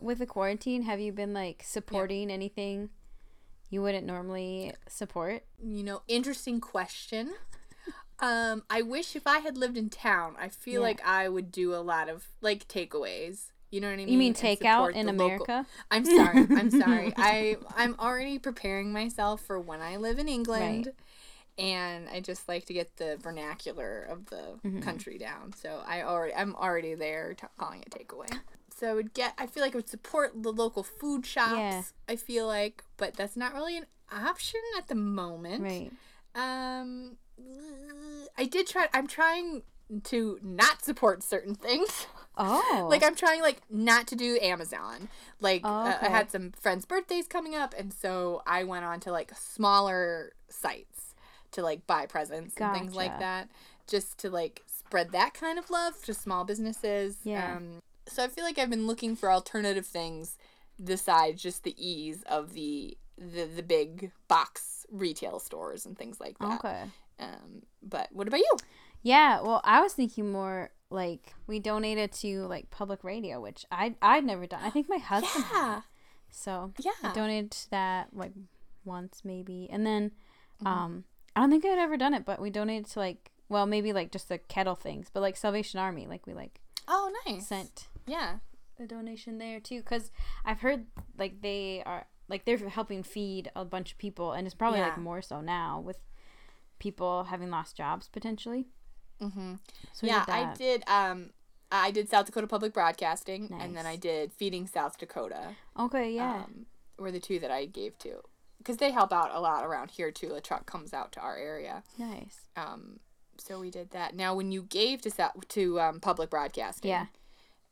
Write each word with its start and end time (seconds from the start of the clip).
With 0.00 0.18
the 0.18 0.26
quarantine, 0.26 0.82
have 0.82 1.00
you 1.00 1.12
been 1.12 1.32
like 1.34 1.62
supporting 1.64 2.30
anything 2.30 2.90
you 3.68 3.82
wouldn't 3.82 4.06
normally 4.06 4.72
support? 4.88 5.44
You 5.62 5.82
know, 5.84 6.02
interesting 6.08 6.60
question. 6.60 7.32
Um, 8.22 8.64
I 8.68 8.82
wish 8.82 9.16
if 9.16 9.26
I 9.26 9.38
had 9.38 9.56
lived 9.56 9.78
in 9.78 9.88
town, 9.88 10.34
I 10.38 10.50
feel 10.50 10.82
Yeah. 10.82 10.88
like 10.88 11.06
I 11.06 11.26
would 11.30 11.50
do 11.50 11.74
a 11.74 11.80
lot 11.80 12.10
of 12.10 12.28
like 12.42 12.68
takeaways. 12.68 13.46
You 13.70 13.80
know 13.80 13.86
what 13.88 13.94
I 13.94 13.96
mean? 13.96 14.08
You 14.10 14.18
mean 14.18 14.34
takeout 14.34 14.92
in 14.94 15.06
the 15.06 15.12
local- 15.14 15.26
America? 15.46 15.66
I'm 15.90 16.04
sorry. 16.04 16.46
I'm 16.50 16.70
sorry. 16.82 17.14
I 17.16 17.56
I'm 17.76 17.96
already 17.98 18.38
preparing 18.38 18.92
myself 18.92 19.40
for 19.40 19.58
when 19.58 19.80
I 19.80 19.96
live 19.96 20.18
in 20.18 20.28
England. 20.28 20.92
And 21.56 22.10
I 22.10 22.20
just 22.20 22.46
like 22.46 22.66
to 22.66 22.74
get 22.74 22.94
the 22.98 23.16
vernacular 23.22 24.02
of 24.02 24.26
the 24.26 24.58
Mm-hmm. 24.66 24.80
country 24.80 25.16
down. 25.16 25.54
So 25.54 25.82
I 25.86 26.02
already 26.02 26.34
I'm 26.34 26.54
already 26.56 26.94
there 26.94 27.32
t- 27.32 27.46
calling 27.56 27.80
it 27.80 27.88
takeaway. 27.90 28.38
So 28.80 28.90
I 28.90 28.94
would 28.94 29.12
get 29.12 29.34
I 29.36 29.46
feel 29.46 29.62
like 29.62 29.74
I 29.74 29.76
would 29.76 29.90
support 29.90 30.42
the 30.42 30.50
local 30.50 30.82
food 30.82 31.26
shops. 31.26 31.52
Yeah. 31.52 31.82
I 32.08 32.16
feel 32.16 32.46
like, 32.46 32.82
but 32.96 33.14
that's 33.14 33.36
not 33.36 33.52
really 33.52 33.76
an 33.76 33.84
option 34.10 34.60
at 34.78 34.88
the 34.88 34.94
moment. 34.94 35.62
Right. 35.62 35.92
Um 36.34 37.18
I 38.38 38.46
did 38.46 38.66
try 38.66 38.88
I'm 38.94 39.06
trying 39.06 39.64
to 40.04 40.38
not 40.42 40.82
support 40.82 41.22
certain 41.22 41.54
things. 41.54 42.06
Oh. 42.38 42.86
Like 42.88 43.02
I'm 43.02 43.14
trying 43.14 43.42
like 43.42 43.60
not 43.68 44.06
to 44.06 44.16
do 44.16 44.38
Amazon. 44.40 45.10
Like 45.40 45.60
Oh, 45.62 45.68
uh, 45.68 45.98
I 46.00 46.08
had 46.08 46.30
some 46.30 46.52
friends' 46.52 46.86
birthdays 46.86 47.26
coming 47.26 47.54
up, 47.54 47.74
and 47.76 47.92
so 47.92 48.42
I 48.46 48.64
went 48.64 48.86
on 48.86 48.98
to 49.00 49.12
like 49.12 49.36
smaller 49.36 50.32
sites 50.48 51.14
to 51.50 51.62
like 51.62 51.86
buy 51.86 52.06
presents 52.06 52.54
and 52.56 52.72
things 52.72 52.94
like 52.94 53.18
that, 53.18 53.50
just 53.86 54.16
to 54.20 54.30
like 54.30 54.62
spread 54.66 55.12
that 55.12 55.34
kind 55.34 55.58
of 55.58 55.68
love 55.68 56.02
to 56.04 56.14
small 56.14 56.44
businesses. 56.44 57.18
Yeah. 57.24 57.56
Um, 57.56 57.82
so 58.06 58.24
I 58.24 58.28
feel 58.28 58.44
like 58.44 58.58
I've 58.58 58.70
been 58.70 58.86
looking 58.86 59.16
for 59.16 59.30
alternative 59.30 59.86
things 59.86 60.36
besides 60.82 61.42
just 61.42 61.64
the 61.64 61.74
ease 61.76 62.22
of 62.28 62.52
the 62.54 62.96
the 63.18 63.44
the 63.44 63.62
big 63.62 64.12
box 64.28 64.86
retail 64.90 65.38
stores 65.38 65.84
and 65.86 65.96
things 65.96 66.20
like 66.20 66.38
that. 66.38 66.58
okay. 66.64 66.82
Um, 67.18 67.62
but 67.82 68.08
what 68.12 68.26
about 68.28 68.40
you? 68.40 68.56
Yeah, 69.02 69.40
well, 69.42 69.60
I 69.64 69.80
was 69.82 69.92
thinking 69.92 70.32
more 70.32 70.70
like 70.90 71.34
we 71.46 71.58
donated 71.60 72.12
to 72.12 72.46
like 72.46 72.70
public 72.70 73.04
radio, 73.04 73.40
which 73.40 73.64
I 73.70 73.94
I'd 74.02 74.24
never 74.24 74.46
done. 74.46 74.62
I 74.64 74.70
think 74.70 74.88
my 74.88 74.98
husband 75.12 75.44
had. 75.44 75.66
Yeah. 75.76 75.80
So 76.30 76.72
Yeah. 76.78 76.92
I 77.02 77.12
donated 77.12 77.50
to 77.52 77.70
that 77.70 78.08
like 78.14 78.32
once 78.84 79.20
maybe, 79.24 79.68
and 79.70 79.86
then 79.86 80.12
Mm-hmm. 80.62 80.66
um 80.66 81.04
I 81.36 81.40
don't 81.40 81.50
think 81.50 81.64
I'd 81.64 81.78
ever 81.78 81.96
done 81.96 82.12
it, 82.12 82.24
but 82.26 82.40
we 82.40 82.50
donated 82.50 82.86
to 82.90 82.98
like 82.98 83.30
well 83.48 83.64
maybe 83.66 83.92
like 83.92 84.10
just 84.12 84.28
the 84.28 84.38
kettle 84.38 84.74
things, 84.74 85.08
but 85.12 85.20
like 85.20 85.36
Salvation 85.36 85.78
Army, 85.80 86.06
like 86.06 86.26
we 86.26 86.34
like 86.34 86.60
Oh, 86.88 87.12
nice. 87.26 87.46
sent 87.46 87.88
Yeah. 88.10 88.38
a 88.78 88.86
donation 88.86 89.38
there 89.38 89.60
too, 89.60 89.80
because 89.80 90.10
I've 90.44 90.60
heard 90.60 90.86
like 91.18 91.42
they 91.42 91.82
are 91.84 92.06
like 92.28 92.44
they're 92.44 92.68
helping 92.68 93.02
feed 93.02 93.50
a 93.54 93.64
bunch 93.64 93.92
of 93.92 93.98
people, 93.98 94.32
and 94.32 94.46
it's 94.46 94.54
probably 94.54 94.80
like 94.80 94.98
more 94.98 95.20
so 95.22 95.40
now 95.40 95.80
with 95.80 95.98
people 96.78 97.24
having 97.24 97.50
lost 97.50 97.76
jobs 97.76 98.08
potentially. 98.08 98.66
Mm-hmm. 99.20 99.54
So 99.92 100.06
yeah, 100.06 100.24
did 100.24 100.32
I 100.34 100.54
did. 100.54 100.84
Um, 100.88 101.30
I 101.72 101.90
did 101.90 102.08
South 102.08 102.26
Dakota 102.26 102.46
Public 102.46 102.72
Broadcasting, 102.72 103.54
and 103.60 103.76
then 103.76 103.86
I 103.86 103.96
did 103.96 104.32
Feeding 104.32 104.66
South 104.66 104.98
Dakota. 104.98 105.54
Okay, 105.78 106.14
yeah. 106.14 106.44
Um, 106.44 106.66
were 106.98 107.12
the 107.12 107.20
two 107.20 107.38
that 107.38 107.50
I 107.50 107.66
gave 107.66 107.96
to, 107.98 108.22
because 108.58 108.78
they 108.78 108.90
help 108.90 109.12
out 109.12 109.30
a 109.32 109.40
lot 109.40 109.64
around 109.64 109.90
here 109.92 110.10
too. 110.10 110.34
A 110.34 110.40
truck 110.40 110.66
comes 110.66 110.92
out 110.92 111.12
to 111.12 111.20
our 111.20 111.36
area. 111.36 111.82
nice. 111.98 112.48
Um, 112.56 113.00
so 113.38 113.58
we 113.60 113.70
did 113.70 113.90
that. 113.92 114.14
Now, 114.14 114.34
when 114.34 114.52
you 114.52 114.62
gave 114.62 115.00
to 115.02 115.10
South 115.10 115.32
to 115.48 115.80
um, 115.80 116.00
public 116.00 116.28
broadcasting, 116.30 116.90
Yeah. 116.90 117.06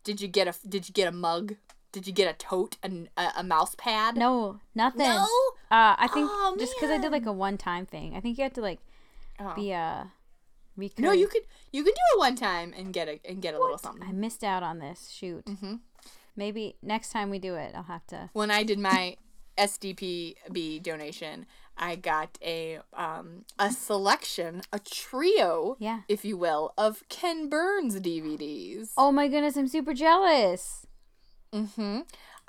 Did 0.08 0.22
you 0.22 0.28
get 0.38 0.46
a 0.48 0.54
did 0.66 0.88
you 0.88 0.94
get 0.94 1.06
a 1.06 1.12
mug? 1.12 1.56
Did 1.92 2.06
you 2.06 2.12
get 2.20 2.28
a 2.34 2.36
tote 2.36 2.76
and 2.82 3.08
a, 3.16 3.26
a 3.40 3.42
mouse 3.42 3.74
pad? 3.74 4.16
No, 4.16 4.60
nothing. 4.74 5.00
No? 5.08 5.24
Uh, 5.70 5.94
I 6.04 6.08
think 6.14 6.28
Oh, 6.32 6.56
just 6.58 6.74
because 6.76 6.90
I 6.90 6.98
did 6.98 7.12
like 7.12 7.26
a 7.26 7.32
one 7.46 7.58
time 7.58 7.84
thing. 7.86 8.14
I 8.16 8.20
think 8.20 8.38
you 8.38 8.44
had 8.44 8.54
to 8.54 8.62
like 8.62 8.80
Oh. 9.40 9.52
be 9.54 9.70
a 9.72 10.10
recurring. 10.76 11.04
No, 11.08 11.12
you 11.12 11.28
could 11.28 11.42
you 11.72 11.84
could 11.84 11.94
do 11.94 12.06
it 12.14 12.18
one 12.18 12.36
time 12.36 12.72
and 12.78 12.92
get 12.92 13.06
a 13.08 13.20
and 13.28 13.42
get 13.42 13.52
a 13.54 13.58
little 13.60 13.76
something. 13.78 14.08
I 14.08 14.12
missed 14.12 14.42
out 14.42 14.62
on 14.62 14.78
this. 14.78 15.10
Shoot. 15.10 15.46
hmm 15.48 15.74
Maybe 16.36 16.76
next 16.82 17.10
time 17.10 17.28
we 17.30 17.38
do 17.38 17.54
it, 17.56 17.72
I'll 17.74 17.82
have 17.96 18.06
to. 18.08 18.30
when 18.32 18.50
I 18.50 18.62
did 18.62 18.78
my 18.78 19.16
SDPB 19.58 20.82
donation, 20.82 21.46
I 21.76 21.96
got 21.96 22.38
a 22.42 22.80
um, 22.92 23.44
a 23.58 23.70
selection, 23.70 24.62
a 24.72 24.78
trio, 24.78 25.76
Yeah. 25.78 26.00
if 26.08 26.24
you 26.24 26.36
will, 26.36 26.72
of 26.76 27.02
Ken 27.08 27.48
Burns 27.48 28.00
DVDs. 28.00 28.90
Oh 28.96 29.12
my 29.12 29.28
goodness, 29.28 29.56
I'm 29.56 29.68
super 29.68 29.94
jealous. 29.94 30.86
hmm 31.52 32.00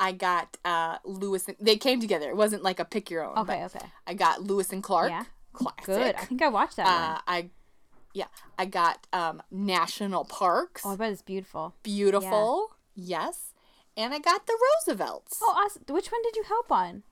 I 0.01 0.13
got 0.13 0.55
uh, 0.63 0.97
Lewis. 1.03 1.47
And, 1.49 1.57
they 1.59 1.75
came 1.75 1.99
together. 1.99 2.29
It 2.29 2.37
wasn't 2.37 2.63
like 2.63 2.79
a 2.79 2.85
pick 2.85 3.09
your 3.11 3.23
own. 3.25 3.37
Okay, 3.39 3.65
okay. 3.65 3.85
I 4.07 4.13
got 4.13 4.41
Lewis 4.41 4.71
and 4.71 4.81
Clark. 4.81 5.09
Yeah. 5.09 5.25
Classic. 5.51 5.83
Good. 5.85 6.15
I 6.15 6.23
think 6.25 6.41
I 6.41 6.47
watched 6.47 6.77
that 6.77 6.87
Uh, 6.87 7.19
I, 7.27 7.49
yeah, 8.13 8.27
I 8.57 8.65
got 8.65 9.05
um, 9.11 9.41
National 9.51 10.23
Parks. 10.23 10.83
Oh, 10.85 10.93
I 10.93 10.95
bet 10.95 11.11
it's 11.11 11.21
beautiful. 11.21 11.75
Beautiful. 11.83 12.69
Yes. 12.95 13.48
And 13.99 14.13
I 14.13 14.19
got 14.19 14.47
the 14.47 14.57
Roosevelts. 14.87 15.39
Oh, 15.41 15.53
awesome. 15.65 15.83
Which 15.89 16.07
one 16.09 16.21
did 16.23 16.37
you 16.37 16.43
help 16.43 16.71
on? 16.71 17.03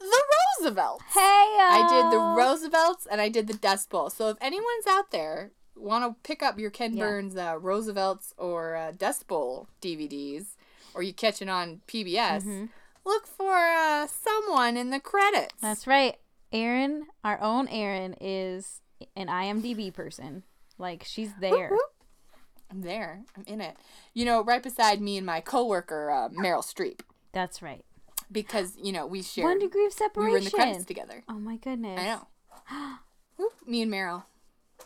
The 0.00 0.22
Roosevelts. 0.60 1.04
Hey, 1.14 1.20
I 1.20 1.86
did 1.88 2.12
the 2.12 2.20
Roosevelts 2.20 3.06
and 3.06 3.20
I 3.20 3.28
did 3.28 3.46
the 3.46 3.54
Dust 3.54 3.90
Bowl. 3.90 4.10
So 4.10 4.28
if 4.28 4.36
anyone's 4.40 4.88
out 4.88 5.12
there 5.12 5.52
want 5.76 6.04
to 6.04 6.28
pick 6.28 6.42
up 6.42 6.58
your 6.58 6.70
Ken 6.70 6.96
Yeah. 6.96 7.04
Burns 7.04 7.36
uh, 7.36 7.58
Roosevelts 7.60 8.34
or 8.36 8.74
uh, 8.74 8.92
Dust 8.92 9.28
Bowl 9.28 9.68
DVDs, 9.80 10.56
or 10.94 11.02
you 11.02 11.12
catch 11.12 11.40
it 11.40 11.48
on 11.48 11.80
PBS, 11.86 12.68
look 13.04 13.26
for 13.26 13.56
uh, 13.56 14.06
someone 14.08 14.76
in 14.76 14.90
the 14.90 15.00
credits. 15.00 15.54
That's 15.60 15.86
right. 15.86 16.16
Erin, 16.52 17.06
our 17.22 17.40
own 17.40 17.68
Erin, 17.68 18.16
is 18.20 18.80
an 19.16 19.28
IMDb 19.28 19.92
person. 19.92 20.42
Like 20.76 21.04
she's 21.04 21.30
there. 21.40 21.68
whoop. 21.70 21.80
I'm 22.74 22.82
there. 22.82 23.22
I'm 23.36 23.44
in 23.46 23.60
it. 23.60 23.76
You 24.12 24.24
know, 24.24 24.42
right 24.42 24.62
beside 24.62 25.00
me 25.00 25.16
and 25.16 25.24
my 25.24 25.40
coworker 25.40 26.10
uh, 26.10 26.28
Meryl 26.30 26.62
Streep, 26.64 27.00
That's 27.32 27.62
right. 27.62 27.84
because 28.32 28.76
you 28.82 28.90
know 28.92 29.06
we 29.06 29.22
shared. 29.22 29.46
One 29.46 29.58
degree 29.60 29.86
of 29.86 29.92
separation. 29.92 30.24
we 30.26 30.30
were 30.32 30.38
in 30.38 30.44
the 30.44 30.50
credits 30.50 30.84
together. 30.84 31.22
Oh 31.28 31.38
my 31.38 31.56
goodness. 31.56 32.00
I 32.00 32.04
know. 32.04 32.26
Whoop, 33.36 33.52
me 33.66 33.82
and 33.82 33.92
Meryl. 33.92 34.24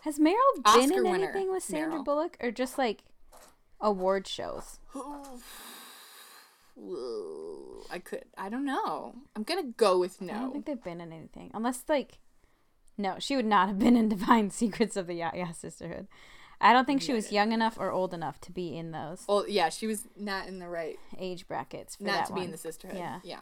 Has 0.03 0.19
Meryl 0.19 0.34
been 0.75 0.93
in 0.93 1.03
winner, 1.10 1.31
anything 1.31 1.50
with 1.50 1.62
Sandra 1.62 1.99
Meryl. 1.99 2.04
Bullock 2.04 2.37
or 2.41 2.50
just 2.50 2.76
like 2.78 3.03
award 3.81 4.26
shows? 4.26 4.78
Whoa, 6.76 7.84
I 7.91 7.99
could. 7.99 8.25
I 8.37 8.49
don't 8.49 8.65
know. 8.65 9.15
I'm 9.34 9.43
gonna 9.43 9.65
go 9.76 9.99
with 9.99 10.20
no. 10.20 10.32
I 10.32 10.38
don't 10.38 10.53
think 10.53 10.66
they've 10.66 10.82
been 10.84 11.00
in 11.00 11.12
anything. 11.12 11.50
Unless 11.55 11.84
like 11.88 12.19
No, 12.97 13.16
she 13.19 13.34
would 13.34 13.47
not 13.47 13.69
have 13.69 13.78
been 13.78 13.97
in 13.97 14.09
Divine 14.10 14.50
Secrets 14.50 14.97
of 14.97 15.06
the 15.06 15.15
Yaya 15.15 15.53
Sisterhood. 15.55 16.06
I 16.60 16.72
don't 16.72 16.86
think 16.86 17.02
she 17.02 17.12
was 17.12 17.30
young 17.30 17.52
enough 17.52 17.78
or 17.78 17.91
old 17.92 18.12
enough 18.12 18.41
to 18.42 18.52
be 18.52 18.76
in 18.76 18.91
those 18.91 19.24
Well, 19.28 19.44
yeah, 19.48 19.69
she 19.69 19.86
was 19.86 20.06
not 20.16 20.48
in 20.48 20.58
the 20.58 20.69
right, 20.69 20.98
age 21.19 21.46
brackets 21.46 21.96
for 21.96 22.04
not 22.04 22.12
that 22.12 22.26
to 22.26 22.32
one. 22.32 22.41
be 22.41 22.44
in 22.46 22.50
the 22.50 22.58
sisterhood. 22.58 22.98
Yeah. 22.98 23.20
yeah. 23.22 23.41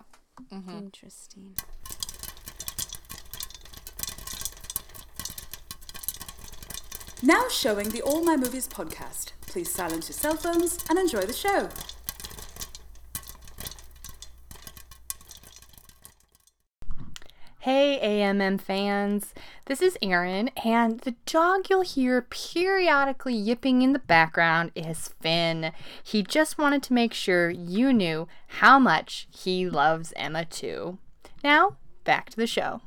Mm-hmm. 0.53 0.77
Interesting. 0.78 1.56
Now 7.22 7.49
showing 7.49 7.88
the 7.91 8.03
All 8.03 8.22
My 8.22 8.37
Movies 8.37 8.69
podcast. 8.69 9.33
Please 9.47 9.71
silence 9.71 10.09
your 10.09 10.15
cell 10.15 10.37
phones 10.37 10.78
and 10.91 10.98
enjoy 10.98 11.22
the 11.22 11.33
show. 11.33 11.71
Hey, 17.60 17.98
AMM 18.03 18.60
fans. 18.60 19.34
This 19.66 19.82
is 19.82 19.99
Erin, 20.00 20.50
and 20.65 21.00
the 21.00 21.16
dog 21.27 21.66
you'll 21.69 21.81
hear 21.81 22.22
periodically 22.22 23.34
yipping 23.34 23.82
in 23.82 23.93
the 23.93 23.99
background 23.99 24.71
is 24.77 25.09
Finn. 25.21 25.72
He 26.04 26.22
just 26.22 26.56
wanted 26.56 26.84
to 26.84 26.93
make 26.93 27.12
sure 27.12 27.50
you 27.50 27.93
knew 27.93 28.28
how 28.47 28.78
much 28.78 29.27
he 29.28 29.68
loves 29.68 30.13
Emma, 30.15 30.45
too. 30.45 30.98
Now, 31.42 31.78
back 32.04 32.30
to 32.30 32.36
the 32.36 32.47
show. 32.47 32.83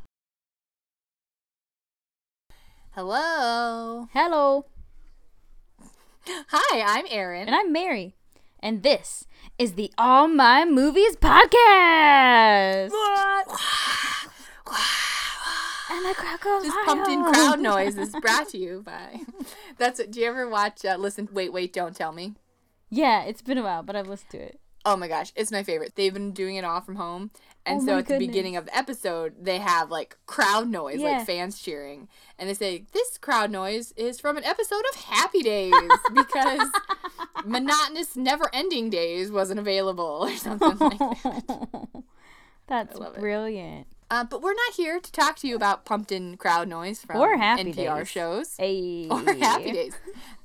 Hello. 2.91 4.07
Hello. 4.13 4.65
Hi, 6.27 6.81
I'm 6.81 7.05
Erin. 7.09 7.47
And 7.47 7.55
I'm 7.57 7.73
Mary. 7.73 8.15
And 8.61 8.83
this 8.83 9.27
is 9.57 9.73
the 9.73 9.91
All 9.97 10.29
My 10.29 10.63
Movies 10.63 11.17
podcast. 11.17 12.91
And 15.91 16.05
the 16.05 16.13
crowd 16.13 16.39
goes 16.41 16.63
This 16.63 16.73
pumped 16.85 17.07
in 17.09 17.23
crowd 17.23 17.59
noise 17.71 17.97
is 17.97 18.15
brought 18.21 18.49
to 18.49 18.57
you 18.57 18.81
by. 18.85 19.21
That's 19.77 19.99
what. 19.99 20.11
Do 20.11 20.19
you 20.19 20.27
ever 20.27 20.47
watch? 20.47 20.85
Uh, 20.85 20.97
listen. 20.97 21.27
Wait, 21.31 21.51
wait. 21.51 21.73
Don't 21.73 21.95
tell 21.95 22.11
me. 22.11 22.35
Yeah, 22.89 23.23
it's 23.23 23.41
been 23.41 23.57
a 23.57 23.63
while, 23.63 23.83
but 23.83 23.95
I've 23.95 24.07
listened 24.07 24.31
to 24.31 24.37
it. 24.37 24.59
Oh 24.85 24.95
my 24.95 25.07
gosh, 25.07 25.33
it's 25.35 25.51
my 25.51 25.61
favorite. 25.61 25.93
They've 25.95 26.13
been 26.13 26.31
doing 26.31 26.55
it 26.55 26.63
all 26.63 26.79
from 26.81 26.95
home. 26.95 27.31
And 27.65 27.81
Oh 27.81 27.85
so 27.85 27.97
at 27.97 28.07
the 28.07 28.17
beginning 28.17 28.55
of 28.55 28.65
the 28.65 28.75
episode, 28.75 29.33
they 29.41 29.57
have 29.59 29.91
like 29.91 30.17
crowd 30.25 30.69
noise, 30.69 30.99
Yeah. 30.99 31.17
like 31.17 31.27
fans 31.27 31.61
cheering. 31.61 32.07
And 32.39 32.49
they 32.49 32.53
say, 32.53 32.85
This 32.93 33.17
crowd 33.17 33.51
noise 33.51 33.91
is 33.97 34.19
from 34.19 34.37
an 34.37 34.45
episode 34.45 34.83
of 34.93 35.01
Happy 35.01 35.41
Days 35.43 35.73
because 36.13 36.67
monotonous, 37.45 38.15
never-ending 38.15 38.89
days 38.89 39.31
wasn't 39.31 39.59
available 39.59 40.19
or 40.21 40.35
something 40.37 40.77
like 40.79 40.97
that. 40.97 42.03
That's 42.67 42.97
brilliant. 43.19 43.87
it. 43.91 43.95
Uh, 44.11 44.23
but 44.23 44.41
we're 44.41 44.53
not 44.53 44.73
here 44.75 44.99
to 44.99 45.11
talk 45.11 45.35
to 45.37 45.47
you 45.47 45.55
about 45.55 45.85
pumped-in 45.85 46.35
crowd 46.37 46.67
noise 46.67 47.01
from 47.01 47.17
Or 47.17 47.37
Happy 47.37 47.65
NPR 47.73 47.99
Days. 47.99 48.09
shows 48.09 48.55
Hey. 48.57 49.07
or 49.11 49.21
Happy 49.35 49.71
Days. 49.71 49.93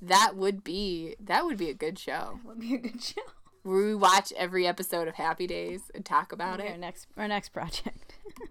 That 0.02 0.36
would 0.36 0.62
be 0.62 1.16
that 1.20 1.44
would 1.46 1.56
be 1.56 1.70
a 1.70 1.74
good 1.74 1.98
show. 1.98 2.40
Would 2.44 2.60
be 2.60 2.74
a 2.74 2.78
good 2.78 3.02
show. 3.02 3.22
We 3.64 3.94
watch 3.94 4.30
every 4.36 4.66
episode 4.66 5.08
of 5.08 5.14
Happy 5.14 5.46
Days 5.46 5.90
and 5.94 6.04
talk 6.04 6.32
about 6.32 6.60
Our 6.60 6.66
it. 6.66 6.78
next, 6.78 7.06
our 7.16 7.26
next 7.26 7.50
project. 7.50 8.14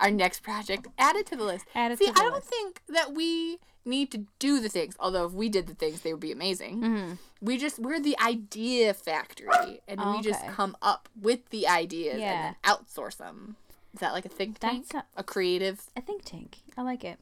Our 0.00 0.12
next 0.12 0.44
project, 0.44 0.86
add 0.96 1.16
it 1.16 1.26
to 1.26 1.34
the 1.36 1.42
list. 1.42 1.64
Add 1.74 1.90
it 1.90 1.98
See, 1.98 2.06
to 2.06 2.12
the 2.12 2.20
I 2.20 2.22
don't 2.22 2.34
list. 2.34 2.46
think 2.48 2.82
that 2.88 3.14
we 3.14 3.58
need 3.84 4.12
to 4.12 4.26
do 4.38 4.60
the 4.60 4.68
things. 4.68 4.94
Although 5.00 5.26
if 5.26 5.32
we 5.32 5.48
did 5.48 5.66
the 5.66 5.74
things, 5.74 6.02
they 6.02 6.12
would 6.12 6.20
be 6.20 6.30
amazing. 6.30 6.80
Mm-hmm. 6.80 7.12
We 7.40 7.58
just 7.58 7.80
we're 7.80 7.98
the 7.98 8.16
idea 8.24 8.94
factory, 8.94 9.80
and 9.88 10.00
we 10.00 10.22
just 10.22 10.46
come 10.46 10.76
up 10.80 11.08
with 11.20 11.48
the 11.50 11.66
ideas 11.66 12.20
Yeah. 12.20 12.30
and 12.32 12.56
then 12.64 12.76
outsource 12.76 13.16
them. 13.16 13.56
Is 13.94 14.00
that 14.00 14.12
like 14.12 14.24
a 14.26 14.28
think 14.28 14.58
tank? 14.58 14.88
That's 14.92 15.06
a 15.16 15.22
creative 15.24 15.80
a 15.96 16.00
think 16.00 16.24
tank. 16.24 16.58
I 16.76 16.82
like 16.82 17.04
it. 17.04 17.18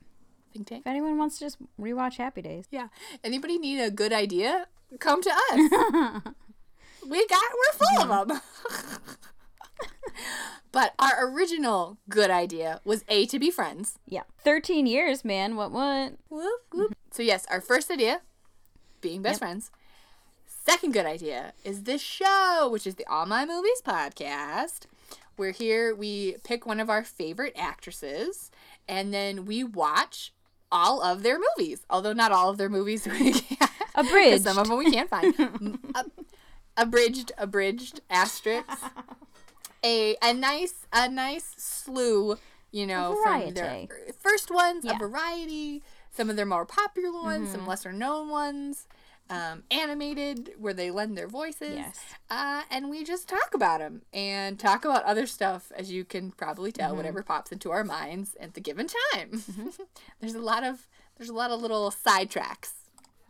think 0.52 0.66
tank? 0.66 0.82
If 0.82 0.86
anyone 0.90 1.16
wants 1.18 1.38
to 1.38 1.44
just 1.44 1.58
rewatch 1.80 2.16
Happy 2.16 2.42
Days, 2.42 2.64
Yeah. 2.70 2.88
Anybody 3.24 3.58
need 3.58 3.80
a 3.80 3.90
good 3.90 4.12
idea? 4.12 4.66
Come 4.98 5.22
to 5.22 5.30
us. 5.52 6.22
we 7.08 7.26
got 7.26 7.42
we're 7.52 7.78
full 7.78 8.12
of 8.12 8.28
them. 8.28 8.40
but 10.72 10.94
our 10.98 11.28
original 11.28 11.98
good 12.08 12.30
idea 12.30 12.80
was 12.84 13.04
A 13.08 13.26
to 13.26 13.38
be 13.38 13.50
friends. 13.50 13.98
yeah, 14.06 14.22
thirteen 14.42 14.86
years, 14.86 15.24
man. 15.24 15.56
What? 15.56 15.70
What? 15.72 16.14
Whoop, 16.28 16.60
whoop. 16.72 16.94
So 17.12 17.22
yes, 17.22 17.46
our 17.50 17.62
first 17.62 17.90
idea, 17.90 18.20
being 19.00 19.22
best 19.22 19.34
Yep. 19.34 19.38
friends. 19.40 19.70
Second 20.66 20.92
good 20.92 21.06
idea 21.06 21.54
is 21.64 21.84
this 21.84 22.02
show, 22.02 22.68
which 22.70 22.86
is 22.86 22.96
the 22.96 23.06
All 23.06 23.24
My 23.24 23.46
Movies 23.46 23.80
podcast. 23.86 24.80
We're 25.38 25.52
here, 25.52 25.94
we 25.94 26.36
pick 26.44 26.64
one 26.66 26.80
of 26.80 26.88
our 26.88 27.04
favorite 27.04 27.52
actresses, 27.56 28.50
and 28.88 29.12
then 29.12 29.44
we 29.44 29.64
watch 29.64 30.32
all 30.72 31.02
of 31.02 31.22
their 31.22 31.38
movies. 31.38 31.84
Although 31.90 32.12
not 32.12 32.32
all 32.32 32.50
of 32.50 32.58
their 32.58 32.68
movies 32.68 33.06
we 33.06 33.32
can. 33.32 33.68
Abridged. 33.94 34.44
Some 34.44 34.58
of 34.58 34.68
them 34.68 34.78
we 34.78 34.90
can't 34.90 35.10
find. 35.10 35.34
Abridged, 36.76 37.32
abridged, 37.38 38.00
asterisks. 38.10 38.82
A 39.84 40.16
a 40.22 40.34
nice 40.34 40.86
a 40.92 41.08
nice 41.08 41.54
slew, 41.56 42.36
you 42.70 42.86
know, 42.86 43.18
from 43.22 43.54
their 43.54 43.86
first 44.18 44.50
ones, 44.50 44.84
Yeah. 44.84 44.96
a 44.96 44.98
variety. 44.98 45.82
Some 46.10 46.28
of 46.30 46.36
their 46.36 46.46
more 46.46 46.66
popular 46.66 47.12
ones, 47.12 47.50
some 47.50 47.60
mm-hmm. 47.60 47.68
lesser 47.70 47.92
known 47.92 48.30
ones, 48.30 48.86
um, 49.28 49.64
animated 49.70 50.52
where 50.58 50.74
they 50.74 50.90
lend 50.90 51.16
their 51.16 51.28
voices. 51.28 51.76
Yes. 51.76 52.00
Uh, 52.30 52.62
and 52.70 52.88
we 52.90 53.04
just 53.04 53.28
talk 53.28 53.54
about 53.54 53.80
them 53.80 54.02
and 54.12 54.58
talk 54.58 54.84
about 54.84 55.04
other 55.04 55.26
stuff, 55.26 55.72
as 55.76 55.90
you 55.90 56.04
can 56.04 56.30
probably 56.30 56.72
tell, 56.72 56.94
whatever 56.94 57.22
pops 57.22 57.52
into 57.52 57.70
our 57.70 57.84
minds 57.84 58.36
at 58.38 58.54
the 58.54 58.60
given 58.60 58.86
time. 59.12 59.42
there's 60.20 60.34
a 60.34 60.40
lot 60.40 60.64
of 60.64 60.86
there's 61.16 61.30
a 61.30 61.34
lot 61.34 61.50
of 61.50 61.60
little 61.60 61.90
sidetracks 61.90 62.72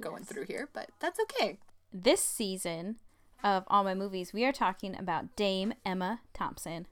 going 0.01 0.25
through 0.25 0.45
here, 0.45 0.69
but 0.73 0.91
that's 0.99 1.19
okay. 1.21 1.59
This 1.93 2.21
season 2.21 2.97
of 3.43 3.65
all 3.69 3.85
my 3.85 3.95
movies, 3.95 4.33
we 4.33 4.45
are 4.45 4.53
talking 4.53 4.97
about 4.99 5.37
Dame 5.37 5.73
Emma 5.85 6.21
Thompson. 6.35 6.87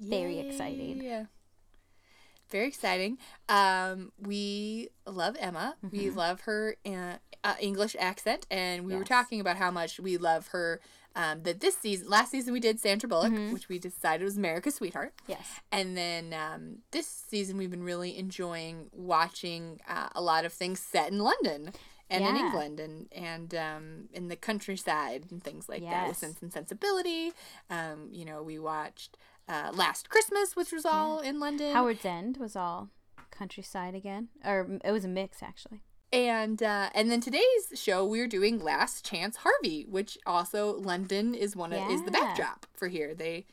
Very 0.00 0.38
excited. 0.38 1.02
Yeah. 1.02 1.24
Very 2.52 2.68
exciting. 2.68 3.18
Um, 3.48 4.12
we 4.20 4.90
love 5.06 5.36
Emma. 5.40 5.76
We 5.90 6.10
love 6.10 6.42
her 6.42 6.76
uh, 6.86 7.14
uh, 7.42 7.54
English 7.60 7.96
accent, 7.98 8.46
and 8.50 8.84
we 8.84 8.94
were 8.94 9.04
talking 9.04 9.40
about 9.40 9.56
how 9.56 9.70
much 9.70 9.98
we 9.98 10.16
love 10.18 10.48
her. 10.48 10.80
Um, 11.14 11.42
that 11.42 11.60
this 11.60 11.76
season, 11.76 12.08
last 12.08 12.30
season 12.30 12.54
we 12.54 12.60
did 12.60 12.80
Sandra 12.80 13.06
Bullock, 13.06 13.32
which 13.52 13.68
we 13.68 13.78
decided 13.78 14.24
was 14.24 14.38
America's 14.38 14.76
Sweetheart. 14.76 15.12
Yes. 15.26 15.60
And 15.70 15.94
then 15.94 16.32
um, 16.32 16.78
this 16.90 17.06
season, 17.06 17.58
we've 17.58 17.70
been 17.70 17.82
really 17.82 18.16
enjoying 18.16 18.88
watching 18.92 19.80
uh, 19.88 20.08
a 20.14 20.22
lot 20.22 20.46
of 20.46 20.54
things 20.54 20.80
set 20.80 21.10
in 21.10 21.18
London 21.18 21.72
and 22.08 22.24
in 22.24 22.36
England 22.36 22.80
and 22.80 23.08
and 23.12 23.54
um, 23.54 24.08
in 24.12 24.28
the 24.28 24.36
countryside 24.36 25.26
and 25.30 25.42
things 25.42 25.68
like 25.68 25.82
that 25.82 26.08
with 26.08 26.16
Sense 26.16 26.40
and 26.42 26.52
Sensibility. 26.52 27.32
Um, 27.70 28.08
you 28.10 28.24
know, 28.24 28.42
we 28.42 28.58
watched 28.58 29.16
uh, 29.48 29.70
Last 29.74 30.08
Christmas, 30.08 30.56
which 30.56 30.72
was 30.72 30.84
all 30.84 31.20
in 31.20 31.40
London. 31.40 31.72
Howard's 31.72 32.04
End 32.04 32.36
was 32.38 32.56
all 32.56 32.90
countryside 33.30 33.94
again, 33.94 34.28
or 34.44 34.78
it 34.84 34.92
was 34.92 35.04
a 35.04 35.08
mix 35.08 35.42
actually. 35.42 35.82
And 36.12 36.62
uh, 36.62 36.90
and 36.94 37.10
then 37.10 37.20
today's 37.20 37.72
show 37.74 38.04
we're 38.04 38.28
doing 38.28 38.58
Last 38.58 39.04
Chance 39.04 39.38
Harvey, 39.38 39.86
which 39.88 40.18
also 40.26 40.74
London 40.78 41.34
is 41.34 41.56
one 41.56 41.72
of 41.72 41.90
is 41.90 42.02
the 42.02 42.10
backdrop 42.10 42.66
for 42.74 42.88
here. 42.88 43.14
They 43.14 43.46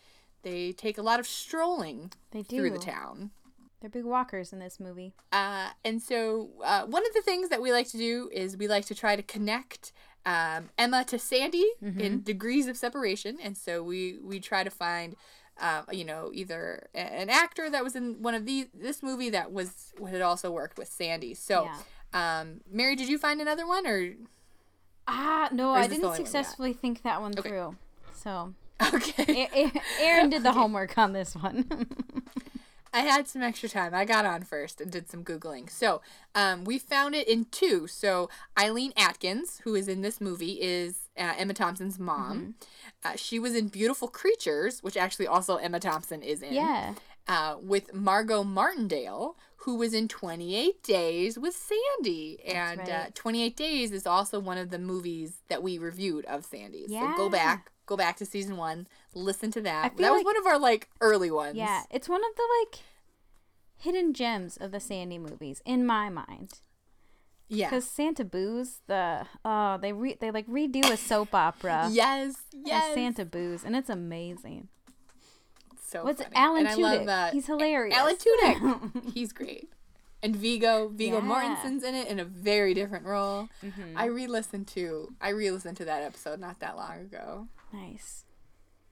they 0.43 0.73
take 0.73 0.97
a 0.97 1.01
lot 1.01 1.19
of 1.19 1.27
strolling 1.27 2.11
They 2.31 2.41
do. 2.41 2.57
through 2.57 2.71
the 2.71 2.79
town. 2.79 3.31
They're 3.79 3.89
big 3.89 4.03
walkers 4.03 4.51
in 4.51 4.59
this 4.59 4.77
movie. 4.77 5.13
Uh, 5.31 5.69
and 5.85 6.01
so 6.01 6.49
uh, 6.61 6.85
one 6.85 7.05
of 7.07 7.13
the 7.13 7.21
things 7.21 7.47
that 7.47 7.61
we 7.61 7.71
like 7.71 7.87
to 7.91 7.97
do 7.97 8.29
is 8.33 8.57
we 8.57 8.67
like 8.67 8.85
to 8.87 8.95
try 8.95 9.15
to 9.15 9.23
connect 9.23 9.93
um, 10.25 10.69
Emma 10.77 11.05
to 11.05 11.17
Sandy 11.17 11.65
in 11.81 12.21
degrees 12.23 12.67
of 12.67 12.75
separation, 12.75 13.37
and 13.41 13.57
so 13.57 13.81
we 13.81 14.19
we 14.21 14.41
try 14.41 14.63
to 14.65 14.69
find. 14.69 15.15
Uh, 15.59 15.83
you 15.91 16.05
know, 16.05 16.31
either 16.33 16.87
an 16.95 17.29
actor 17.29 17.69
that 17.69 17.83
was 17.83 17.95
in 17.95 18.21
one 18.21 18.33
of 18.33 18.45
these 18.45 18.67
this 18.73 19.03
movie 19.03 19.29
that 19.31 19.51
was 19.51 19.93
what 19.97 20.11
had 20.11 20.21
also 20.21 20.49
worked 20.51 20.77
with 20.77 20.87
Sandy. 20.87 21.33
So, 21.33 21.69
um, 22.13 22.61
Mary, 22.71 22.95
did 22.95 23.09
you 23.09 23.17
find 23.17 23.41
another 23.41 23.67
one 23.67 23.85
or 23.85 24.13
Ah, 25.07 25.49
no, 25.51 25.71
Or 25.71 25.77
I 25.77 25.87
didn't 25.87 26.05
only 26.05 26.07
one 26.07 26.11
we 26.13 26.17
got? 26.19 26.25
successfully 26.27 26.73
think 26.73 27.01
that 27.03 27.19
one 27.21 27.33
Okay. 27.37 27.49
through. 27.49 27.75
So, 28.13 28.53
okay? 28.93 29.49
A- 29.53 29.65
A- 29.65 29.81
Erin 30.01 30.29
did 30.29 30.43
the 30.43 30.51
homework 30.53 30.97
on 30.97 31.13
this 31.13 31.35
one. 31.35 31.65
I 32.93 33.01
had 33.01 33.27
some 33.27 33.43
extra 33.43 33.69
time. 33.69 33.93
I 33.93 34.03
got 34.05 34.25
on 34.25 34.43
first 34.43 34.81
and 34.81 34.91
did 34.91 35.09
some 35.11 35.23
Googling. 35.23 35.69
So 35.69 36.01
um, 36.33 36.63
we 36.63 36.79
found 36.79 37.13
it 37.13 37.27
in 37.27 37.45
two. 37.51 37.85
So 37.85 38.29
Eileen 38.59 38.93
Atkins, 38.97 39.61
who 39.63 39.75
is 39.75 39.87
in 39.87 40.01
this 40.01 40.19
movie, 40.19 40.53
is 40.61 41.08
uh, 41.19 41.33
Emma 41.37 41.53
Thompson's 41.53 41.99
mom. 41.99 42.55
Uh, 43.03 43.15
she 43.15 43.37
was 43.39 43.53
in 43.55 43.67
Beautiful 43.67 44.07
Creatures, 44.07 44.81
which 44.81 44.97
actually 44.97 45.27
also 45.27 45.57
Emma 45.57 45.79
Thompson 45.79 46.23
is 46.23 46.41
in. 46.41 46.53
yeah. 46.53 46.95
Uh, 47.27 47.57
with 47.61 47.93
Margot 47.93 48.43
Martindale, 48.43 49.37
who 49.57 49.75
was 49.75 49.93
in 49.93 50.07
28 50.07 50.81
Days 50.81 51.37
with 51.37 51.53
Sandy. 51.55 52.39
and 52.43 52.79
uh, 52.79 52.83
right. 53.03 53.13
28 53.15 53.55
Days 53.55 53.91
is 53.91 54.07
also 54.07 54.39
one 54.39 54.57
of 54.57 54.71
the 54.71 54.79
movies 54.79 55.43
that 55.47 55.61
we 55.61 55.77
reviewed 55.77 56.25
of 56.25 56.43
Sandy. 56.43 56.87
So 56.87 57.13
go 57.15 57.29
back. 57.29 57.71
Go 57.85 57.95
back 57.97 58.17
to 58.17 58.25
season 58.25 58.55
one, 58.57 58.87
listen 59.13 59.51
to 59.51 59.61
that. 59.61 59.95
That 59.97 60.11
was 60.11 60.19
like- 60.19 60.25
one 60.25 60.37
of 60.37 60.45
our 60.47 60.57
like 60.59 60.89
early 61.01 61.29
ones. 61.29 61.55
Yeah, 61.55 61.83
it's 61.91 62.07
one 62.09 62.21
of 62.23 62.35
the 62.35 62.43
like 62.61 62.79
hidden 63.77 64.13
gems 64.13 64.57
of 64.57 64.71
the 64.71 64.79
Sandy 64.79 65.17
movies 65.19 65.61
in 65.65 65.85
my 65.85 66.09
mind. 66.09 66.59
Yeah. 67.49 67.69
Because 67.69 67.85
Santa 67.85 68.23
Booze, 68.23 68.81
the 68.87 69.25
oh 69.43 69.77
they 69.81 69.91
re- 69.91 70.17
they 70.19 70.29
like 70.31 70.47
redo 70.47 70.89
a 70.91 70.95
soap 70.97 71.33
opera 71.33 71.89
Yes, 71.91 72.35
yes. 72.63 72.93
Santa 72.93 73.25
Booze, 73.25 73.63
and 73.63 73.75
it's 73.75 73.89
amazing. 73.89 74.67
so 75.87 76.03
What's 76.03 76.21
funny. 76.21 76.35
Alan 76.35 76.67
And 76.67 76.79
Tudyk. 76.79 77.05
that. 77.07 77.33
He's 77.33 77.47
hilarious. 77.47 77.97
Alan 77.97 78.15
Tudyk. 78.15 79.13
He's 79.13 79.33
great. 79.33 79.69
And 80.21 80.35
Viggo, 80.35 80.89
Viggo 80.89 81.15
Yeah. 81.17 81.21
Mortensen's 81.23 81.81
in 81.83 81.95
it 81.95 82.07
in 82.07 82.19
a 82.19 82.25
very 82.25 82.73
different 82.73 83.05
role. 83.05 83.47
Mm-hmm. 83.65 83.97
I 83.97 84.05
re-listened 84.05 84.67
to 84.69 85.13
I 85.21 85.29
re-listened 85.29 85.77
to 85.77 85.85
that 85.85 86.03
episode 86.03 86.39
not 86.39 86.59
that 86.59 86.75
long 86.75 86.99
ago. 86.99 87.47
Nice. 87.73 88.25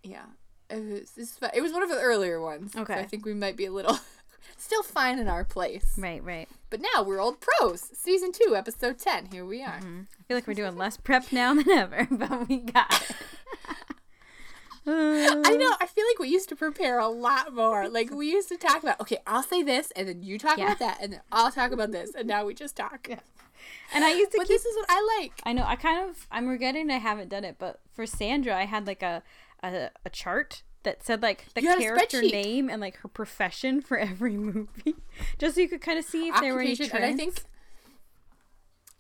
Yeah, 0.03 0.25
it 0.69 1.07
was 1.17 1.37
it 1.53 1.61
was 1.61 1.73
one 1.73 1.83
of 1.83 1.89
the 1.89 1.99
earlier 1.99 2.39
ones. 2.41 2.71
so 2.73 2.81
Okay. 2.81 2.95
I 2.95 3.05
think 3.05 3.25
we 3.25 3.33
might 3.33 3.57
be 3.57 3.65
a 3.65 3.71
little 3.71 3.99
still 4.55 4.83
fine 4.83 5.19
in 5.19 5.27
our 5.27 5.43
place. 5.43 5.93
Right, 5.97 6.23
right. 6.23 6.47
But 6.69 6.81
now 6.81 7.03
we're 7.03 7.19
old 7.21 7.37
pros. 7.41 7.81
Season 7.81 8.31
two, 8.31 8.55
episode 8.55 8.99
ten. 8.99 9.27
Here 9.31 9.45
we 9.45 9.63
are. 9.63 9.79
Mm-hmm. 9.79 10.01
I 10.19 10.23
feel 10.27 10.37
like 10.37 10.47
we're 10.47 10.53
doing 10.53 10.75
less 10.77 10.97
prep 10.97 11.31
now 11.31 11.53
than 11.53 11.69
ever, 11.69 12.07
but 12.11 12.47
we 12.47 12.57
got 12.57 12.91
it. 13.09 13.15
I 14.89 15.55
know. 15.57 15.75
I 15.81 15.85
feel 15.85 16.05
like 16.09 16.19
we 16.19 16.29
used 16.29 16.47
to 16.49 16.55
prepare 16.55 16.97
a 16.99 17.07
lot 17.09 17.53
more. 17.53 17.89
Like 17.89 18.09
we 18.09 18.31
used 18.31 18.47
to 18.49 18.57
talk 18.57 18.83
about, 18.83 19.01
okay, 19.01 19.17
I'll 19.27 19.43
say 19.43 19.61
this, 19.61 19.91
and 19.97 20.07
then 20.07 20.23
you 20.23 20.39
talk 20.39 20.57
Yeah. 20.57 20.65
about 20.67 20.79
that, 20.79 20.99
and 21.01 21.13
then 21.13 21.21
I'll 21.31 21.51
talk 21.51 21.71
about 21.71 21.91
this, 21.91 22.13
and 22.15 22.25
now 22.27 22.45
we 22.45 22.53
just 22.53 22.77
talk. 22.77 23.09
And 23.93 24.05
I 24.05 24.13
used 24.13 24.31
to 24.31 24.37
But 24.37 24.47
keep 24.47 24.55
this 24.55 24.65
is 24.65 24.75
what 24.77 24.85
I 24.89 25.19
like. 25.19 25.41
I 25.43 25.51
know. 25.51 25.65
I 25.65 25.75
kind 25.75 26.09
of. 26.09 26.25
I'm 26.31 26.47
regretting 26.47 26.89
I 26.89 26.99
haven't 26.99 27.27
done 27.29 27.43
it, 27.43 27.57
but 27.59 27.79
for 27.93 28.05
Sandra, 28.05 28.55
I 28.55 28.63
had 28.65 28.87
like 28.87 29.03
a 29.03 29.23
a, 29.63 29.89
a 30.05 30.09
chart 30.09 30.61
that 30.87 31.03
said 31.03 31.21
like 31.21 31.45
the 31.53 31.59
a 31.59 31.77
character 31.77 32.21
name 32.21 32.69
and 32.69 32.79
like 32.79 32.95
her 32.97 33.09
profession 33.09 33.81
for 33.81 33.97
every 34.11 34.37
movie, 34.37 34.95
just 35.37 35.55
so 35.55 35.61
you 35.61 35.67
could 35.67 35.81
kind 35.81 35.99
of 35.99 36.05
see 36.05 36.29
if 36.29 36.39
there 36.39 36.53
were 36.53 36.61
any 36.61 36.75
trends. 36.75 36.93
and 36.93 37.03
I 37.03 37.13
think 37.13 37.43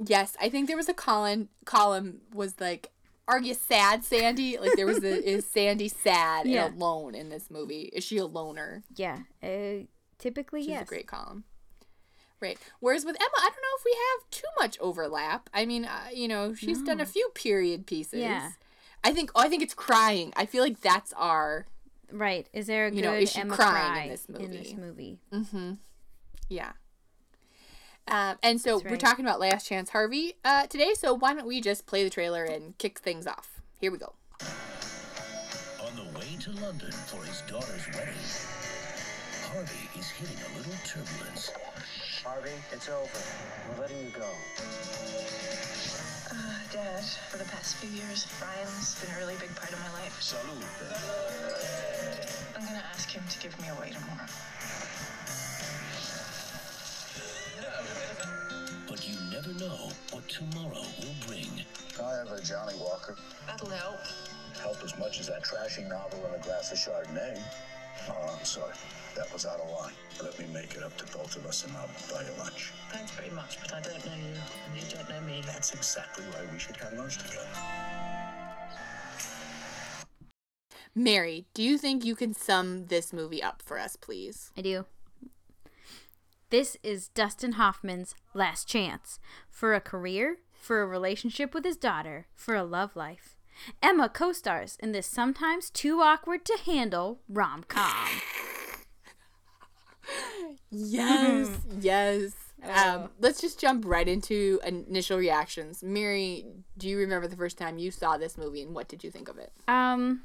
yes, 0.05 0.35
I 0.41 0.49
think 0.49 0.67
there 0.67 0.77
was 0.77 0.89
a 0.89 0.93
column. 0.93 1.49
Column 1.65 2.21
was 2.33 2.59
like, 2.59 2.91
"Are 3.27 3.39
you 3.39 3.53
sad, 3.53 4.03
Sandy?" 4.03 4.57
Like 4.57 4.73
there 4.75 4.85
was 4.85 4.99
the 4.99 5.23
is 5.29 5.45
Sandy 5.45 5.87
sad 5.87 6.45
Yeah. 6.47 6.65
and 6.65 6.75
alone 6.75 7.15
in 7.15 7.29
this 7.29 7.49
movie? 7.49 7.83
Is 7.93 8.03
she 8.03 8.17
a 8.17 8.25
loner? 8.25 8.83
yeah, 8.95 9.19
uh, 9.41 9.85
typically 10.19 10.61
Which 10.61 10.69
yes. 10.69 10.83
a 10.83 10.85
great 10.85 11.07
column. 11.07 11.45
Right. 12.39 12.59
Whereas 12.79 13.03
with 13.03 13.15
Emma, 13.15 13.29
I 13.39 13.49
don't 13.49 13.55
know 13.55 13.77
if 13.79 13.85
we 13.85 13.97
have 14.11 14.29
too 14.29 14.47
much 14.59 14.77
overlap. 14.79 15.49
I 15.55 15.65
mean, 15.65 15.85
uh, 15.85 16.09
you 16.13 16.27
know, 16.27 16.53
she's 16.53 16.83
done 16.83 16.99
a 17.01 17.05
few 17.07 17.29
period 17.33 17.87
pieces. 17.87 18.19
Yeah. 18.19 18.51
I 19.03 19.11
think. 19.11 19.31
Oh, 19.33 19.41
I 19.41 19.47
think 19.49 19.63
it's 19.63 19.73
crying. 19.73 20.33
I 20.35 20.45
feel 20.45 20.63
like 20.63 20.81
that's 20.81 21.13
our. 21.13 21.65
Right. 22.11 22.47
Is 22.53 22.67
there 22.67 22.87
a 22.87 22.89
You 22.89 22.95
good 22.95 23.03
know, 23.03 23.13
is 23.13 23.31
she 23.31 23.41
Emma 23.41 23.55
crying 23.55 23.73
cry 23.73 24.03
in 24.03 24.09
this 24.09 24.27
movie? 24.29 24.43
In 24.45 24.51
this 24.51 24.73
movie? 24.73 25.19
movie? 25.31 25.77
Yeah. 26.49 26.71
Um, 28.07 28.37
and 28.41 28.61
so 28.61 28.81
we're 28.89 28.95
talking 28.95 29.25
about 29.25 29.39
Last 29.41 29.67
Chance 29.67 29.89
Harvey 29.89 30.35
uh, 30.45 30.67
today. 30.67 30.93
So 30.93 31.13
why 31.13 31.33
don't 31.33 31.45
we 31.45 31.59
just 31.59 31.85
play 31.85 32.03
the 32.05 32.09
trailer 32.09 32.45
and 32.45 32.77
kick 32.77 32.99
things 32.99 33.27
off? 33.27 33.61
Here 33.81 33.91
we 33.91 33.97
go. 33.97 34.13
On 35.85 35.95
the 35.95 36.17
way 36.17 36.37
to 36.39 36.51
London 36.61 36.91
for 36.91 37.21
his 37.25 37.41
daughter's 37.41 37.85
wedding, 37.93 38.13
Harvey 39.51 39.99
is 39.99 40.09
hitting 40.09 40.37
a 40.37 40.57
little 40.57 40.73
turbulence. 40.85 41.51
Harvey, 42.23 42.51
it's 42.71 42.87
over. 42.87 43.09
We're 43.75 43.81
letting 43.81 43.97
you 44.05 44.11
go. 44.11 44.29
Dad, 46.71 47.03
for 47.29 47.37
the 47.37 47.45
past 47.45 47.77
few 47.77 47.89
years, 47.89 48.27
Ryan's 48.41 48.99
been 48.99 49.15
a 49.15 49.17
really 49.19 49.35
big 49.39 49.55
part 49.55 49.71
of 49.71 49.79
my 49.79 49.91
life. 50.01 50.21
Salute. 50.21 50.65
I'm 52.55 52.65
gonna 52.65 52.83
ask 52.91 53.09
him 53.09 53.23
to 53.29 53.39
give 53.39 53.57
me 53.61 53.69
away 53.69 53.91
tomorrow. 53.91 54.27
But 58.89 59.07
you 59.07 59.15
never 59.31 59.53
know 59.53 59.91
what 60.11 60.27
tomorrow 60.27 60.83
will 60.99 61.15
bring. 61.25 61.63
I 62.03 62.15
have 62.17 62.31
a 62.31 62.41
Johnnie 62.41 62.77
Walker. 62.79 63.15
That'll 63.45 63.69
help. 63.69 63.99
Help 64.61 64.83
as 64.83 64.97
much 64.97 65.21
as 65.21 65.27
that 65.27 65.45
trashing 65.45 65.87
novel 65.87 66.25
and 66.25 66.35
a 66.35 66.39
glass 66.45 66.73
of 66.73 66.79
Chardonnay. 66.79 67.41
Oh, 68.09 68.35
I'm 68.37 68.45
sorry. 68.45 68.73
That 69.15 69.31
was 69.33 69.45
out 69.45 69.59
of 69.59 69.69
line. 69.71 69.93
Let 70.21 70.37
me 70.39 70.45
make 70.53 70.75
it 70.75 70.83
up 70.83 70.95
to 70.97 71.05
both 71.17 71.35
of 71.35 71.45
us 71.45 71.65
and 71.65 71.75
I'll 71.75 71.89
buy 72.11 72.21
you 72.21 72.37
lunch. 72.39 72.71
Thanks 72.89 73.11
very 73.11 73.31
much, 73.31 73.59
but 73.59 73.73
I 73.73 73.81
don't 73.81 74.05
know 74.05 74.13
you, 74.13 74.33
and 74.33 74.75
you 74.75 74.95
don't 74.95 75.09
know 75.09 75.21
me. 75.21 75.41
That's 75.45 75.73
exactly 75.73 76.23
why 76.25 76.41
we 76.51 76.59
should 76.59 76.77
have 76.77 76.93
lunch 76.93 77.17
together. 77.17 77.47
Mary, 80.93 81.45
do 81.53 81.61
you 81.61 81.77
think 81.77 82.03
you 82.03 82.15
can 82.15 82.33
sum 82.33 82.87
this 82.87 83.13
movie 83.13 83.41
up 83.43 83.61
for 83.63 83.77
us, 83.79 83.95
please? 83.95 84.51
I 84.57 84.61
do. 84.61 84.85
This 86.49 86.77
is 86.81 87.09
Dustin 87.09 87.53
Hoffman's 87.53 88.15
last 88.33 88.67
chance 88.67 89.19
for 89.49 89.73
a 89.73 89.81
career, 89.81 90.37
for 90.53 90.81
a 90.81 90.87
relationship 90.87 91.53
with 91.53 91.65
his 91.65 91.77
daughter, 91.77 92.27
for 92.33 92.55
a 92.55 92.63
love 92.63 92.95
life. 92.95 93.36
Emma 93.81 94.09
co 94.09 94.31
stars 94.31 94.77
in 94.81 94.91
this 94.91 95.07
sometimes 95.07 95.69
too 95.69 95.99
awkward 95.99 96.45
to 96.45 96.57
handle 96.65 97.21
rom 97.27 97.63
com. 97.67 98.07
Yes, 100.69 101.49
yes. 101.79 102.33
Um, 102.63 103.09
let's 103.19 103.39
just 103.39 103.59
jump 103.59 103.85
right 103.85 104.07
into 104.07 104.59
initial 104.65 105.17
reactions. 105.17 105.83
Mary, 105.83 106.45
do 106.77 106.89
you 106.89 106.97
remember 106.97 107.27
the 107.27 107.35
first 107.35 107.57
time 107.57 107.77
you 107.77 107.91
saw 107.91 108.17
this 108.17 108.37
movie 108.37 108.63
and 108.63 108.73
what 108.73 108.87
did 108.87 109.03
you 109.03 109.11
think 109.11 109.29
of 109.29 109.37
it? 109.37 109.51
Um, 109.67 110.23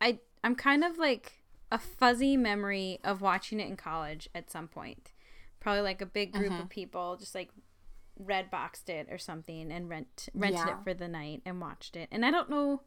I 0.00 0.20
I'm 0.44 0.54
kind 0.54 0.84
of 0.84 0.98
like 0.98 1.32
a 1.70 1.78
fuzzy 1.78 2.36
memory 2.36 3.00
of 3.02 3.20
watching 3.20 3.58
it 3.58 3.68
in 3.68 3.76
college 3.76 4.28
at 4.34 4.50
some 4.50 4.68
point. 4.68 5.12
Probably 5.58 5.82
like 5.82 6.00
a 6.00 6.06
big 6.06 6.32
group 6.32 6.52
of 6.60 6.68
people 6.68 7.16
just 7.16 7.34
like 7.34 7.50
red 8.18 8.50
boxed 8.50 8.88
it 8.88 9.08
or 9.10 9.18
something 9.18 9.72
and 9.72 9.88
rent 9.88 10.28
rented 10.34 10.58
Yeah. 10.66 10.78
it 10.78 10.84
for 10.84 10.94
the 10.94 11.08
night 11.08 11.42
and 11.46 11.60
watched 11.60 11.96
it. 11.96 12.08
And 12.12 12.24
I 12.24 12.30
don't 12.30 12.50
know. 12.50 12.82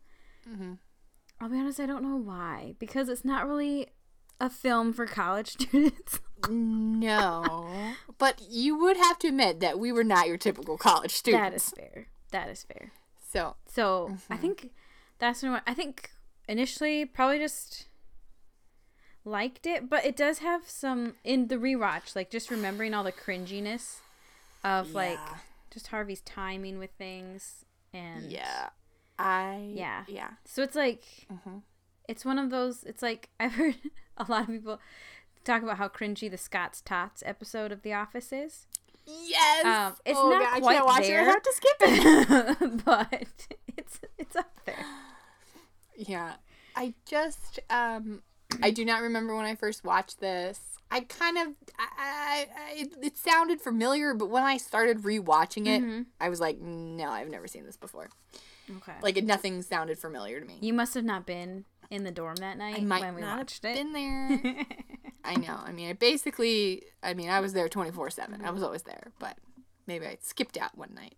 I'll 1.42 1.50
be 1.50 1.58
honest, 1.58 1.80
I 1.80 1.86
don't 1.86 2.04
know 2.04 2.16
why 2.18 2.76
because 2.80 3.10
it's 3.10 3.26
not 3.26 3.48
really 3.48 3.88
a 4.40 4.50
film 4.50 4.94
for 4.94 5.06
college 5.06 5.50
students. 5.60 6.20
No, 6.50 7.94
but 8.18 8.42
you 8.50 8.78
would 8.78 8.98
have 8.98 9.18
to 9.20 9.30
admit 9.30 9.60
that 9.62 9.80
we 9.80 9.92
were 9.92 10.04
not 10.04 10.28
your 10.28 10.38
typical 10.38 10.78
college 10.78 11.12
students. 11.12 11.72
that 11.72 11.78
is 11.86 11.90
fair. 11.94 12.08
That 12.32 12.50
is 12.50 12.64
fair. 12.64 12.92
so. 13.32 13.56
So 13.66 14.10
Mm-hmm. 14.12 14.34
I 14.34 14.38
think 14.38 14.70
that's 15.20 15.42
when 15.44 15.62
I 15.66 15.74
think 15.74 16.12
initially 16.48 17.06
probably 17.06 17.40
just 17.40 17.88
liked 19.24 19.66
it, 19.66 19.90
but 19.90 20.06
it 20.06 20.16
does 20.16 20.40
have 20.40 20.70
some 20.70 21.16
in 21.24 21.48
the 21.48 21.56
rewatch, 21.58 22.16
like 22.16 22.30
just 22.30 22.52
remembering 22.52 22.94
all 22.94 23.04
the 23.04 23.12
cringiness 23.12 23.98
of 24.66 24.94
like 24.94 25.20
just 25.72 25.88
Harvey's 25.88 26.22
timing 26.22 26.80
with 26.80 26.92
things 26.98 27.64
and 27.94 28.32
Yeah, 28.32 28.70
I 29.20 29.72
Yeah. 29.74 30.04
yeah. 30.08 30.32
So 30.46 30.64
it's 30.64 30.76
like 30.76 31.04
Mm-hmm. 31.32 31.58
it's 32.10 32.26
one 32.26 32.40
of 32.40 32.50
those. 32.50 32.84
It's 32.84 33.02
like 33.02 33.30
I've 33.40 33.54
heard 33.54 33.76
a 34.18 34.26
lot 34.28 34.42
of 34.44 34.48
people 34.48 34.80
talk 35.44 35.62
about 35.62 35.78
how 35.78 35.88
cringy 35.88 36.30
the 36.30 36.38
Scott's 36.38 36.82
Tots 36.82 37.22
episode 37.26 37.72
of 37.72 37.84
The 37.84 37.94
Office 37.94 38.34
is. 38.34 38.66
Yes. 39.06 39.64
Um, 39.66 39.96
it's 40.06 40.18
oh, 40.20 40.30
not 40.30 40.42
God, 40.42 40.54
I 40.56 40.60
quite 40.60 40.74
can't 40.76 40.86
watch 40.88 41.04
there. 41.04 41.20
it. 41.20 41.22
I 41.22 41.26
have 41.26 41.44
to 41.44 41.54
skip 41.54 41.78
it. 41.82 42.86
but 42.86 43.48
it's 43.78 44.00
it's 44.18 44.36
up 44.36 44.52
there. 44.66 44.84
Yeah. 45.96 46.34
I 46.76 46.94
just 47.06 47.60
um 47.70 48.24
I 48.64 48.72
do 48.72 48.84
not 48.86 49.02
remember 49.02 49.36
when 49.36 49.46
I 49.46 49.56
first 49.56 49.84
watched 49.84 50.20
this. 50.20 50.60
I 50.96 51.02
kind 51.02 51.38
of 51.38 51.48
I, 51.78 52.48
I, 52.58 52.74
it, 52.76 52.94
it 53.02 53.18
sounded 53.18 53.60
familiar, 53.62 54.14
but 54.14 54.30
when 54.30 54.44
I 54.44 54.58
started 54.58 55.00
rewatching 55.02 55.68
it, 55.68 55.82
Mm-hmm. 55.82 56.02
I 56.22 56.30
was 56.30 56.40
like, 56.40 56.60
no, 56.60 57.10
I've 57.10 57.30
never 57.30 57.48
seen 57.48 57.66
this 57.66 57.76
before. 57.78 58.10
Okay. 58.78 58.94
Like 59.02 59.22
nothing 59.24 59.62
sounded 59.62 60.00
familiar 60.00 60.40
to 60.40 60.46
me. 60.46 60.58
You 60.62 60.74
must 60.74 60.94
have 60.94 61.04
not 61.04 61.26
been 61.26 61.66
in 61.92 62.04
the 62.04 62.12
dorm 62.12 62.38
that 62.38 62.58
night 62.58 62.78
I 62.78 62.82
might 62.82 63.02
when 63.02 63.16
we 63.16 63.22
not 63.22 63.38
watched 63.40 63.64
have 63.64 63.76
it. 63.76 63.78
been 63.78 63.94
there. 63.94 64.66
I 65.26 65.36
know. 65.36 65.60
I 65.64 65.72
mean, 65.72 65.90
I 65.90 65.94
basically, 65.94 66.84
I 67.04 67.14
mean, 67.14 67.30
I 67.30 67.40
was 67.42 67.54
there 67.54 67.68
24 67.68 68.10
7. 68.12 68.42
I 68.44 68.52
was 68.52 68.64
always 68.64 68.84
there, 68.84 69.12
but 69.20 69.38
maybe 69.88 70.06
I 70.08 70.18
skipped 70.22 70.58
out 70.58 70.78
one 70.78 70.94
night. 70.96 71.16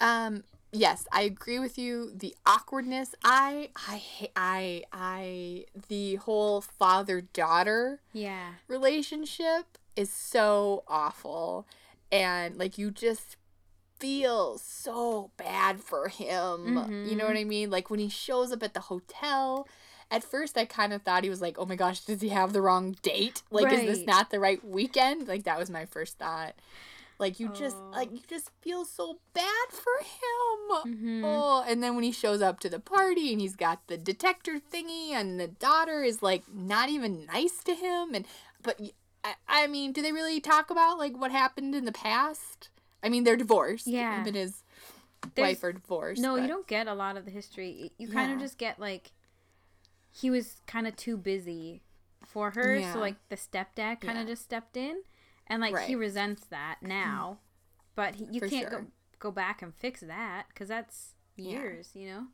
Um, 0.00 0.42
yes, 0.76 1.06
I 1.12 1.22
agree 1.22 1.58
with 1.58 1.78
you. 1.78 2.12
The 2.14 2.34
awkwardness, 2.44 3.14
I, 3.24 3.70
I, 3.76 4.02
I, 4.36 4.82
I, 4.92 5.64
the 5.88 6.16
whole 6.16 6.60
father 6.60 7.20
daughter 7.20 8.00
Yeah. 8.12 8.50
relationship 8.68 9.78
is 9.96 10.12
so 10.12 10.84
awful. 10.86 11.66
And 12.12 12.56
like, 12.56 12.78
you 12.78 12.90
just 12.90 13.36
feel 13.98 14.58
so 14.58 15.30
bad 15.36 15.80
for 15.80 16.08
him. 16.08 16.66
You 16.66 17.16
know 17.16 17.24
what 17.24 17.34
mm-hmm. 17.34 17.36
I 17.36 17.44
mean? 17.44 17.70
Like, 17.70 17.90
when 17.90 18.00
he 18.00 18.08
shows 18.08 18.52
up 18.52 18.62
at 18.62 18.74
the 18.74 18.80
hotel. 18.80 19.66
At 20.08 20.22
first, 20.22 20.56
I 20.56 20.64
kind 20.66 20.92
of 20.92 21.02
thought 21.02 21.24
he 21.24 21.30
was 21.30 21.40
like, 21.40 21.58
"Oh 21.58 21.66
my 21.66 21.74
gosh, 21.74 21.98
does 22.04 22.20
he 22.20 22.28
have 22.28 22.52
the 22.52 22.62
wrong 22.62 22.94
date? 23.02 23.42
Like, 23.50 23.72
is 23.72 23.84
this 23.86 24.06
not 24.06 24.30
the 24.30 24.38
right 24.38 24.64
weekend?" 24.64 25.26
Like, 25.26 25.42
that 25.44 25.58
was 25.58 25.68
my 25.68 25.84
first 25.84 26.16
thought. 26.16 26.54
Like, 27.18 27.40
you 27.40 27.48
just 27.54 27.76
like 27.92 28.08
oh. 28.10 28.14
you 28.14 28.20
just 28.28 28.50
feel 28.60 28.84
so 28.84 29.18
bad 29.32 29.68
for 29.70 29.98
him. 30.02 30.94
Mm-hmm. 30.94 31.24
Oh, 31.24 31.64
and 31.66 31.82
then 31.82 31.94
when 31.94 32.04
he 32.04 32.12
shows 32.12 32.42
up 32.42 32.60
to 32.60 32.68
the 32.68 32.80
party 32.80 33.32
and 33.32 33.40
he's 33.40 33.56
got 33.56 33.86
the 33.86 33.96
detector 33.96 34.58
thingy, 34.60 35.10
and 35.12 35.40
the 35.40 35.48
daughter 35.48 36.02
is 36.02 36.22
like 36.22 36.42
not 36.52 36.88
even 36.90 37.26
nice 37.26 37.62
to 37.64 37.74
him, 37.74 38.14
and 38.14 38.26
but 38.62 38.80
I, 39.24 39.34
I 39.48 39.66
mean, 39.66 39.92
do 39.92 40.02
they 40.02 40.12
really 40.12 40.40
talk 40.40 40.70
about 40.70 40.98
like 40.98 41.16
what 41.18 41.30
happened 41.30 41.74
in 41.74 41.84
the 41.86 41.92
past? 41.92 42.68
I 43.02 43.08
mean, 43.08 43.24
they're 43.24 43.36
divorced. 43.36 43.86
Yeah. 43.86 44.20
him 44.20 44.26
and 44.26 44.36
his 44.36 44.62
There's- 45.34 45.54
wife 45.56 45.64
are 45.64 45.72
divorced. 45.72 46.20
No, 46.20 46.36
you 46.36 46.48
don't 46.48 46.66
get 46.66 46.86
a 46.86 46.94
lot 46.94 47.16
of 47.16 47.24
the 47.24 47.30
history. 47.30 47.92
You 47.98 48.08
kind 48.08 48.32
of 48.32 48.40
just 48.40 48.58
get 48.58 48.78
like 48.78 49.12
he 50.12 50.30
was 50.30 50.60
kind 50.66 50.86
of 50.86 50.96
too 50.96 51.16
busy 51.16 51.82
for 52.24 52.50
her, 52.52 52.76
Yeah. 52.76 52.92
so 52.92 52.98
like 52.98 53.16
the 53.28 53.36
stepdad 53.36 54.00
kind 54.00 54.16
Yeah. 54.16 54.22
of 54.22 54.26
just 54.28 54.42
stepped 54.42 54.76
in, 54.76 55.02
and 55.46 55.60
like 55.60 55.78
he 55.80 55.94
resents 55.94 56.44
that 56.46 56.76
now, 56.82 57.38
but 57.94 58.16
he, 58.16 58.26
you 58.30 58.40
For 58.40 58.48
can't 58.48 58.70
sure. 58.70 58.80
go 58.80 58.86
go 59.18 59.30
back 59.30 59.62
and 59.62 59.74
fix 59.74 60.00
that 60.00 60.46
because 60.48 60.68
that's 60.68 61.14
years, 61.36 61.90
you 61.94 62.08
know. 62.08 62.26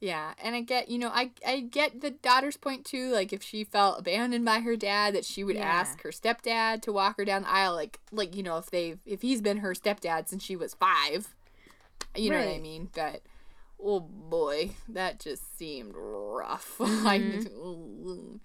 Yeah, 0.00 0.34
and 0.40 0.54
I 0.54 0.60
get, 0.60 0.88
you 0.88 0.98
know, 0.98 1.08
I 1.12 1.32
I 1.44 1.60
get 1.60 2.00
the 2.02 2.10
daughter's 2.12 2.56
point 2.56 2.84
too. 2.84 3.10
Like 3.10 3.32
if 3.32 3.42
she 3.42 3.64
felt 3.64 3.98
abandoned 3.98 4.44
by 4.44 4.60
her 4.60 4.76
dad, 4.76 5.12
that 5.14 5.24
she 5.24 5.42
would 5.42 5.56
Yeah. 5.56 5.68
ask 5.80 6.02
her 6.02 6.10
stepdad 6.10 6.82
to 6.82 6.92
walk 6.92 7.16
her 7.18 7.24
down 7.24 7.42
the 7.42 7.50
aisle. 7.50 7.74
Like 7.74 7.98
like 8.12 8.36
you 8.36 8.42
know, 8.44 8.58
if 8.58 8.66
they've 8.70 9.00
if 9.04 9.22
he's 9.22 9.40
been 9.42 9.58
her 9.58 9.74
stepdad 9.74 10.28
since 10.28 10.44
she 10.44 10.54
was 10.54 10.74
five, 10.74 11.34
you 12.16 12.30
know 12.30 12.38
what 12.38 12.48
I 12.48 12.58
mean. 12.58 12.90
But 12.94 13.22
oh 13.82 14.00
boy, 14.00 14.70
that 14.88 15.18
just 15.20 15.56
seemed 15.58 15.94
rough. 15.96 16.76
Mm-hmm. 16.80 18.36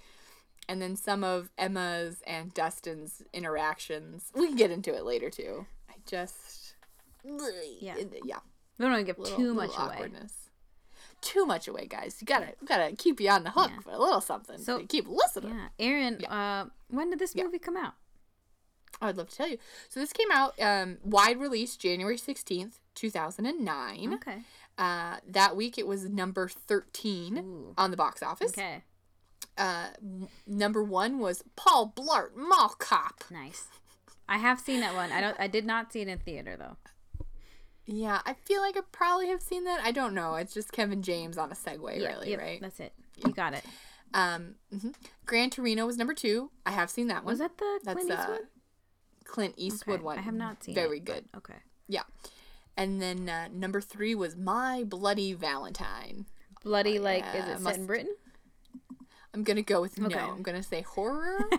And 0.69 0.81
then 0.81 0.95
some 0.95 1.23
of 1.23 1.49
Emma's 1.57 2.21
and 2.25 2.53
Dustin's 2.53 3.21
interactions. 3.33 4.31
We 4.33 4.47
can 4.47 4.55
get 4.55 4.71
into 4.71 4.93
it 4.95 5.03
later 5.03 5.29
too. 5.29 5.65
I 5.89 5.93
just 6.05 6.75
Yeah. 7.23 7.95
yeah 8.25 8.39
We 8.77 8.83
don't 8.85 8.91
want 8.91 8.99
to 9.01 9.03
give 9.03 9.19
little, 9.19 9.37
too 9.37 9.53
much 9.53 9.71
away. 9.77 10.11
Too 11.21 11.45
much 11.45 11.67
away, 11.67 11.85
guys. 11.87 12.17
You 12.19 12.25
gotta 12.25 12.53
gotta 12.65 12.95
keep 12.97 13.21
you 13.21 13.29
on 13.29 13.43
the 13.43 13.51
hook 13.51 13.71
Yeah. 13.73 13.79
for 13.79 13.91
a 13.91 13.97
little 13.97 14.19
something. 14.21 14.57
So- 14.57 14.85
keep 14.87 15.07
listening. 15.07 15.55
Yeah, 15.55 15.67
Erin. 15.79 16.25
Uh, 16.25 16.65
when 16.89 17.09
did 17.09 17.19
this 17.19 17.33
Yeah. 17.35 17.43
movie 17.45 17.59
come 17.59 17.77
out? 17.77 17.93
I 19.01 19.07
would 19.07 19.17
love 19.17 19.29
to 19.29 19.35
tell 19.35 19.47
you. 19.47 19.57
So 19.89 19.99
this 19.99 20.13
came 20.13 20.29
out 20.31 20.59
um, 20.61 20.97
wide 21.03 21.39
release 21.39 21.75
January 21.77 22.17
sixteenth, 22.17 22.79
two 22.93 23.09
thousand 23.09 23.45
and 23.45 23.61
nine. 23.65 24.13
Okay. 24.15 24.43
Uh, 24.77 25.17
that 25.27 25.55
week 25.55 25.77
it 25.77 25.87
was 25.87 26.09
number 26.09 26.47
thirteen 26.49 27.37
Ooh. 27.37 27.73
on 27.77 27.91
the 27.91 27.97
box 27.97 28.21
office. 28.21 28.51
Okay. 28.51 28.83
Uh, 29.57 29.89
number 30.47 30.83
one 30.83 31.19
was 31.19 31.43
Paul 31.55 31.93
Blart 31.95 32.35
Mall 32.35 32.75
Cop. 32.79 33.23
Nice. 33.29 33.67
I 34.27 34.37
have 34.37 34.59
seen 34.59 34.79
that 34.79 34.95
one. 34.95 35.11
I 35.11 35.21
don't. 35.21 35.35
I 35.39 35.47
did 35.47 35.65
not 35.65 35.91
see 35.93 36.01
it 36.01 36.07
in 36.07 36.17
theater 36.19 36.55
though. 36.57 36.77
Yeah, 37.85 38.21
I 38.25 38.33
feel 38.33 38.61
like 38.61 38.77
I 38.77 38.81
probably 38.91 39.27
have 39.27 39.41
seen 39.41 39.65
that. 39.65 39.81
I 39.83 39.91
don't 39.91 40.13
know. 40.13 40.35
It's 40.35 40.53
just 40.53 40.71
Kevin 40.71 41.01
James 41.03 41.37
on 41.37 41.51
a 41.51 41.55
Segway, 41.55 41.97
really, 41.97 42.31
yep, 42.31 42.39
right? 42.39 42.61
That's 42.61 42.79
it. 42.79 42.93
You 43.25 43.33
got 43.33 43.53
it. 43.53 43.63
Um, 44.13 44.55
mhm. 44.73 44.93
Gran 45.25 45.49
Torino 45.49 45.85
was 45.85 45.97
number 45.97 46.13
two. 46.13 46.49
I 46.65 46.71
have 46.71 46.89
seen 46.89 47.07
that 47.07 47.25
one. 47.25 47.33
Was 47.33 47.39
that 47.39 47.57
the 47.57 47.79
That's 47.83 47.95
Clint 47.99 48.11
uh, 48.11 48.21
Eastwood? 48.21 48.39
Clint 49.25 49.53
Eastwood 49.57 49.95
Okay, 49.95 50.03
one. 50.05 50.17
I 50.17 50.21
have 50.21 50.33
not 50.33 50.63
seen 50.63 50.75
Very 50.75 50.97
it, 50.97 51.05
good. 51.05 51.25
Okay. 51.35 51.55
Yeah. 51.87 52.03
And 52.77 53.01
then 53.01 53.27
uh, 53.27 53.49
number 53.51 53.81
three 53.81 54.15
was 54.15 54.35
My 54.35 54.83
Bloody 54.85 55.33
Valentine. 55.33 56.25
Bloody 56.63 56.99
like 56.99 57.25
is 57.25 57.33
yeah, 57.33 57.49
it 57.49 57.53
set 57.55 57.61
must- 57.61 57.77
in 57.79 57.85
Britain? 57.85 58.15
I'm 59.33 59.43
gonna 59.43 59.61
go 59.63 59.81
with 59.81 59.99
Okay. 59.99 60.15
no. 60.15 60.31
I'm 60.31 60.41
gonna 60.43 60.63
say 60.63 60.81
horror. 60.81 61.49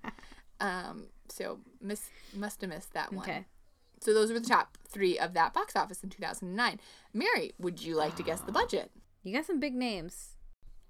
um, 0.60 1.06
so 1.28 1.58
miss 1.80 2.10
must 2.34 2.60
have 2.60 2.70
missed 2.70 2.92
that 2.94 3.12
one. 3.12 3.24
Okay. 3.28 3.44
So 4.00 4.12
those 4.12 4.30
were 4.32 4.38
the 4.38 4.46
top 4.46 4.76
three 4.86 5.18
of 5.18 5.32
that 5.34 5.54
box 5.54 5.74
office 5.76 6.02
in 6.04 6.10
2009. 6.10 6.78
Mary, 7.14 7.52
would 7.58 7.82
you 7.82 7.96
like 7.96 8.16
to 8.16 8.22
guess 8.22 8.40
the 8.40 8.52
budget? 8.52 8.90
You 9.22 9.32
got 9.34 9.46
some 9.46 9.58
big 9.60 9.74
names. 9.74 10.36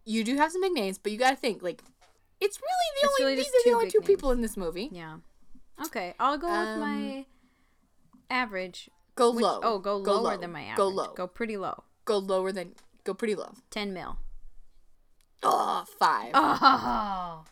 You 0.05 0.25
do 0.25 0.37
have 0.37 0.51
some 0.53 0.61
big 0.61 0.73
names, 0.73 0.99
but 0.99 1.13
you 1.13 1.19
got 1.19 1.31
to 1.31 1.37
think 1.37 1.63
like 1.63 1.83
it's 2.41 2.61
really 2.61 3.01
the 3.01 3.07
It's 3.07 3.15
only 3.21 3.33
really 3.33 3.37
these 3.43 3.47
are 3.47 3.51
the 3.65 3.71
two 3.71 3.75
only 3.77 3.91
two 3.91 3.99
names. 4.01 4.07
people 4.07 4.31
in 4.33 4.41
this 4.43 4.57
movie. 4.57 4.89
Yeah. 4.93 5.19
Okay, 5.87 6.15
I'll 6.21 6.37
go 6.39 6.49
with 6.49 6.69
Um, 6.69 6.81
my 6.81 7.27
average. 8.31 8.91
Go 9.15 9.33
Which- 9.33 9.43
low. 9.45 9.61
Oh, 9.63 9.79
go, 9.79 10.01
Go 10.03 10.15
lower 10.21 10.35
low. 10.35 10.37
than 10.37 10.53
my 10.53 10.63
average. 10.63 10.77
Go 10.77 10.89
low. 10.89 11.13
Go 11.15 11.27
pretty 11.27 11.57
low. 11.57 11.85
Go 12.05 12.19
lower 12.19 12.53
than 12.53 12.75
go 13.05 13.15
pretty 13.15 13.35
low. 13.35 13.55
Ten 13.71 13.93
mil. 13.95 14.19
Oh, 15.45 15.85
five. 15.99 16.31
Oh. 16.35 17.45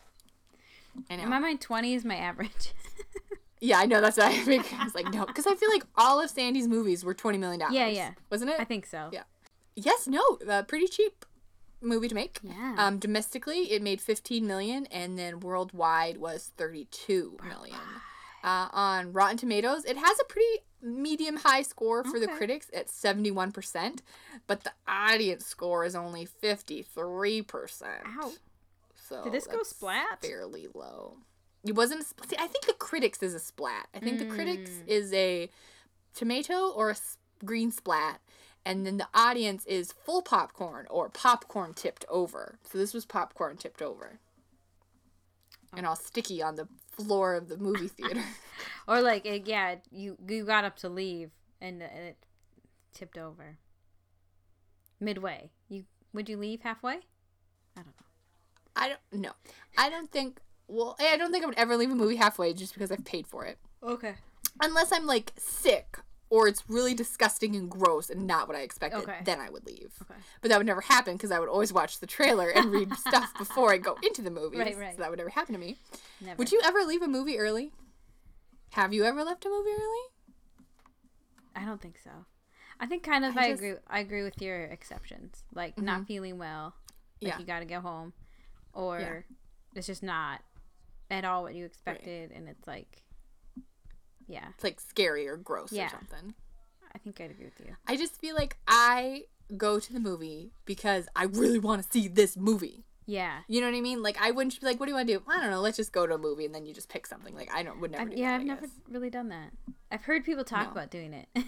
I 1.09 1.15
know. 1.15 1.23
In 1.23 1.29
my 1.29 1.39
mind, 1.39 1.61
twenty 1.61 1.93
is 1.93 2.05
my 2.05 2.15
average. 2.15 2.73
yeah, 3.59 3.79
I 3.79 3.85
know. 3.85 4.01
That's 4.01 4.17
why 4.17 4.27
I 4.27 4.37
think 4.37 4.73
I 4.73 4.83
was 4.83 4.95
like 4.95 5.11
no, 5.13 5.25
because 5.25 5.47
I 5.47 5.55
feel 5.55 5.69
like 5.69 5.83
all 5.95 6.21
of 6.21 6.29
Sandy's 6.29 6.67
movies 6.67 7.03
were 7.05 7.13
twenty 7.13 7.37
million 7.37 7.59
dollars. 7.59 7.75
Yeah, 7.75 7.87
yeah. 7.87 8.11
wasn't 8.29 8.51
it? 8.51 8.59
I 8.59 8.63
think 8.63 8.85
so. 8.85 9.09
Yeah. 9.11 9.23
Yes, 9.75 10.07
no, 10.07 10.21
uh, 10.47 10.63
pretty 10.63 10.87
cheap 10.87 11.25
movie 11.83 12.07
to 12.07 12.15
make. 12.15 12.39
Yeah. 12.43 12.75
Um, 12.77 12.97
domestically, 12.97 13.71
it 13.71 13.81
made 13.81 14.01
15 14.01 14.45
million, 14.45 14.85
and 14.87 15.17
then 15.17 15.39
worldwide 15.39 16.17
was 16.17 16.51
32 16.57 17.37
million. 17.43 17.79
Uh, 18.43 18.67
on 18.71 19.13
Rotten 19.13 19.37
Tomatoes, 19.37 19.85
it 19.85 19.97
has 19.97 20.19
a 20.19 20.25
pretty 20.25 20.63
medium 20.83 21.37
high 21.37 21.61
score 21.61 22.03
for 22.03 22.19
the 22.19 22.27
critics 22.27 22.67
at 22.73 22.87
71%, 22.87 23.99
but 24.47 24.63
the 24.63 24.71
audience 24.87 25.45
score 25.45 25.85
is 25.85 25.95
only 25.95 26.27
53%. 26.27 27.83
Ow. 28.05 28.31
So 28.95 29.23
Did 29.23 29.33
this 29.33 29.47
go 29.47 29.63
splat? 29.63 30.21
Fairly 30.21 30.67
low. 30.73 31.17
It 31.65 31.75
wasn't. 31.75 32.01
A, 32.01 32.27
see, 32.27 32.35
I 32.37 32.47
think 32.47 32.65
the 32.65 32.73
critics 32.73 33.23
is 33.23 33.33
a 33.33 33.39
splat. 33.39 33.87
I 33.93 33.99
think 33.99 34.19
the 34.19 34.25
critics 34.25 34.69
Mm. 34.69 34.87
is 34.87 35.13
a 35.13 35.49
tomato 36.13 36.69
or 36.69 36.91
a 36.91 36.95
green 37.45 37.71
splat, 37.71 38.19
and 38.65 38.85
then 38.85 38.97
the 38.97 39.07
audience 39.13 39.65
is 39.65 39.91
full 39.93 40.21
popcorn 40.21 40.87
or 40.89 41.09
popcorn 41.09 41.73
tipped 41.73 42.03
over. 42.09 42.59
So 42.69 42.77
this 42.77 42.93
was 42.93 43.05
popcorn 43.05 43.55
tipped 43.57 43.81
over, 43.81 44.19
and 45.73 45.85
all 45.85 45.95
sticky 45.95 46.41
on 46.41 46.55
the 46.55 46.67
floor 46.95 47.35
of 47.35 47.49
the 47.49 47.57
movie 47.57 47.87
theater. 47.87 48.23
Or 48.85 49.01
like, 49.01 49.25
it, 49.25 49.47
yeah, 49.47 49.75
you 49.91 50.17
you 50.27 50.43
got 50.43 50.65
up 50.65 50.75
to 50.79 50.89
leave 50.89 51.31
and, 51.61 51.81
it 51.81 52.17
tipped 52.93 53.17
over. 53.17 53.57
Midway, 54.99 55.51
you 55.69 55.85
would 56.13 56.27
you 56.27 56.37
leave 56.37 56.61
halfway? 56.61 56.99
I 57.75 57.81
don't 57.81 57.87
know. 57.87 58.05
I 58.75 58.89
don't 58.89 59.21
know. 59.21 59.31
I 59.77 59.89
don't 59.89 60.11
think. 60.11 60.41
Well, 60.67 60.97
I 60.99 61.15
don't 61.15 61.31
think 61.31 61.43
I 61.43 61.47
would 61.47 61.57
ever 61.57 61.77
leave 61.77 61.91
a 61.91 61.95
movie 61.95 62.17
halfway 62.17 62.53
just 62.53 62.73
because 62.73 62.91
I've 62.91 63.05
paid 63.05 63.25
for 63.25 63.45
it. 63.45 63.57
Okay. 63.81 64.15
Unless 64.61 64.91
I'm 64.91 65.05
like 65.05 65.31
sick 65.37 65.97
or 66.29 66.47
it's 66.47 66.63
really 66.67 66.93
disgusting 66.93 67.55
and 67.55 67.69
gross 67.69 68.09
and 68.09 68.25
not 68.25 68.47
what 68.47 68.57
I 68.57 68.61
expected, 68.61 69.03
Okay. 69.03 69.19
then 69.23 69.39
I 69.39 69.49
would 69.49 69.65
leave. 69.65 69.91
Okay. 70.01 70.19
But 70.41 70.49
that 70.49 70.57
would 70.57 70.65
never 70.65 70.81
happen 70.81 71.13
because 71.13 71.31
I 71.31 71.39
would 71.39 71.49
always 71.49 71.71
watch 71.71 71.99
the 71.99 72.07
trailer 72.07 72.49
and 72.49 72.71
read 72.71 72.93
stuff 72.97 73.33
before 73.37 73.71
I 73.71 73.77
go 73.77 73.97
into 74.03 74.21
the 74.21 74.31
movie. 74.31 74.57
Right, 74.57 74.77
right. 74.77 74.95
So 74.95 75.01
that 75.01 75.09
would 75.09 75.19
never 75.19 75.29
happen 75.29 75.53
to 75.53 75.59
me. 75.59 75.77
Never. 76.21 76.35
Would 76.37 76.51
you 76.51 76.59
ever 76.63 76.79
leave 76.79 77.01
a 77.01 77.07
movie 77.07 77.37
early? 77.37 77.71
Have 78.71 78.93
you 78.93 79.03
ever 79.03 79.23
left 79.23 79.45
a 79.45 79.49
movie 79.49 79.69
early? 79.69 80.03
I 81.55 81.65
don't 81.65 81.79
think 81.81 81.99
so. 82.03 82.09
I 82.79 82.87
think 82.87 83.03
kind 83.03 83.23
of 83.23 83.37
I 83.37 83.41
I, 83.45 83.49
just- 83.51 83.61
agree. 83.61 83.75
I 83.87 83.99
agree 83.99 84.23
with 84.23 84.41
your 84.41 84.63
exceptions, 84.63 85.43
like 85.53 85.77
not 85.79 85.97
mm-hmm. 85.97 86.03
feeling 86.05 86.37
well, 86.39 86.73
like 87.21 87.33
Yeah. 87.33 87.39
you 87.39 87.45
got 87.45 87.59
to 87.59 87.65
go 87.65 87.79
home, 87.79 88.13
or 88.73 89.25
it's 89.75 89.87
just 89.87 90.01
not 90.03 90.41
at 91.11 91.25
all 91.25 91.43
what 91.43 91.53
you 91.53 91.65
expected, 91.65 92.31
and 92.31 92.49
it's 92.49 92.65
like, 92.67 93.03
yeah, 94.27 94.47
It's 94.55 94.63
like 94.63 94.79
scary 94.79 95.27
or 95.27 95.37
gross 95.37 95.71
Yeah. 95.71 95.87
or 95.87 95.89
something. 95.89 96.33
I 96.93 96.97
think 96.99 97.19
I'd 97.19 97.31
agree 97.31 97.45
with 97.45 97.59
you. 97.65 97.75
I 97.87 97.97
just 97.97 98.19
feel 98.19 98.35
like 98.35 98.57
I 98.67 99.23
go 99.57 99.79
to 99.79 99.93
the 99.93 99.99
movie 99.99 100.51
because 100.65 101.07
I 101.15 101.23
really 101.25 101.59
want 101.59 101.81
to 101.83 101.89
see 101.91 102.07
this 102.07 102.37
movie. 102.37 102.85
Yeah, 103.05 103.39
You 103.49 103.59
know 103.59 103.67
what 103.69 103.75
I 103.75 103.81
mean? 103.81 104.01
Like 104.01 104.17
I 104.21 104.31
wouldn't 104.31 104.57
be 104.61 104.65
like, 104.65 104.79
"What 104.79 104.85
do 104.85 104.91
you 104.91 104.95
want 104.95 105.07
to 105.09 105.13
do?" 105.15 105.23
I 105.27 105.41
don't 105.41 105.51
know. 105.51 105.59
Let's 105.59 105.75
just 105.75 105.91
go 105.91 106.07
to 106.07 106.13
a 106.13 106.17
movie 106.17 106.45
and 106.45 106.55
then 106.55 106.65
you 106.65 106.73
just 106.73 106.87
pick 106.87 107.05
something. 107.05 107.35
Like 107.35 107.49
I 107.53 107.61
don't 107.61 107.81
would 107.81 107.91
never. 107.91 108.09
I've, 108.09 108.17
yeah, 108.17 108.31
that, 108.31 108.41
I've 108.41 108.47
never 108.47 108.67
really 108.89 109.09
done 109.09 109.27
that. 109.29 109.51
I've 109.91 110.03
heard 110.03 110.23
people 110.23 110.45
talk 110.45 110.67
No. 110.67 110.71
about 110.71 110.89
doing 110.89 111.13
it. 111.13 111.27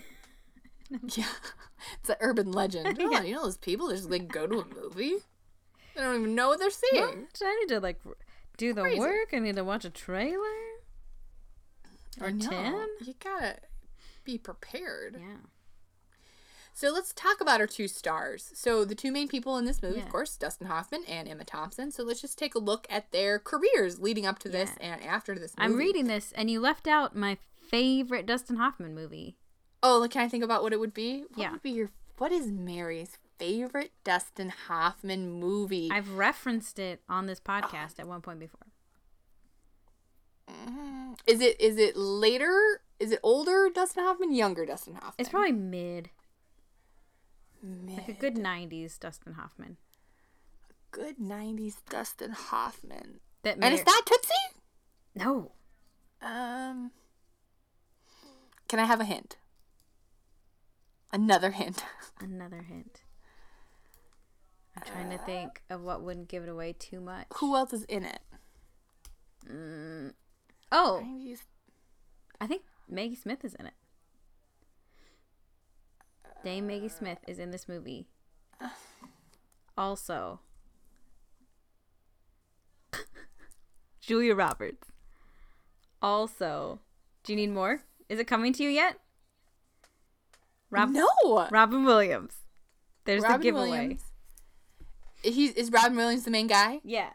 Yeah, 1.15 1.25
it's 1.99 2.09
an 2.09 2.17
urban 2.19 2.51
legend. 2.51 2.97
Oh, 3.01 3.21
you 3.21 3.33
know 3.33 3.43
those 3.43 3.57
people 3.57 3.87
that 3.87 3.95
just 3.95 4.09
like 4.09 4.27
go 4.27 4.45
to 4.47 4.59
a 4.59 4.65
movie. 4.75 5.15
They 5.95 6.01
don't 6.01 6.15
even 6.19 6.35
know 6.35 6.49
what 6.49 6.59
they're 6.59 6.69
seeing. 6.69 7.01
What? 7.03 7.41
I 7.43 7.59
need 7.61 7.69
to 7.73 7.79
like 7.79 7.99
do 8.57 8.73
the 8.73 8.81
Crazy. 8.81 8.99
work. 8.99 9.29
I 9.33 9.39
need 9.39 9.55
to 9.55 9.63
watch 9.63 9.85
a 9.85 9.89
trailer. 9.89 10.37
Or 12.21 12.31
ten. 12.31 12.87
You 13.01 13.13
gotta 13.19 13.57
be 14.23 14.37
prepared. 14.37 15.17
Yeah. 15.19 15.37
So 16.73 16.89
let's 16.91 17.13
talk 17.13 17.39
about 17.39 17.61
our 17.61 17.67
two 17.67 17.87
stars. 17.87 18.51
So 18.53 18.83
the 18.83 18.95
two 18.95 19.09
main 19.11 19.29
people 19.29 19.57
in 19.57 19.63
this 19.63 19.81
movie, 19.81 19.97
Yeah. 19.99 20.03
of 20.03 20.09
course, 20.09 20.35
Dustin 20.35 20.67
Hoffman 20.67 21.03
and 21.07 21.27
Emma 21.27 21.45
Thompson. 21.45 21.89
So 21.89 22.03
let's 22.03 22.19
just 22.19 22.37
take 22.37 22.53
a 22.53 22.59
look 22.59 22.85
at 22.89 23.11
their 23.13 23.39
careers 23.39 23.99
leading 24.01 24.25
up 24.25 24.39
to 24.39 24.49
this 24.49 24.71
and 24.81 25.01
after 25.01 25.35
this. 25.39 25.55
Movie. 25.57 25.65
I'm 25.65 25.77
reading 25.77 26.07
this, 26.07 26.33
and 26.33 26.51
you 26.51 26.59
left 26.59 26.85
out 26.85 27.15
my 27.15 27.37
favorite 27.69 28.25
Dustin 28.25 28.57
Hoffman 28.57 28.93
movie. 28.93 29.37
Oh, 29.81 29.99
like, 29.99 30.11
can 30.11 30.23
I 30.23 30.27
think 30.27 30.43
about 30.43 30.63
what 30.63 30.73
it 30.73 30.79
would 30.81 30.93
be? 30.93 31.21
What 31.21 31.37
Yeah. 31.37 31.51
would 31.51 31.61
be 31.63 31.71
your? 31.71 31.91
What 32.17 32.31
is 32.33 32.47
Mary's 32.47 33.17
favorite 33.37 33.91
Dustin 34.03 34.49
Hoffman 34.49 35.31
movie? 35.39 35.89
I've 35.91 36.11
referenced 36.17 36.77
it 36.79 37.03
on 37.07 37.25
this 37.25 37.39
uh, 37.45 37.61
podcast 37.61 37.99
at 37.99 38.07
one 38.07 38.21
point 38.21 38.39
before. 38.39 38.67
Is 41.27 41.41
it 41.41 41.59
is 41.59 41.77
it 41.77 41.95
later? 41.97 42.81
Is 42.99 43.11
it 43.11 43.19
older 43.23 43.69
Dustin 43.73 44.03
Hoffman, 44.03 44.33
younger 44.33 44.65
Dustin 44.65 44.93
Hoffman? 44.93 45.13
It's 45.17 45.29
probably 45.29 45.51
mid, 45.51 46.09
Mid. 47.63 47.97
like 47.97 48.09
a 48.09 48.13
good 48.13 48.35
'90s 48.35 48.99
Dustin 48.99 49.33
Hoffman. 49.33 49.77
A 50.69 50.73
good 50.95 51.17
'90s 51.17 51.77
Dustin 51.89 52.31
Hoffman. 52.31 53.19
That 53.43 53.57
And 53.61 53.73
is 53.73 53.83
that 53.83 54.01
Tootsie? 54.05 54.59
no? 55.15 55.51
Um, 56.21 56.91
can 58.67 58.79
I 58.79 58.85
have 58.85 58.99
a 58.99 59.05
hint? 59.05 59.37
Another 61.11 61.51
hint. 61.51 61.83
Another 62.19 62.61
hint. 62.61 63.01
I'm 64.75 64.83
trying 64.83 65.09
to 65.09 65.17
think 65.25 65.61
of 65.69 65.81
what 65.81 66.01
wouldn't 66.01 66.27
give 66.27 66.43
it 66.43 66.49
away 66.49 66.73
too 66.77 66.99
much. 66.99 67.27
Who 67.37 67.55
else 67.55 67.71
is 67.73 67.83
in 67.85 68.03
it? 68.05 68.19
Oh, 70.77 71.01
90s. 71.05 71.39
I 72.41 72.47
think 72.47 72.63
Maggie 72.89 73.15
Smith 73.15 73.45
is 73.45 73.55
in 73.55 73.65
it. 73.67 73.73
Dame 76.43 76.67
Maggie 76.67 76.89
Smith 76.89 77.19
is 77.27 77.39
in 77.39 77.51
this 77.51 77.67
movie. 77.69 78.07
Also, 79.77 80.39
Julia 84.01 84.35
Roberts. 84.35 84.87
Also, 86.01 86.79
do 87.23 87.33
you 87.33 87.37
need 87.37 87.51
more? 87.51 87.81
Is 88.09 88.19
it 88.19 88.27
coming 88.27 88.53
to 88.53 88.63
you 88.63 88.69
yet? 88.69 88.99
Rob- 90.69 90.89
No. 90.91 91.47
Robin 91.51 91.83
Williams. 91.85 92.33
There's 93.05 93.23
Robin 93.23 93.39
the 93.39 93.43
giveaway. 93.43 93.69
Williams. 93.71 94.01
He's 95.23 95.51
is 95.53 95.71
Robin 95.71 95.95
Williams 95.95 96.23
the 96.25 96.31
main 96.31 96.47
guy? 96.47 96.81
Yeah. 96.83 97.09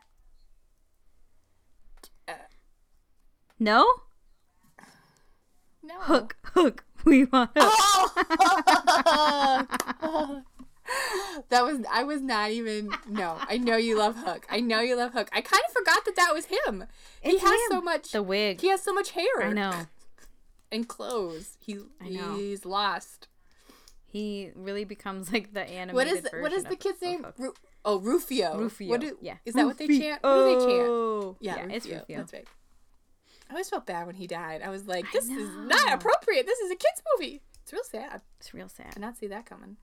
No? 3.60 3.86
No. 5.82 5.94
Hook, 6.00 6.36
hook. 6.42 6.84
We 7.04 7.24
want 7.24 7.50
hook. 7.56 7.72
That 11.50 11.64
was 11.64 11.78
I 11.90 12.02
was 12.02 12.20
not 12.20 12.50
even 12.50 12.90
no. 13.08 13.36
I 13.48 13.58
know 13.58 13.76
you 13.76 13.96
love 13.96 14.16
Hook. 14.16 14.44
I 14.50 14.60
know 14.60 14.80
you 14.80 14.96
love 14.96 15.12
Hook. 15.12 15.28
I 15.32 15.40
kind 15.40 15.62
of 15.68 15.72
forgot 15.72 16.04
that 16.04 16.16
that 16.16 16.34
was 16.34 16.46
him. 16.46 16.84
he 17.22 17.38
has 17.38 17.42
him. 17.48 17.58
so 17.70 17.80
much. 17.80 18.10
The 18.10 18.22
wig. 18.22 18.60
He 18.60 18.68
has 18.70 18.82
so 18.82 18.92
much 18.92 19.12
hair. 19.12 19.42
I 19.42 19.52
know. 19.52 19.72
And 20.72 20.86
clothes. 20.86 21.56
He 21.60 21.78
he's 22.04 22.64
lost. 22.64 23.26
He 24.06 24.50
really 24.54 24.84
becomes 24.84 25.32
like 25.32 25.52
the 25.52 25.68
animated 25.68 25.94
What 25.94 26.06
is 26.06 26.26
what 26.40 26.52
is 26.52 26.62
the 26.64 26.76
kid's 26.76 26.98
of 26.98 27.02
name? 27.02 27.26
Ru- 27.38 27.54
oh, 27.84 27.98
Rufio. 27.98 28.56
Rufio. 28.56 28.88
What 28.88 29.00
do, 29.00 29.18
yeah. 29.20 29.38
Is 29.44 29.54
that 29.54 29.66
what 29.66 29.78
they 29.78 29.86
chant? 29.86 30.22
What 30.22 30.34
do 30.34 30.44
they 30.44 30.66
chant? 30.66 30.88
Oh. 30.88 31.36
Yeah, 31.40 31.56
Yeah, 31.56 31.74
it's 31.74 31.86
Rufio. 31.86 31.98
Rufio. 32.00 32.16
That's 32.18 32.32
right. 32.32 32.48
I 33.50 33.54
always 33.54 33.68
felt 33.68 33.84
bad 33.84 34.06
when 34.06 34.14
he 34.14 34.28
died. 34.28 34.62
I 34.62 34.68
was 34.70 34.86
like, 34.86 35.04
this 35.12 35.28
is 35.28 35.50
not 35.56 35.92
appropriate. 35.92 36.46
This 36.46 36.60
is 36.60 36.70
a 36.70 36.76
kids 36.76 37.02
movie. 37.18 37.42
It's 37.62 37.72
real 37.72 37.82
sad. 37.82 38.22
It's 38.38 38.54
real 38.54 38.68
sad. 38.68 38.86
I 38.88 38.92
did 38.92 39.00
not 39.00 39.18
see 39.18 39.26
that 39.26 39.44
coming. 39.44 39.76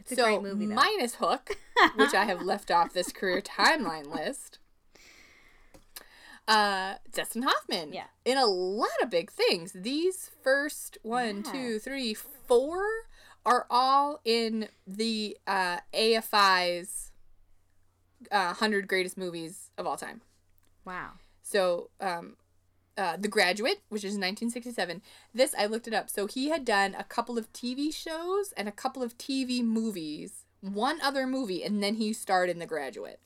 It's 0.00 0.12
a 0.12 0.16
great 0.16 0.42
movie 0.42 0.66
though. 0.66 0.74
minus 0.74 1.14
Hook, 1.16 1.56
which 1.96 2.12
I 2.14 2.24
have 2.24 2.42
left 2.42 2.70
off 2.70 2.92
this 2.92 3.12
career 3.12 3.40
timeline 3.42 4.06
list. 4.14 4.58
Uh, 6.48 6.94
Dustin 7.12 7.42
Hoffman. 7.42 7.92
Yeah. 7.92 8.06
In 8.24 8.36
a 8.36 8.46
lot 8.46 8.88
of 9.02 9.10
big 9.10 9.30
things. 9.30 9.72
These 9.72 10.30
first 10.42 10.98
one, 11.02 11.42
Yeah. 11.46 11.52
two, 11.52 11.78
three, 11.78 12.14
four 12.14 12.82
are 13.46 13.66
all 13.70 14.20
in 14.24 14.68
the 14.86 15.36
uh, 15.46 15.78
AFI's 15.94 17.12
uh, 18.30 18.46
100 18.46 18.86
greatest 18.88 19.16
movies 19.16 19.70
of 19.78 19.86
all 19.86 19.96
time. 19.96 20.20
wow. 20.84 21.12
So, 21.42 21.90
um, 22.00 22.36
uh, 23.00 23.16
The 23.18 23.28
Graduate, 23.28 23.80
which 23.88 24.04
is 24.04 24.12
1967. 24.12 25.02
This 25.34 25.54
I 25.58 25.66
looked 25.66 25.88
it 25.88 25.94
up. 25.94 26.08
So 26.10 26.26
he 26.26 26.50
had 26.50 26.64
done 26.64 26.94
a 26.96 27.02
couple 27.04 27.38
of 27.38 27.52
TV 27.52 27.92
shows 27.92 28.52
and 28.56 28.68
a 28.68 28.72
couple 28.72 29.02
of 29.02 29.16
TV 29.18 29.64
movies, 29.64 30.44
one 30.60 31.00
other 31.02 31.26
movie, 31.26 31.64
and 31.64 31.82
then 31.82 31.94
he 31.94 32.12
starred 32.12 32.50
in 32.50 32.58
The 32.58 32.66
Graduate. 32.66 33.18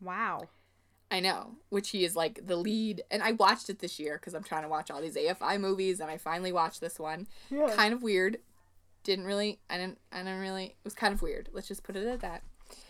Wow. 0.00 0.48
I 1.10 1.20
know, 1.20 1.52
which 1.68 1.90
he 1.90 2.04
is 2.04 2.16
like 2.16 2.46
the 2.46 2.56
lead. 2.56 3.02
And 3.10 3.22
I 3.22 3.32
watched 3.32 3.68
it 3.70 3.78
this 3.78 4.00
year 4.00 4.14
because 4.18 4.34
I'm 4.34 4.42
trying 4.42 4.62
to 4.62 4.68
watch 4.68 4.90
all 4.90 5.00
these 5.00 5.14
AFI 5.16 5.60
movies, 5.60 6.00
and 6.00 6.10
I 6.10 6.16
finally 6.16 6.52
watched 6.52 6.80
this 6.80 6.98
one. 6.98 7.26
Yeah. 7.50 7.72
Kind 7.76 7.92
of 7.94 8.02
weird. 8.02 8.38
Didn't 9.04 9.26
really. 9.26 9.60
I 9.68 9.76
didn't. 9.78 9.98
I 10.10 10.18
didn't 10.18 10.40
really. 10.40 10.64
It 10.66 10.76
was 10.84 10.94
kind 10.94 11.12
of 11.12 11.20
weird. 11.22 11.48
Let's 11.52 11.68
just 11.68 11.82
put 11.82 11.96
it 11.96 12.06
at 12.06 12.20
that. 12.20 12.42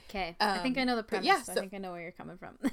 Okay. 0.09 0.37
I 0.38 0.59
think 0.59 0.79
I 0.79 0.85
know 0.85 0.95
the 0.95 1.01
Um, 1.01 1.07
premise. 1.07 1.27
yeah, 1.27 1.42
so 1.42 1.53
I 1.53 1.55
think 1.57 1.75
I 1.75 1.79
know 1.79 1.90
where 1.92 2.03
you're 2.03 2.12
coming 2.12 2.37
from. 2.38 2.59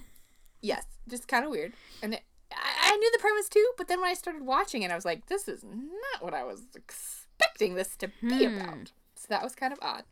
Yes, 0.62 0.84
just 1.08 1.30
kind 1.30 1.45
of 1.45 1.52
weird. 1.52 1.72
And 2.04 2.15
it, 2.15 2.24
I, 2.52 2.94
I 2.94 2.98
knew 2.98 3.12
the 3.12 3.20
premise 3.20 3.50
too, 3.50 3.68
but 3.78 3.88
then 3.88 4.02
when 4.02 4.10
I 4.10 4.14
started 4.14 4.46
watching 4.46 4.82
it, 4.84 4.92
I 4.92 4.96
was 4.96 5.06
like, 5.06 5.28
this 5.28 5.48
is 5.48 5.64
not 5.64 6.24
what 6.24 6.34
I 6.34 6.44
was 6.44 6.64
expecting 6.76 7.76
this 7.76 7.96
to 7.98 8.10
be 8.22 8.46
about. 8.46 8.92
So 9.16 9.28
that 9.30 9.44
was 9.44 9.56
kind 9.56 9.74
of 9.74 9.80
odd. 9.82 10.04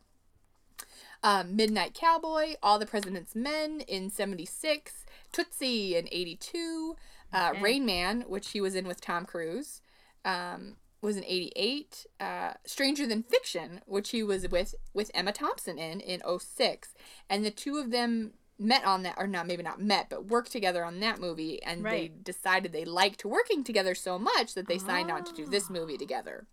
Um, 1.23 1.55
Midnight 1.55 1.93
Cowboy, 1.93 2.55
All 2.61 2.77
the 2.77 2.85
President's 2.85 3.35
Men 3.35 3.81
in 3.81 4.09
76, 4.09 5.05
Tootsie 5.31 5.95
in 5.95 6.07
82, 6.11 6.95
uh, 7.33 7.53
Rain 7.61 7.85
Man, 7.85 8.21
which 8.27 8.51
he 8.51 8.61
was 8.61 8.75
in 8.75 8.87
with 8.87 9.01
Tom 9.01 9.25
Cruise, 9.25 9.81
um, 10.23 10.75
was 11.01 11.17
in 11.17 11.23
88, 11.25 12.05
uh, 12.19 12.53
Stranger 12.65 13.07
Than 13.07 13.23
Fiction, 13.23 13.81
which 13.85 14.09
he 14.11 14.21
was 14.23 14.47
with 14.47 14.75
with 14.93 15.11
Emma 15.13 15.31
Thompson 15.31 15.77
in 15.77 15.99
in 16.01 16.21
06. 16.39 16.93
And 17.29 17.43
the 17.43 17.51
two 17.51 17.77
of 17.77 17.91
them 17.91 18.33
met 18.59 18.83
on 18.85 19.03
that, 19.03 19.15
or 19.17 19.27
not, 19.27 19.47
maybe 19.47 19.63
not 19.63 19.81
met, 19.81 20.09
but 20.09 20.25
worked 20.25 20.51
together 20.51 20.83
on 20.83 20.99
that 21.01 21.19
movie. 21.19 21.61
And 21.63 21.85
they 21.85 22.07
decided 22.23 22.71
they 22.73 22.85
liked 22.85 23.23
working 23.25 23.63
together 23.63 23.93
so 23.95 24.17
much 24.17 24.53
that 24.55 24.67
they 24.67 24.77
signed 24.77 25.11
on 25.11 25.23
to 25.25 25.33
do 25.33 25.45
this 25.45 25.69
movie 25.69 25.97
together. 25.97 26.47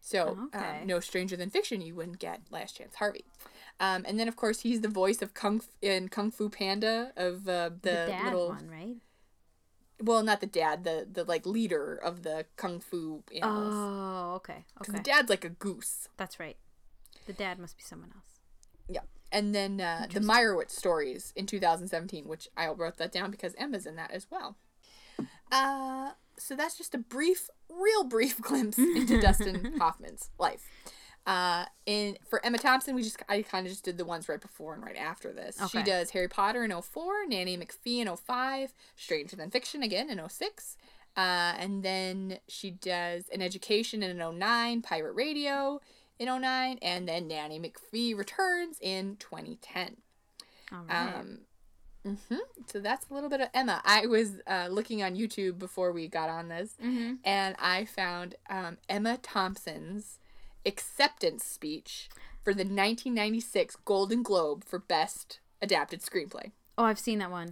So, 0.00 0.38
Okay. 0.54 0.80
um, 0.80 0.86
no 0.86 1.00
stranger 1.00 1.36
than 1.36 1.50
fiction, 1.50 1.80
you 1.82 1.94
wouldn't 1.94 2.18
get 2.20 2.40
Last 2.50 2.76
Chance 2.76 2.94
Harvey. 2.96 3.24
Um, 3.78 4.04
and 4.08 4.18
then, 4.18 4.28
of 4.28 4.36
course, 4.36 4.60
he's 4.60 4.80
the 4.80 4.88
voice 4.88 5.20
of 5.20 5.34
Kung 5.34 5.56
F- 5.58 5.68
in 5.82 6.08
Kung 6.08 6.30
Fu 6.30 6.48
Panda 6.48 7.12
of 7.16 7.46
uh, 7.48 7.68
the, 7.68 7.78
the 7.82 8.04
dad 8.08 8.24
little. 8.24 8.48
one, 8.48 8.68
right? 8.70 8.96
Well, 10.02 10.22
not 10.22 10.40
the 10.40 10.46
dad, 10.46 10.84
the 10.84 11.06
the 11.10 11.24
like 11.24 11.44
leader 11.44 11.94
of 11.94 12.22
the 12.22 12.46
Kung 12.56 12.80
Fu 12.80 13.22
animals. 13.34 13.74
Oh, 13.76 14.32
okay. 14.36 14.64
Okay. 14.80 14.92
the 14.92 15.00
dad's 15.00 15.28
like 15.28 15.44
a 15.44 15.50
goose. 15.50 16.08
That's 16.16 16.40
right. 16.40 16.56
The 17.26 17.34
dad 17.34 17.58
must 17.58 17.76
be 17.76 17.82
someone 17.82 18.10
else. 18.14 18.29
And 19.32 19.54
then 19.54 19.80
uh, 19.80 20.06
the 20.12 20.20
Meyerowitz 20.20 20.72
stories 20.72 21.32
in 21.36 21.46
2017, 21.46 22.26
which 22.26 22.48
I 22.56 22.68
wrote 22.68 22.96
that 22.98 23.12
down 23.12 23.30
because 23.30 23.54
Emma's 23.56 23.86
in 23.86 23.96
that 23.96 24.10
as 24.10 24.26
well. 24.30 24.56
Uh, 25.52 26.10
so 26.36 26.56
that's 26.56 26.76
just 26.76 26.94
a 26.94 26.98
brief, 26.98 27.48
real 27.68 28.04
brief 28.04 28.40
glimpse 28.42 28.78
into 28.78 29.20
Dustin 29.20 29.74
Hoffman's 29.78 30.30
life. 30.38 30.66
Uh, 31.26 31.66
in 31.84 32.16
for 32.28 32.44
Emma 32.44 32.58
Thompson, 32.58 32.94
we 32.94 33.02
just 33.02 33.22
I 33.28 33.42
kind 33.42 33.66
of 33.66 33.72
just 33.72 33.84
did 33.84 33.98
the 33.98 34.06
ones 34.06 34.28
right 34.28 34.40
before 34.40 34.74
and 34.74 34.82
right 34.82 34.96
after 34.96 35.32
this. 35.32 35.58
She 35.70 35.82
does 35.82 36.10
Harry 36.10 36.28
Potter 36.28 36.64
in 36.64 36.72
04, 36.72 37.26
Nanny 37.28 37.58
McPhee 37.58 37.98
in 37.98 38.16
05, 38.16 38.72
Stranger 38.96 39.36
Than 39.36 39.50
Fiction 39.50 39.82
again 39.82 40.08
in 40.08 40.26
06. 40.26 40.76
Uh, 41.16 41.54
and 41.58 41.82
then 41.82 42.38
she 42.48 42.70
does 42.70 43.24
an 43.32 43.42
education 43.42 44.02
in 44.02 44.16
09, 44.38 44.82
Pirate 44.82 45.12
Radio 45.12 45.80
in 46.20 46.26
09, 46.40 46.78
and 46.82 47.08
then 47.08 47.26
Nanny 47.26 47.58
McPhee 47.58 48.16
returns 48.16 48.76
in 48.80 49.16
2010. 49.16 49.96
All 50.72 50.84
right. 50.88 51.14
Um, 51.18 51.38
hmm 52.04 52.36
So 52.66 52.78
that's 52.78 53.08
a 53.10 53.14
little 53.14 53.28
bit 53.28 53.40
of 53.40 53.48
Emma. 53.52 53.82
I 53.84 54.06
was 54.06 54.40
uh, 54.46 54.68
looking 54.70 55.02
on 55.02 55.16
YouTube 55.16 55.58
before 55.58 55.90
we 55.92 56.06
got 56.06 56.30
on 56.30 56.48
this, 56.48 56.76
and 57.24 57.56
I 57.58 57.84
found 57.86 58.36
um, 58.48 58.78
Emma 58.88 59.18
Thompson's 59.20 60.18
acceptance 60.64 61.42
speech 61.44 62.08
for 62.44 62.52
the 62.54 62.62
1996 62.64 63.76
Golden 63.84 64.22
Globe 64.22 64.64
for 64.64 64.78
Best 64.78 65.40
Adapted 65.60 66.00
Screenplay. 66.00 66.52
oh, 66.78 66.84
I've 66.84 66.98
seen 66.98 67.18
that 67.18 67.30
one. 67.30 67.50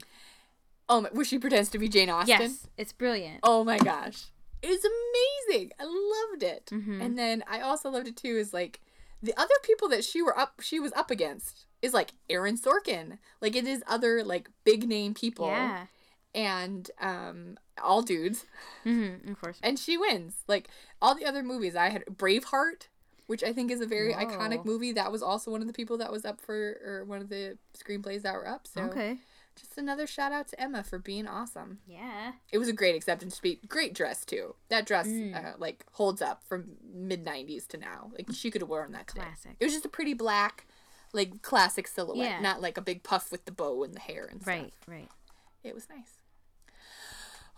Oh, 0.89 1.03
my, 1.03 1.09
where 1.11 1.25
she 1.25 1.39
pretends 1.39 1.69
to 1.71 1.79
be 1.79 1.89
Jane 1.89 2.09
Austen. 2.09 2.29
Yes, 2.41 2.67
it's 2.79 2.93
brilliant. 2.93 3.41
Oh 3.43 3.65
my 3.65 3.77
gosh. 3.79 4.27
It's 4.63 4.85
amazing. 4.85 5.73
I 5.79 5.85
loved 5.85 6.43
it. 6.43 6.71
And 6.73 7.19
then 7.19 7.45
I 7.49 7.61
also 7.61 7.91
loved 7.91 8.09
it 8.09 8.17
too 8.17 8.37
is 8.37 8.53
like 8.53 8.81
the 9.23 9.35
other 9.37 9.55
people 9.63 9.89
that 9.89 10.05
she 10.05 10.23
were 10.23 10.39
up 10.39 10.61
she 10.63 10.79
was 10.81 10.93
up 10.93 11.11
against 11.11 11.67
is 11.83 11.93
like 11.95 12.13
Aaron 12.31 12.57
Sorkin. 12.57 13.19
Like 13.41 13.55
it 13.57 13.67
is 13.67 13.83
other 13.87 14.23
like 14.25 14.49
big 14.65 14.89
name 14.89 15.15
people 15.15 15.47
Yeah. 15.47 15.87
and 16.35 16.91
um 17.01 17.59
all 17.83 18.03
dudes 18.03 18.45
Mm-hmm, 18.85 19.31
of 19.33 19.41
course. 19.41 19.59
and 19.63 19.79
she 19.79 19.97
wins. 19.97 20.37
Like 20.49 20.69
all 21.01 21.15
the 21.15 21.25
other 21.25 21.43
movies 21.43 21.77
I 21.77 21.91
had 21.91 22.05
Braveheart, 22.07 22.89
which 23.27 23.43
I 23.45 23.53
think 23.53 23.71
is 23.71 23.81
a 23.81 23.87
very 23.87 24.13
Whoa. 24.15 24.25
iconic 24.27 24.65
movie. 24.65 24.93
That 24.93 25.13
was 25.13 25.23
also 25.23 25.51
one 25.51 25.61
of 25.61 25.67
the 25.67 25.73
people 25.73 25.99
that 25.99 26.11
was 26.13 26.25
up 26.25 26.41
for 26.41 26.81
or 26.85 27.05
one 27.05 27.21
of 27.21 27.29
the 27.29 27.59
screenplays 27.77 28.23
that 28.23 28.35
were 28.35 28.49
up. 28.49 28.67
So 28.67 28.83
Okay. 28.83 29.19
Just 29.59 29.77
another 29.79 30.07
shout 30.07 30.33
out 30.33 30.49
to 30.49 30.61
Emma 30.61 30.83
for 30.83 30.99
being 30.99 31.27
awesome. 31.27 31.79
Yeah. 31.87 32.33
It 32.53 32.59
was 32.59 32.69
a 32.69 32.73
great 32.73 32.95
acceptance 32.97 33.35
speech. 33.37 33.61
Great 33.69 33.95
dress 33.95 34.25
too. 34.25 34.55
That 34.69 34.87
dress 34.87 35.07
uh, 35.09 35.53
like 35.59 35.85
holds 35.93 36.23
up 36.23 36.43
from 36.45 36.77
mid 36.93 37.25
'90s 37.25 37.67
to 37.69 37.77
now. 37.79 38.11
Like 38.17 38.29
she 38.33 38.51
could 38.51 38.63
have 38.63 38.69
worn 38.71 38.93
that 38.93 39.09
today. 39.09 39.23
Classic. 39.23 39.57
It 39.59 39.65
was 39.65 39.73
just 39.75 39.85
a 39.87 39.89
pretty 39.91 40.15
black, 40.15 40.67
like 41.13 41.43
classic 41.43 41.87
silhouette, 41.89 42.19
Yeah. 42.31 42.41
not 42.41 42.61
like 42.63 42.77
a 42.79 42.83
big 42.83 43.03
puff 43.03 43.31
with 43.33 43.45
the 43.45 43.53
bow 43.53 43.83
and 43.85 43.95
the 43.95 44.01
hair 44.01 44.27
and 44.31 44.41
stuff. 44.43 44.55
Right. 44.55 44.73
Right. 44.87 45.09
It 45.65 45.75
was 45.75 45.89
nice. 45.89 46.15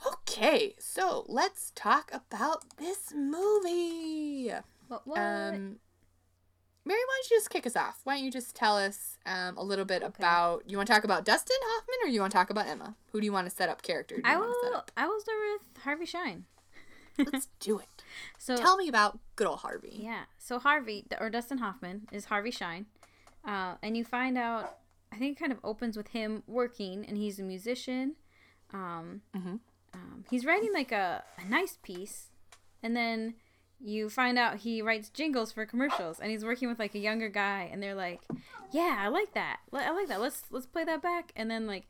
Okay, 0.06 0.74
so 0.78 1.26
let's 1.28 1.72
talk 1.74 2.10
about 2.12 2.64
this 2.78 3.12
movie. 3.14 4.50
What? 4.88 5.06
What? 5.06 5.18
Um, 5.18 5.76
Mary, 6.90 6.98
why 7.06 7.20
don't 7.22 7.30
you 7.30 7.36
just 7.36 7.50
kick 7.50 7.66
us 7.68 7.76
off? 7.76 8.00
Why 8.02 8.16
don't 8.16 8.24
you 8.24 8.32
just 8.32 8.56
tell 8.56 8.76
us 8.76 9.16
um, 9.24 9.56
a 9.56 9.62
little 9.62 9.84
bit 9.84 10.02
about? 10.02 10.64
You 10.66 10.76
want 10.76 10.88
to 10.88 10.92
talk 10.92 11.04
about 11.04 11.24
Dustin 11.24 11.56
Hoffman, 11.62 11.96
or 12.02 12.08
you 12.08 12.18
want 12.20 12.32
to 12.32 12.36
talk 12.36 12.50
about 12.50 12.66
Emma? 12.66 12.96
Who 13.12 13.20
do 13.20 13.24
you 13.24 13.32
want 13.32 13.48
to 13.48 13.54
set 13.54 13.68
up 13.68 13.80
character? 13.82 14.16
Do 14.16 14.22
you 14.28 14.34
I 14.34 14.36
want 14.36 14.50
to 14.50 14.58
set 14.60 14.70
will. 14.72 14.76
up? 14.78 14.90
I 14.96 15.06
will 15.06 15.20
start 15.20 15.38
with 15.52 15.82
Harvey 15.84 16.04
Shine. 16.04 16.46
Let's 17.16 17.46
do 17.60 17.78
it. 17.78 17.86
So 18.38 18.56
Tell 18.56 18.76
me 18.76 18.88
about 18.88 19.20
good 19.36 19.46
old 19.46 19.60
Harvey. 19.60 20.00
Yeah. 20.02 20.22
So 20.36 20.58
Harvey 20.58 21.06
or 21.20 21.30
Dustin 21.30 21.58
Hoffman 21.58 22.08
is 22.10 22.24
Harvey 22.24 22.50
Shine, 22.50 22.86
uh, 23.46 23.74
and 23.84 23.96
you 23.96 24.04
find 24.04 24.36
out. 24.36 24.78
I 25.12 25.16
think 25.16 25.36
it 25.36 25.40
kind 25.40 25.52
of 25.52 25.58
opens 25.62 25.96
with 25.96 26.08
him 26.08 26.42
working, 26.48 27.04
and 27.06 27.16
he's 27.16 27.38
a 27.38 27.44
musician. 27.44 28.16
Um, 28.72 29.22
um, 29.94 30.24
he's 30.28 30.44
writing 30.44 30.72
like 30.72 30.90
a, 30.90 31.22
a 31.38 31.48
nice 31.48 31.78
piece, 31.82 32.30
and 32.82 32.96
then 32.96 33.34
you 33.82 34.10
find 34.10 34.38
out 34.38 34.58
he 34.58 34.82
writes 34.82 35.08
jingles 35.08 35.52
for 35.52 35.64
commercials, 35.66 36.20
and 36.20 36.30
he's 36.30 36.44
working 36.44 36.68
with 36.68 36.78
like 36.78 36.94
a 36.94 36.98
younger 36.98 37.28
guy, 37.28 37.68
and 37.72 37.82
they're 37.82 37.94
like, 37.94 38.20
"Yeah, 38.72 38.98
I 39.00 39.08
like 39.08 39.32
that. 39.34 39.60
I 39.72 39.90
like 39.92 40.08
that. 40.08 40.20
Let's 40.20 40.44
let's 40.50 40.66
play 40.66 40.84
that 40.84 41.02
back." 41.02 41.32
And 41.36 41.50
then 41.50 41.66
like. 41.66 41.86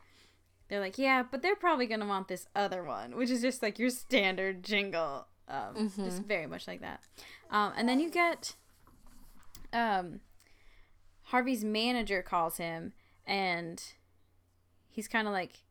They're 0.69 0.79
like, 0.79 0.99
yeah, 0.99 1.25
but 1.29 1.43
they're 1.43 1.57
probably 1.57 1.87
gonna 1.87 2.07
want 2.07 2.29
this 2.29 2.47
other 2.55 2.85
one, 2.85 3.17
which 3.17 3.29
is 3.29 3.41
just 3.43 3.61
like 3.61 3.81
your 3.81 3.91
standard 3.91 4.63
jingle, 4.63 5.27
um, 5.49 5.91
just 5.97 6.23
very 6.23 6.47
much 6.47 6.69
like 6.69 6.81
that. 6.81 7.01
Um, 7.51 7.73
and 7.77 7.89
then 7.89 7.99
you 7.99 8.09
get 8.09 8.55
um, 9.73 10.21
Harvey's 11.25 11.65
manager 11.65 12.23
calls 12.23 12.59
him, 12.59 12.93
and 13.27 13.83
he's 14.89 15.09
kind 15.09 15.27
of 15.27 15.33
like, 15.33 15.65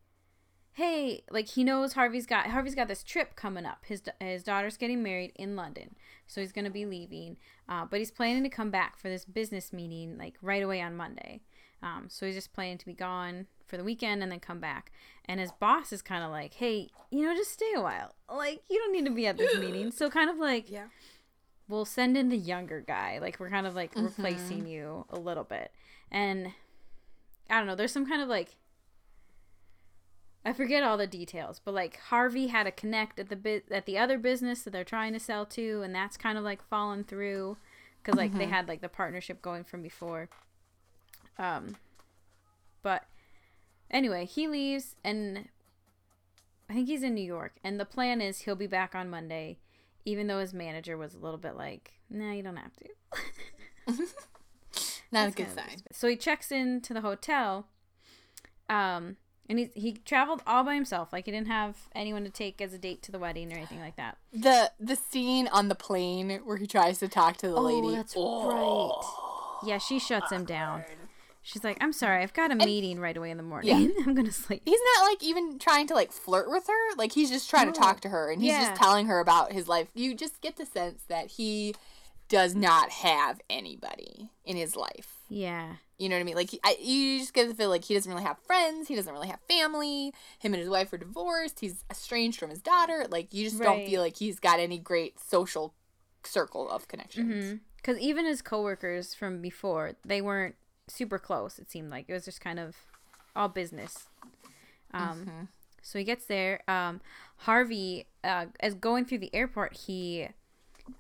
"Hey, 0.73 1.23
like 1.29 1.49
he 1.49 1.63
knows 1.63 1.93
Harvey's 1.93 2.25
got 2.25 2.47
Harvey's 2.47 2.75
got 2.75 2.87
this 2.87 3.03
trip 3.03 3.35
coming 3.35 3.65
up. 3.65 3.79
His 3.85 4.01
his 4.19 4.43
daughter's 4.43 4.77
getting 4.77 5.03
married 5.03 5.31
in 5.35 5.55
London, 5.55 5.95
so 6.27 6.41
he's 6.41 6.51
gonna 6.51 6.69
be 6.69 6.85
leaving. 6.85 7.37
Uh, 7.67 7.85
but 7.85 7.99
he's 7.99 8.11
planning 8.11 8.43
to 8.43 8.49
come 8.49 8.71
back 8.71 8.97
for 8.97 9.09
this 9.09 9.25
business 9.25 9.73
meeting 9.73 10.17
like 10.17 10.35
right 10.41 10.63
away 10.63 10.81
on 10.81 10.95
Monday. 10.95 11.41
Um, 11.81 12.05
so 12.09 12.25
he's 12.25 12.35
just 12.35 12.53
planning 12.53 12.77
to 12.77 12.85
be 12.85 12.93
gone 12.93 13.47
for 13.65 13.77
the 13.77 13.83
weekend 13.83 14.21
and 14.23 14.31
then 14.31 14.39
come 14.39 14.59
back. 14.59 14.91
And 15.25 15.39
his 15.39 15.51
boss 15.51 15.93
is 15.93 16.01
kind 16.01 16.23
of 16.23 16.31
like, 16.31 16.53
"Hey, 16.55 16.89
you 17.11 17.23
know, 17.25 17.33
just 17.35 17.51
stay 17.53 17.71
a 17.75 17.81
while. 17.81 18.15
Like 18.29 18.61
you 18.69 18.77
don't 18.79 18.91
need 18.93 19.05
to 19.05 19.11
be 19.11 19.27
at 19.27 19.37
this 19.37 19.57
meeting." 19.57 19.91
So 19.91 20.09
kind 20.09 20.29
of 20.29 20.37
like, 20.37 20.69
Yeah. 20.69 20.87
we'll 21.67 21.85
send 21.85 22.17
in 22.17 22.29
the 22.29 22.37
younger 22.37 22.81
guy. 22.81 23.19
Like 23.19 23.39
we're 23.39 23.49
kind 23.49 23.67
of 23.67 23.75
like 23.75 23.95
replacing 23.95 24.65
you 24.67 25.05
a 25.09 25.19
little 25.19 25.43
bit. 25.43 25.71
And 26.11 26.53
I 27.49 27.57
don't 27.59 27.67
know, 27.67 27.75
there's 27.75 27.91
some 27.93 28.05
kind 28.07 28.21
of 28.21 28.27
like 28.29 28.55
I 30.45 30.53
forget 30.53 30.83
all 30.83 30.97
the 30.97 31.07
details, 31.07 31.59
but 31.63 31.73
like 31.73 31.97
Harvey 31.97 32.47
had 32.47 32.65
a 32.65 32.71
connect 32.71 33.19
at 33.19 33.29
the 33.29 33.35
bit 33.35 33.65
at 33.71 33.85
the 33.85 33.97
other 33.97 34.17
business 34.17 34.61
that 34.61 34.71
they're 34.71 34.83
trying 34.83 35.13
to 35.13 35.19
sell 35.19 35.45
to, 35.47 35.81
and 35.81 35.93
that's 35.93 36.17
kind 36.17 36.37
of 36.37 36.43
like 36.43 36.61
fallen 36.61 37.03
through 37.03 37.57
because 38.01 38.17
like 38.17 38.37
they 38.37 38.45
had 38.45 38.67
like 38.67 38.81
the 38.81 38.89
partnership 38.89 39.41
going 39.41 39.63
from 39.63 39.81
before. 39.81 40.29
Um, 41.37 41.75
but 42.81 43.05
anyway, 43.91 44.25
he 44.25 44.47
leaves, 44.47 44.95
and 45.03 45.49
I 46.69 46.73
think 46.73 46.87
he's 46.87 47.03
in 47.03 47.15
New 47.15 47.21
York, 47.21 47.55
and 47.63 47.79
the 47.79 47.85
plan 47.85 48.21
is 48.21 48.41
he'll 48.41 48.55
be 48.55 48.67
back 48.67 48.95
on 48.95 49.09
Monday, 49.09 49.57
even 50.05 50.27
though 50.27 50.39
his 50.39 50.53
manager 50.53 50.97
was 50.97 51.13
a 51.13 51.19
little 51.19 51.37
bit 51.37 51.55
like, 51.55 51.93
"Nah, 52.09 52.31
you 52.31 52.43
don't 52.43 52.57
have 52.57 52.75
to." 52.77 54.03
Not 55.11 55.29
a 55.29 55.31
good 55.31 55.53
sign. 55.53 55.77
So 55.91 56.07
he 56.07 56.15
checks 56.15 56.51
into 56.51 56.93
the 56.93 57.01
hotel, 57.01 57.67
um, 58.69 59.17
and 59.49 59.57
he 59.59 59.69
he 59.73 59.93
traveled 60.05 60.43
all 60.45 60.63
by 60.63 60.75
himself. 60.75 61.11
Like 61.11 61.25
he 61.25 61.31
didn't 61.31 61.47
have 61.47 61.75
anyone 61.95 62.23
to 62.23 62.29
take 62.29 62.61
as 62.61 62.73
a 62.73 62.77
date 62.77 63.01
to 63.03 63.11
the 63.11 63.19
wedding 63.19 63.51
or 63.51 63.57
anything 63.57 63.79
like 63.79 63.95
that. 63.97 64.17
The 64.31 64.71
the 64.79 64.95
scene 64.95 65.47
on 65.47 65.67
the 65.67 65.75
plane 65.75 66.39
where 66.45 66.57
he 66.57 66.67
tries 66.67 66.99
to 66.99 67.07
talk 67.07 67.37
to 67.37 67.47
the 67.47 67.55
oh, 67.55 67.61
lady. 67.61 67.87
Oh, 67.87 67.95
that's 67.95 68.15
right. 68.15 69.69
Yeah, 69.69 69.77
she 69.79 69.99
shuts 69.99 70.31
him 70.31 70.45
down. 70.45 70.83
She's 71.41 71.63
like, 71.63 71.77
"I'm 71.81 71.93
sorry, 71.93 72.21
I've 72.21 72.33
got 72.33 72.51
a 72.51 72.55
meeting 72.55 72.99
right 72.99 73.17
away 73.17 73.31
in 73.31 73.37
the 73.37 73.43
morning. 73.43 73.93
I'm 74.05 74.13
gonna 74.13 74.31
sleep." 74.31 74.61
He's 74.65 74.79
not 74.95 75.05
like 75.09 75.23
even 75.23 75.57
trying 75.57 75.87
to 75.87 75.95
like 75.95 76.11
flirt 76.11 76.49
with 76.49 76.67
her. 76.67 76.95
Like 76.95 77.13
he's 77.13 77.31
just 77.31 77.49
trying 77.49 77.71
to 77.71 77.77
talk 77.77 78.01
to 78.01 78.09
her 78.09 78.31
and 78.31 78.41
he's 78.41 78.51
Yeah. 78.51 78.69
just 78.69 78.81
telling 78.81 79.07
her 79.07 79.19
about 79.19 79.51
his 79.51 79.67
life. 79.67 79.87
You 79.95 80.13
just 80.13 80.41
get 80.41 80.57
the 80.57 80.65
sense 80.65 81.03
that 81.07 81.31
he 81.31 81.73
does 82.27 82.53
not 82.53 82.91
have 82.91 83.41
anybody 83.49 84.29
in 84.45 84.55
his 84.57 84.75
life. 84.75 85.15
Yeah, 85.27 85.77
You 85.99 86.09
know 86.09 86.15
what 86.15 86.21
I 86.21 86.23
mean? 86.23 86.35
Like 86.35 86.49
he, 86.51 86.59
I, 86.63 86.77
you 86.81 87.19
just 87.19 87.33
get 87.33 87.47
the 87.49 87.53
feel 87.53 87.69
like 87.69 87.83
he 87.83 87.93
doesn't 87.93 88.11
really 88.11 88.23
have 88.23 88.39
friends. 88.39 88.87
He 88.87 88.95
doesn't 88.95 89.11
really 89.13 89.27
have 89.27 89.39
family. 89.49 90.13
Him 90.39 90.53
and 90.53 90.61
his 90.61 90.69
wife 90.69 90.91
are 90.93 90.97
divorced. 90.97 91.59
He's 91.59 91.83
estranged 91.91 92.39
from 92.39 92.49
his 92.49 92.61
daughter. 92.61 93.05
Like 93.09 93.33
you 93.33 93.43
just 93.43 93.59
don't 93.61 93.85
feel 93.85 94.01
like 94.01 94.15
he's 94.17 94.39
got 94.39 94.59
any 94.59 94.77
great 94.79 95.19
social 95.19 95.73
circle 96.23 96.69
of 96.69 96.87
connections. 96.87 97.33
because 97.77 97.97
even 97.99 98.25
his 98.25 98.41
coworkers 98.41 99.13
from 99.13 99.41
before, 99.41 99.93
they 100.05 100.21
weren't 100.21 100.55
super 100.87 101.19
close. 101.19 101.59
It 101.59 101.69
seemed 101.69 101.89
like 101.91 102.05
it 102.07 102.13
was 102.13 102.25
just 102.25 102.41
kind 102.41 102.59
of 102.59 102.75
all 103.35 103.47
business. 103.49 104.07
Um, 104.93 105.49
so 105.81 105.99
he 105.99 106.05
gets 106.05 106.25
there. 106.25 106.61
Um, 106.67 107.01
Harvey, 107.37 108.07
uh, 108.23 108.47
as 108.59 108.73
going 108.73 109.05
through 109.05 109.19
the 109.19 109.33
airport, 109.35 109.75
he 109.75 110.29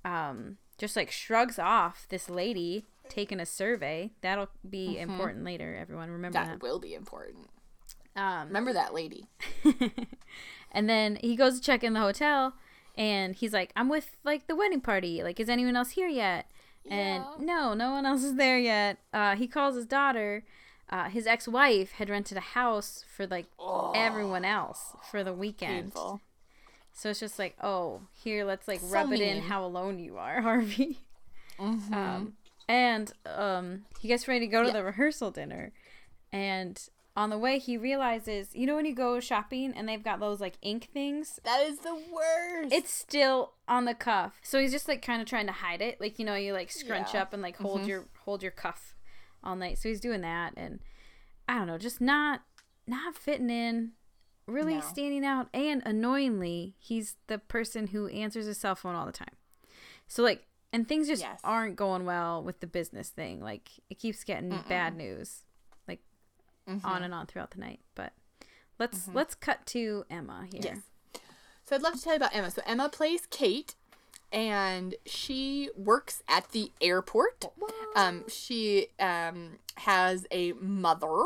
um 0.05 0.57
just 0.77 0.95
like 0.95 1.09
shrugs 1.11 1.57
off 1.59 2.05
this 2.09 2.29
lady 2.29 2.85
taking 3.09 3.39
a 3.39 3.45
survey. 3.45 4.11
That'll 4.21 4.49
be 4.67 4.97
important 4.97 5.43
later. 5.43 5.75
Everyone 5.75 6.09
remember 6.09 6.37
That 6.37 6.47
that. 6.47 6.61
will 6.61 6.79
be 6.79 6.93
important. 6.93 7.49
Um, 8.15 8.47
Remember 8.47 8.73
that 8.73 8.93
lady. 8.93 9.27
and 10.71 10.89
then 10.89 11.17
he 11.21 11.35
goes 11.35 11.59
to 11.59 11.65
check 11.65 11.83
in 11.83 11.93
the 11.93 11.99
hotel 12.01 12.53
and 12.97 13.35
he's 13.35 13.53
like, 13.53 13.71
I'm 13.75 13.87
with 13.87 14.17
like 14.23 14.47
the 14.47 14.55
wedding 14.55 14.81
party. 14.81 15.23
Like, 15.23 15.39
is 15.39 15.47
anyone 15.49 15.75
else 15.75 15.91
here 15.91 16.07
yet? 16.07 16.47
And 16.89 17.23
no, 17.39 17.73
no 17.73 17.91
one 17.91 18.05
else 18.05 18.23
is 18.23 18.35
there 18.35 18.57
yet. 18.57 18.97
Uh, 19.13 19.35
he 19.35 19.47
calls 19.47 19.75
his 19.75 19.85
daughter. 19.85 20.43
Uh, 20.89 21.07
his 21.07 21.27
ex 21.27 21.47
wife 21.47 21.91
had 21.93 22.09
rented 22.09 22.35
a 22.37 22.41
house 22.41 23.05
for 23.15 23.27
like 23.27 23.45
everyone 23.93 24.43
else 24.43 24.95
for 25.09 25.23
the 25.23 25.33
weekend. 25.33 25.93
Painful. 25.93 26.21
So 26.91 27.11
it's 27.11 27.19
just 27.19 27.37
like, 27.39 27.55
oh, 27.61 28.01
here, 28.23 28.43
let's 28.43 28.67
like 28.67 28.79
So 28.81 28.87
rub 28.87 29.13
it 29.13 29.21
in 29.21 29.43
how 29.43 29.63
alone 29.63 29.99
you 29.99 30.17
are, 30.17 30.41
Harvey. 30.49 30.97
Mm-hmm. 31.59 31.93
Um, 31.93 32.33
and 32.69 33.11
um, 33.25 33.85
he 33.99 34.07
gets 34.07 34.27
ready 34.27 34.41
to 34.41 34.47
go 34.51 34.63
to 34.63 34.71
the 34.71 34.83
rehearsal 34.83 35.31
dinner. 35.31 35.73
And 36.31 36.79
on 37.17 37.31
the 37.31 37.37
way, 37.39 37.57
he 37.59 37.75
realizes, 37.77 38.55
you 38.55 38.67
know, 38.67 38.75
when 38.75 38.85
you 38.85 38.93
go 38.93 39.19
shopping 39.19 39.73
and 39.75 39.89
they've 39.89 40.03
got 40.03 40.19
those 40.19 40.39
like 40.39 40.53
ink 40.61 40.87
things, 40.93 41.39
That 41.43 41.61
is 41.63 41.79
the 41.79 41.95
worst. 41.95 42.71
it's 42.71 42.93
still 42.93 43.53
on 43.67 43.85
the 43.85 43.95
cuff. 43.95 44.39
So 44.43 44.59
he's 44.61 44.71
just 44.71 44.87
like 44.87 45.01
kind 45.01 45.19
of 45.21 45.27
trying 45.27 45.47
to 45.47 45.51
hide 45.51 45.81
it. 45.81 45.99
Like, 45.99 46.19
you 46.19 46.25
know, 46.25 46.35
you 46.35 46.53
like 46.53 46.71
scrunch 46.71 47.13
Yeah. 47.15 47.23
up 47.23 47.33
and 47.33 47.41
like 47.41 47.57
hold 47.57 47.87
your 47.87 48.05
hold 48.19 48.43
your 48.43 48.51
cuff 48.51 48.95
all 49.43 49.55
night. 49.55 49.79
So 49.79 49.89
he's 49.89 49.99
doing 49.99 50.21
that 50.21 50.53
and 50.55 50.79
I 51.47 51.57
don't 51.57 51.67
know, 51.67 51.79
just 51.79 51.99
not 51.99 52.41
not 52.85 53.15
fitting 53.15 53.49
in, 53.49 53.93
really 54.47 54.75
No. 54.75 54.81
standing 54.81 55.25
out 55.25 55.47
and 55.53 55.81
annoyingly, 55.85 56.75
he's 56.77 57.15
the 57.27 57.39
person 57.39 57.87
who 57.87 58.07
answers 58.09 58.45
his 58.45 58.59
cell 58.59 58.75
phone 58.75 58.95
all 58.95 59.07
the 59.07 59.11
time. 59.11 59.35
So 60.07 60.21
like 60.23 60.45
and 60.73 60.87
things 60.87 61.07
just 61.07 61.21
Yes. 61.21 61.39
aren't 61.43 61.75
going 61.75 62.05
well 62.05 62.43
with 62.43 62.59
the 62.59 62.67
business 62.67 63.09
thing. 63.09 63.41
Like 63.41 63.69
it 63.89 63.99
keeps 63.99 64.23
getting 64.23 64.57
bad 64.67 64.95
news. 64.95 65.43
Like 65.87 65.99
Mm-hmm. 66.67 66.85
on 66.85 67.03
and 67.03 67.13
on 67.13 67.25
throughout 67.25 67.51
the 67.51 67.59
night. 67.59 67.79
But 67.95 68.13
let's 68.77 69.07
let's 69.13 69.33
cut 69.35 69.65
to 69.67 70.05
Emma 70.09 70.45
here. 70.51 70.61
Yes. 70.63 70.79
So 71.65 71.75
I'd 71.75 71.81
love 71.81 71.93
to 71.95 72.01
tell 72.01 72.13
you 72.13 72.17
about 72.17 72.35
Emma. 72.35 72.49
So 72.51 72.61
Emma 72.65 72.89
plays 72.89 73.27
Kate, 73.29 73.75
and 74.31 74.95
she 75.05 75.69
works 75.75 76.21
at 76.27 76.51
the 76.51 76.71
airport. 76.81 77.45
Um, 77.95 78.25
she 78.27 78.87
um, 78.99 79.57
has 79.77 80.25
a 80.31 80.53
mother 80.53 81.23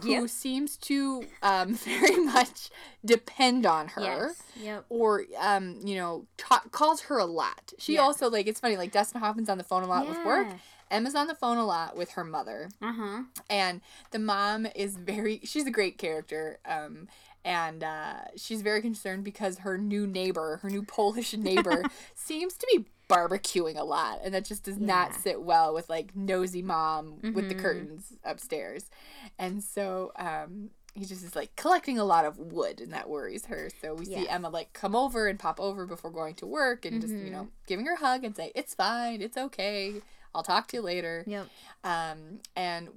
who 0.00 0.10
Yep. 0.10 0.28
seems 0.30 0.76
to 0.78 1.24
um, 1.42 1.74
very 1.74 2.16
much 2.24 2.70
depend 3.04 3.66
on 3.66 3.88
her. 3.88 4.00
Yes. 4.02 4.42
Yep. 4.56 4.84
Or, 4.88 5.24
um, 5.40 5.78
you 5.84 5.96
know, 5.96 6.26
calls 6.70 7.02
her 7.02 7.18
a 7.18 7.24
lot. 7.24 7.72
She 7.78 7.94
Yeah. 7.94 8.00
also, 8.00 8.30
like, 8.30 8.46
it's 8.46 8.60
funny, 8.60 8.76
like, 8.76 8.92
Dustin 8.92 9.20
Hoffman's 9.20 9.48
on 9.48 9.58
the 9.58 9.64
phone 9.64 9.82
a 9.82 9.86
lot 9.86 10.08
with 10.08 10.18
work. 10.24 10.48
Emma's 10.90 11.14
on 11.14 11.26
the 11.26 11.34
phone 11.34 11.56
a 11.56 11.64
lot 11.64 11.96
with 11.96 12.10
her 12.12 12.24
mother 12.24 12.68
Uh-huh. 12.82 13.22
and 13.48 13.80
the 14.10 14.18
mom 14.18 14.66
is 14.76 14.98
very 14.98 15.40
she's 15.42 15.64
a 15.66 15.70
great 15.70 15.96
character 15.96 16.58
um 16.66 17.08
and 17.46 17.82
uh, 17.82 18.16
she's 18.36 18.60
very 18.60 18.82
concerned 18.82 19.24
because 19.24 19.58
her 19.60 19.78
new 19.78 20.06
neighbor 20.06 20.58
her 20.62 20.68
new 20.68 20.82
polish 20.82 21.32
neighbor 21.38 21.86
seems 22.14 22.52
to 22.58 22.66
be 22.70 22.84
barbecuing 23.12 23.76
a 23.78 23.84
lot 23.84 24.20
and 24.24 24.32
that 24.34 24.44
just 24.44 24.64
does 24.64 24.78
not 24.78 25.14
sit 25.14 25.42
well 25.42 25.74
with 25.74 25.88
like 25.88 26.14
nosy 26.16 26.62
mom 26.62 27.18
with 27.34 27.48
the 27.48 27.54
curtains 27.54 28.12
upstairs. 28.24 28.90
And 29.38 29.62
so 29.62 30.12
um 30.16 30.70
he 30.94 31.06
just 31.06 31.24
is 31.24 31.34
like 31.34 31.56
collecting 31.56 31.98
a 31.98 32.04
lot 32.04 32.24
of 32.24 32.38
wood 32.38 32.80
and 32.80 32.92
that 32.92 33.08
worries 33.08 33.46
her. 33.46 33.70
So 33.80 33.94
we 33.94 34.04
see 34.04 34.28
emma 34.28 34.48
like 34.48 34.72
come 34.72 34.94
over 34.94 35.26
and 35.26 35.38
pop 35.38 35.60
over 35.60 35.86
before 35.86 36.10
going 36.10 36.34
to 36.36 36.46
work 36.46 36.84
and 36.84 37.00
just 37.00 37.14
you 37.14 37.30
know 37.30 37.48
giving 37.66 37.86
her 37.86 37.94
a 37.94 37.98
hug 37.98 38.24
and 38.24 38.36
say 38.36 38.52
it's 38.54 38.74
fine 38.74 39.22
it's 39.22 39.36
okay 39.36 39.94
i'll 40.34 40.42
talk 40.42 40.66
to 40.68 40.76
you 40.78 40.82
later. 40.82 41.24
Yep. 41.26 41.46
um, 41.84 42.40
and 42.56 42.88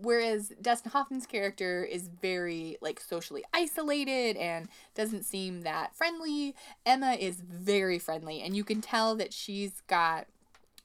whereas 0.00 0.52
Dustin 0.60 0.90
Hoffman's 0.92 1.26
character 1.26 1.84
is 1.84 2.08
very 2.08 2.76
like 2.80 3.00
socially 3.00 3.44
isolated 3.52 4.36
and 4.36 4.68
doesn't 4.94 5.24
seem 5.24 5.62
that 5.62 5.94
friendly, 5.94 6.54
Emma 6.86 7.12
is 7.12 7.36
very 7.40 7.98
friendly, 7.98 8.40
and 8.42 8.56
you 8.56 8.64
can 8.64 8.80
tell 8.80 9.14
that 9.16 9.32
she's 9.32 9.82
got 9.86 10.26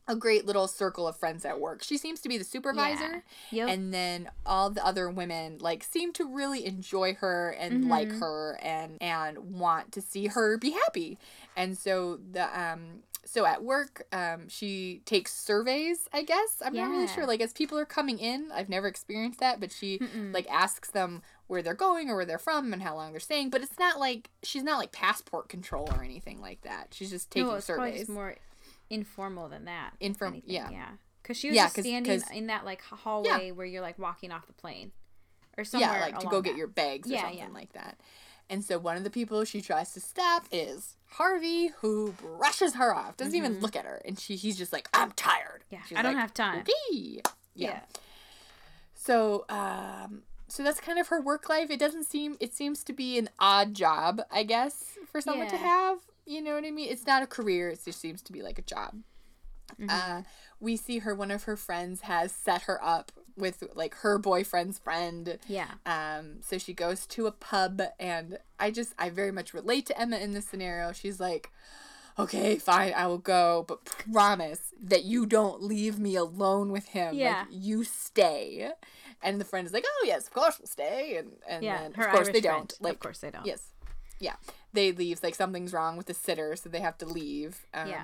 a 0.08 0.16
great 0.16 0.44
little 0.44 0.68
circle 0.68 1.08
of 1.08 1.16
friends 1.16 1.46
at 1.46 1.60
work. 1.60 1.84
She 1.84 1.96
seems 1.96 2.20
to 2.22 2.30
be 2.30 2.40
the 2.40 2.44
supervisor, 2.44 3.24
Yep. 3.52 3.70
and 3.70 3.94
then 3.94 4.32
all 4.44 4.72
the 4.72 4.84
other 4.84 5.08
women 5.08 5.60
like 5.60 5.84
seem 5.84 6.14
to 6.14 6.26
really 6.26 6.66
enjoy 6.66 7.14
her 7.16 7.52
and 7.52 7.82
Mm-hmm. 7.82 7.90
like 7.92 8.12
her 8.14 8.58
and 8.64 8.98
and 9.02 9.38
want 9.60 9.92
to 9.92 10.02
see 10.02 10.26
her 10.26 10.58
be 10.58 10.72
happy. 10.72 11.20
And 11.56 11.78
so 11.78 12.20
the 12.32 12.46
um 12.60 13.04
so 13.26 13.46
at 13.46 13.64
work 13.64 14.06
um 14.12 14.48
she 14.50 15.02
takes 15.06 15.34
surveys, 15.34 16.08
I 16.14 16.24
guess. 16.24 16.62
I'm 16.66 16.74
not 16.74 16.90
really 16.90 17.08
sure 17.08 17.26
like 17.26 17.42
as 17.42 17.54
people 17.54 17.78
are 17.78 17.86
coming 17.86 18.20
in, 18.20 18.52
I've 18.54 18.70
never 18.70 18.88
experienced 18.88 19.40
that, 19.40 19.60
but 19.60 19.72
she 19.72 20.00
like 20.34 20.48
asks 20.50 20.92
them 20.92 21.22
where 21.48 21.62
they're 21.62 21.74
going 21.74 22.10
or 22.10 22.16
where 22.16 22.26
they're 22.26 22.38
from 22.40 22.74
and 22.74 22.82
how 22.84 22.96
long 22.96 23.12
they're 23.12 23.20
staying, 23.20 23.50
but 23.50 23.62
it's 23.62 23.78
not 23.80 24.00
like 24.00 24.30
she's 24.44 24.64
not 24.64 24.78
like 24.80 24.92
passport 24.92 25.50
control 25.50 25.90
or 25.96 26.04
anything 26.04 26.40
like 26.42 26.62
that. 26.62 26.88
She's 26.92 27.10
just 27.10 27.32
taking 27.32 27.48
no, 27.48 27.56
it's 27.56 27.66
probably 27.68 27.90
surveys. 27.92 28.02
just 28.02 28.12
more 28.12 28.36
informal 28.90 29.50
than 29.50 29.66
that. 29.66 29.92
Informal, 30.00 30.42
yeah. 30.46 30.70
Yeah. 30.70 30.90
Because 31.22 31.38
she 31.38 31.48
was 31.50 31.56
Yeah, 31.56 31.66
just 31.66 31.76
'cause- 31.76 31.86
standing 31.86 32.20
'cause- 32.22 32.32
in 32.32 32.48
that 32.48 32.66
like 32.66 32.82
hallway 32.82 33.52
where 33.52 33.66
you're 33.66 33.82
like 33.82 34.00
walking 34.00 34.32
off 34.32 34.48
the 34.48 34.54
plane, 34.54 34.92
or 35.58 35.62
yeah, 35.62 35.70
somewhere. 35.70 36.00
like 36.02 36.20
to 36.20 36.28
go 36.28 36.42
get 36.42 36.56
your 36.56 36.68
bags 36.68 37.10
or 37.10 37.14
Yeah, 37.14 37.22
something 37.22 37.40
yeah. 37.40 37.48
like 37.54 37.74
that. 37.74 38.00
And 38.50 38.64
so 38.64 38.80
one 38.80 38.98
of 38.98 39.04
the 39.04 39.10
people 39.10 39.44
she 39.46 39.62
tries 39.62 39.94
to 39.94 40.00
stop 40.00 40.46
is 40.52 40.96
Harvey, 41.12 41.68
who 41.80 42.14
brushes 42.14 42.76
her 42.76 42.94
off, 42.94 43.16
doesn't 43.18 43.36
even 43.36 43.60
look 43.60 43.76
at 43.76 43.86
her, 43.86 44.02
and 44.06 44.18
she 44.18 44.36
he's 44.36 44.58
just 44.58 44.74
like, 44.74 44.90
"I'm 44.94 45.12
tired." 45.12 45.64
Mm-hmm. 45.66 45.76
Yeah, 45.76 45.82
She's 45.88 45.98
I 45.98 46.02
don't 46.02 46.14
like, 46.14 46.22
have 46.22 46.34
time. 46.34 46.62
Okay. 46.62 47.22
Yeah. 47.54 47.82
So, 48.96 49.46
um, 49.50 50.24
so 50.48 50.64
that's 50.64 50.80
kind 50.80 51.00
of 51.00 51.08
her 51.08 51.22
work 51.22 51.48
life. 51.50 51.70
It 51.70 51.80
doesn't 51.80 52.06
seem. 52.06 52.38
It 52.40 52.54
seems 52.54 52.84
to 52.86 52.94
be 52.94 53.18
an 53.18 53.30
odd 53.40 53.74
job, 53.74 54.22
I 54.32 54.44
guess, 54.44 54.98
for 55.12 55.22
someone 55.22 55.48
to 55.48 55.58
have. 55.58 56.00
You 56.26 56.42
know 56.42 56.54
what 56.54 56.66
I 56.66 56.72
mean? 56.72 56.90
It's 56.92 57.08
not 57.08 57.24
a 57.24 57.28
career. 57.28 57.70
It 57.70 57.84
just 57.84 58.00
seems 58.00 58.22
to 58.24 58.32
be 58.32 58.42
like 58.42 58.60
a 58.60 58.64
job. 58.64 58.96
Mm-hmm. 59.80 59.90
Uh, 59.90 60.22
we 60.60 60.76
see 60.78 61.00
her. 61.00 61.14
One 61.16 61.32
of 61.32 61.44
her 61.44 61.56
friends 61.56 62.02
has 62.02 62.32
set 62.32 62.64
her 62.64 62.84
up 62.84 63.12
with 63.38 63.64
like 63.76 63.96
her 63.96 64.18
boyfriend's 64.18 64.80
friend. 64.80 65.40
Yeah. 65.48 65.72
Um, 65.86 66.38
so 66.42 66.58
she 66.58 66.74
goes 66.74 67.06
to 67.08 67.28
a 67.28 67.32
pub, 67.32 67.82
and 68.00 68.38
I 68.60 68.72
just, 68.72 68.94
I 69.00 69.10
very 69.10 69.32
much 69.32 69.54
relate 69.54 69.86
to 69.88 70.00
Emma 70.00 70.18
in 70.18 70.34
this 70.34 70.46
scenario. 70.46 70.92
She's 70.92 71.20
like, 71.20 71.50
okay, 72.18 72.58
fine, 72.58 72.94
I 72.96 73.08
will 73.08 73.18
go, 73.18 73.64
but 73.68 73.86
promise 73.86 74.74
that 74.82 75.04
you 75.06 75.26
don't 75.26 75.64
leave 75.64 75.98
me 76.00 76.16
alone 76.16 76.72
with 76.72 76.90
him. 76.90 77.16
Yeah. 77.16 77.40
Like, 77.40 77.48
you 77.52 77.84
stay. 77.86 78.72
And 79.22 79.40
the 79.40 79.46
friend 79.46 79.68
is 79.68 79.74
like, 79.74 79.84
"Oh 79.86 80.04
yes, 80.08 80.28
of 80.28 80.34
course 80.34 80.58
we'll 80.60 80.68
stay." 80.68 81.18
And 81.18 81.34
and 81.46 81.62
Yeah, 81.62 81.80
then 81.82 81.94
her 81.96 82.06
of 82.06 82.12
course 82.12 82.28
Irish 82.28 82.34
they 82.42 82.42
friend. 82.48 82.68
don't. 82.70 82.82
Like, 82.82 82.94
of 82.94 83.00
course 83.02 83.20
they 83.20 83.30
don't. 83.32 83.46
Yes. 83.46 83.64
Yeah. 84.20 84.36
They 84.74 84.92
leave 84.92 85.24
like 85.24 85.36
something's 85.36 85.74
wrong 85.74 85.98
with 85.98 86.06
the 86.08 86.14
sitter, 86.14 86.56
so 86.56 86.70
they 86.70 86.80
have 86.82 86.98
to 87.00 87.06
leave. 87.06 87.66
Um, 87.74 87.88
Yeah. 87.88 88.04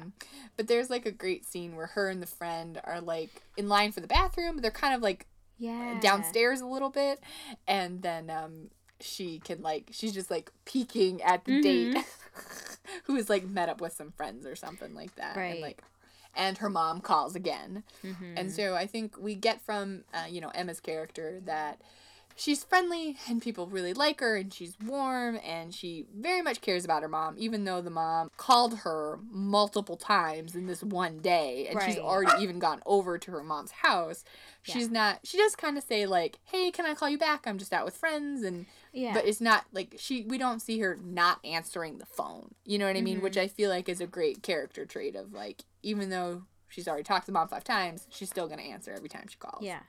But 0.58 0.67
there's 0.67 0.89
like 0.89 1.06
a 1.06 1.12
great 1.12 1.45
scene 1.45 1.75
where 1.75 1.88
her 1.88 2.10
and 2.10 2.21
the 2.21 2.28
friend 2.28 2.80
are 2.84 3.01
like 3.01 3.43
in 3.58 3.67
line 3.69 3.91
for 3.91 3.99
the 4.01 4.08
bathroom. 4.08 4.58
They're 4.58 4.71
kind 4.71 4.95
of 4.95 5.01
like 5.01 5.28
Yeah. 5.58 5.99
downstairs 6.01 6.62
a 6.62 6.65
little 6.65 6.89
bit, 6.89 7.19
and 7.67 8.01
then 8.01 8.30
um 8.30 8.69
she 9.01 9.39
can 9.39 9.62
like 9.62 9.89
she's 9.91 10.13
just 10.13 10.32
like 10.32 10.51
peeking 10.65 11.21
at 11.21 11.43
the 11.45 11.51
Mm-hmm. 11.51 11.62
date 11.93 12.06
who 13.04 13.15
is 13.15 13.30
like 13.30 13.45
met 13.47 13.69
up 13.69 13.82
with 13.82 13.93
some 13.93 14.12
friends 14.12 14.45
or 14.45 14.56
something 14.56 14.93
like 14.95 15.13
that, 15.15 15.36
Right. 15.36 15.51
And 15.54 15.62
like 15.62 15.82
and 16.38 16.58
her 16.58 16.69
mom 16.69 16.99
calls 17.01 17.36
again, 17.36 17.84
Mm-hmm. 18.04 18.38
and 18.38 18.51
so 18.51 18.75
I 18.75 18.88
think 18.88 19.17
we 19.19 19.36
get 19.36 19.62
from 19.62 20.04
uh, 20.13 20.25
you 20.30 20.41
know 20.41 20.49
Emma's 20.56 20.80
character 20.80 21.41
that 21.45 21.80
she's 22.36 22.63
friendly 22.63 23.15
and 23.30 23.41
people 23.41 23.67
really 23.67 23.93
like 23.93 24.19
her 24.19 24.36
and 24.36 24.54
she's 24.54 24.76
warm 24.86 25.39
and 25.45 25.74
she 25.74 26.06
very 26.13 26.41
much 26.41 26.60
cares 26.62 26.84
about 26.84 27.02
her 27.02 27.08
mom 27.08 27.34
even 27.38 27.63
though 27.63 27.82
the 27.82 27.89
mom 27.89 28.30
called 28.36 28.80
her 28.80 29.17
multiple 29.32 29.95
times 29.95 30.54
in 30.54 30.65
this 30.67 30.84
one 30.84 31.19
day 31.19 31.67
and 31.69 31.82
she's 31.82 31.98
already 31.98 32.43
even 32.43 32.60
gone 32.60 32.82
over 32.86 33.17
to 33.17 33.32
her 33.32 33.43
mom's 33.43 33.71
house. 33.71 34.24
She's 34.63 34.89
not 34.89 35.19
she 35.24 35.38
does 35.38 35.56
kind 35.56 35.78
of 35.78 35.84
say 35.84 36.06
like 36.06 36.39
hey 36.45 36.71
can 36.71 36.86
i 36.86 36.93
call 36.93 37.10
you 37.10 37.17
back? 37.17 37.45
I'm 37.48 37.58
just 37.58 37.71
out 37.71 37.86
with 37.86 37.95
friends 37.95 38.43
and 38.43 38.65
Yeah. 38.91 39.13
but 39.13 39.26
it's 39.26 39.39
not 39.41 39.65
like 39.71 39.95
she 39.98 40.24
we 40.24 40.38
don't 40.38 40.62
see 40.62 40.80
her 40.80 40.98
not 41.02 41.39
answering 41.45 42.00
the 42.00 42.06
phone. 42.06 42.54
You 42.65 42.80
know 42.80 42.88
what 42.88 42.98
i 42.98 43.02
mean? 43.02 43.15
Mm-hmm. 43.17 43.24
Which 43.24 43.38
i 43.38 43.48
feel 43.48 43.69
like 43.69 43.88
is 43.88 44.02
a 44.02 44.08
great 44.08 44.43
character 44.43 44.86
trait 44.86 45.15
of 45.15 45.32
like 45.34 45.63
even 45.84 46.10
though 46.10 46.43
she's 46.67 46.88
already 46.88 47.04
talked 47.04 47.26
to 47.28 47.32
the 47.32 47.34
mom 47.38 47.48
five 47.48 47.63
times 47.63 48.08
she's 48.10 48.30
still 48.30 48.48
gonna 48.48 48.62
answer 48.63 48.91
every 48.91 49.08
time 49.10 49.28
she 49.30 49.38
calls. 49.38 49.63
Yeah. 49.63 49.80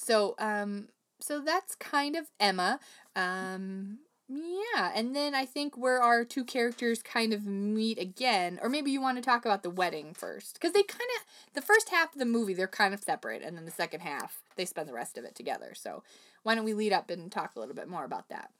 So 0.00 0.34
um 0.38 0.88
so 1.20 1.40
that's 1.40 1.74
kind 1.74 2.16
of 2.16 2.26
Emma. 2.38 2.80
Um 3.14 3.98
yeah, 4.32 4.92
and 4.94 5.16
then 5.16 5.34
I 5.34 5.44
think 5.44 5.76
where 5.76 6.00
our 6.00 6.24
two 6.24 6.44
characters 6.44 7.02
kind 7.02 7.32
of 7.32 7.46
meet 7.46 7.98
again, 7.98 8.60
or 8.62 8.68
maybe 8.68 8.92
you 8.92 9.00
want 9.00 9.18
to 9.18 9.22
talk 9.22 9.44
about 9.44 9.64
the 9.64 9.70
wedding 9.70 10.14
first, 10.14 10.54
because 10.54 10.72
they 10.72 10.84
kind 10.84 11.10
of 11.18 11.54
the 11.54 11.60
first 11.60 11.88
half 11.88 12.12
of 12.12 12.20
the 12.20 12.24
movie 12.24 12.54
they're 12.54 12.68
kind 12.68 12.94
of 12.94 13.02
separate, 13.02 13.42
and 13.42 13.56
then 13.56 13.64
the 13.64 13.72
second 13.72 14.00
half 14.00 14.40
they 14.54 14.64
spend 14.64 14.88
the 14.88 14.94
rest 14.94 15.18
of 15.18 15.24
it 15.24 15.34
together. 15.34 15.72
So 15.74 16.04
why 16.44 16.54
don't 16.54 16.64
we 16.64 16.74
lead 16.74 16.92
up 16.92 17.10
and 17.10 17.30
talk 17.30 17.56
a 17.56 17.58
little 17.58 17.74
bit 17.74 17.88
more 17.88 18.04
about 18.04 18.28
that, 18.28 18.50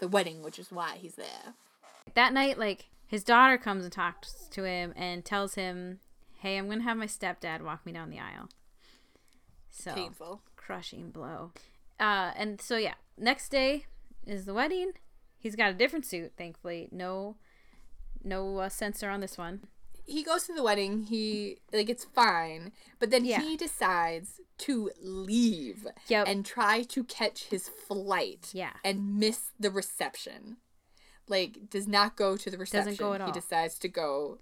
the 0.00 0.08
wedding, 0.08 0.42
which 0.42 0.58
is 0.58 0.72
why 0.72 0.96
he's 1.00 1.14
there. 1.14 1.54
That 2.14 2.32
night, 2.32 2.58
like 2.58 2.86
his 3.06 3.22
daughter 3.22 3.58
comes 3.58 3.84
and 3.84 3.92
talks 3.92 4.48
to 4.50 4.64
him 4.64 4.92
and 4.96 5.24
tells 5.24 5.54
him, 5.54 6.00
"Hey, 6.40 6.58
I'm 6.58 6.68
gonna 6.68 6.82
have 6.82 6.96
my 6.96 7.06
stepdad 7.06 7.62
walk 7.62 7.86
me 7.86 7.92
down 7.92 8.10
the 8.10 8.18
aisle." 8.18 8.48
So 9.70 9.94
Painful. 9.94 10.40
Crushing 10.66 11.10
blow. 11.10 11.52
Uh, 12.00 12.32
and 12.36 12.60
so 12.60 12.76
yeah, 12.76 12.94
next 13.16 13.48
day 13.50 13.86
is 14.26 14.44
the 14.44 14.54
wedding. 14.54 14.92
He's 15.38 15.54
got 15.56 15.70
a 15.70 15.74
different 15.74 16.04
suit, 16.06 16.32
thankfully. 16.36 16.88
No, 16.90 17.36
no 18.24 18.58
uh, 18.58 18.68
censor 18.68 19.08
on 19.10 19.20
this 19.20 19.38
one. 19.38 19.60
he 20.08 20.22
goes 20.22 20.44
to 20.44 20.54
the 20.54 20.62
wedding 20.62 21.02
he 21.04 21.58
like 21.72 21.90
it's 21.90 22.04
fine 22.04 22.70
but 23.00 23.10
then 23.10 23.24
Yeah. 23.24 23.40
he 23.40 23.56
decides 23.56 24.40
to 24.58 24.90
leave 25.02 25.84
Yep. 26.06 26.28
and 26.28 26.46
try 26.46 26.82
to 26.94 27.02
catch 27.04 27.38
his 27.54 27.68
flight 27.68 28.50
Yeah. 28.52 28.74
and 28.84 29.18
miss 29.18 29.50
the 29.58 29.70
reception 29.70 30.58
like 31.26 31.52
does 31.70 31.88
not 31.88 32.14
go 32.16 32.36
to 32.36 32.48
the 32.52 32.56
reception 32.58 32.92
Doesn't 32.92 33.04
go 33.04 33.14
at 33.14 33.20
all. 33.20 33.26
he 33.26 33.32
decides 33.32 33.78
to 33.80 33.88
go 33.88 34.38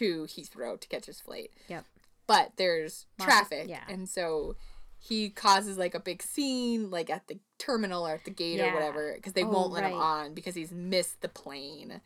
to 0.00 0.24
heathrow 0.34 0.80
to 0.80 0.88
catch 0.88 1.04
his 1.12 1.20
flight 1.20 1.50
Yep. 1.68 1.84
but 2.26 2.52
there's 2.56 3.04
traffic 3.20 3.66
yeah. 3.68 3.84
and 3.94 4.08
so 4.08 4.56
he 5.04 5.28
causes 5.30 5.76
like 5.76 5.96
a 5.96 6.00
big 6.00 6.22
scene 6.22 6.88
like 6.88 7.10
at 7.10 7.26
the 7.26 7.36
terminal 7.58 8.06
or 8.06 8.12
at 8.14 8.24
the 8.24 8.30
gate 8.30 8.60
or 8.60 8.72
whatever 8.72 9.14
because 9.16 9.32
they 9.32 9.42
Oh, 9.42 9.48
won't 9.48 9.72
let 9.72 9.82
him 9.84 9.94
on 9.94 10.32
because 10.32 10.54
he's 10.54 10.70
missed 10.70 11.20
the 11.22 11.28
plane. 11.28 12.00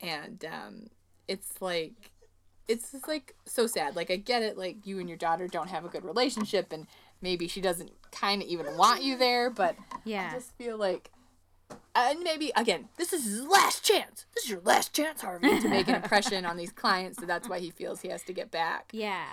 And 0.00 0.44
um 0.44 0.86
it's 1.26 1.60
like 1.60 1.92
it's 2.68 2.92
just 2.92 3.08
like 3.08 3.34
so 3.46 3.66
sad. 3.66 3.96
Like 3.96 4.10
i 4.12 4.16
get 4.16 4.42
it 4.42 4.56
like 4.56 4.86
you 4.86 5.00
and 5.00 5.08
your 5.08 5.18
daughter 5.18 5.48
don't 5.48 5.70
have 5.70 5.84
a 5.84 5.88
good 5.88 6.04
relationship 6.04 6.72
and 6.72 6.86
maybe 7.20 7.48
she 7.48 7.60
doesn't 7.60 7.90
kind 8.12 8.42
of 8.42 8.48
even 8.48 8.76
want 8.76 9.02
you 9.02 9.16
there 9.18 9.50
but 9.50 9.74
Yeah. 10.04 10.28
i 10.30 10.34
just 10.34 10.52
feel 10.56 10.76
like 10.76 11.10
and 11.96 12.20
maybe 12.20 12.52
again 12.54 12.88
this 12.96 13.12
is 13.12 13.24
his 13.24 13.42
last 13.42 13.82
chance. 13.82 14.24
This 14.34 14.44
is 14.44 14.50
your 14.50 14.60
last 14.60 14.92
chance 14.92 15.20
harvey 15.22 15.58
to 15.60 15.68
make 15.68 15.88
an 15.88 15.96
impression 15.96 16.44
on 16.46 16.56
these 16.56 16.70
clients 16.70 17.18
so 17.18 17.26
that's 17.26 17.48
why 17.48 17.58
he 17.58 17.70
feels 17.70 18.02
he 18.02 18.08
has 18.08 18.22
to 18.24 18.32
get 18.32 18.50
back. 18.52 18.90
Yeah. 18.92 19.24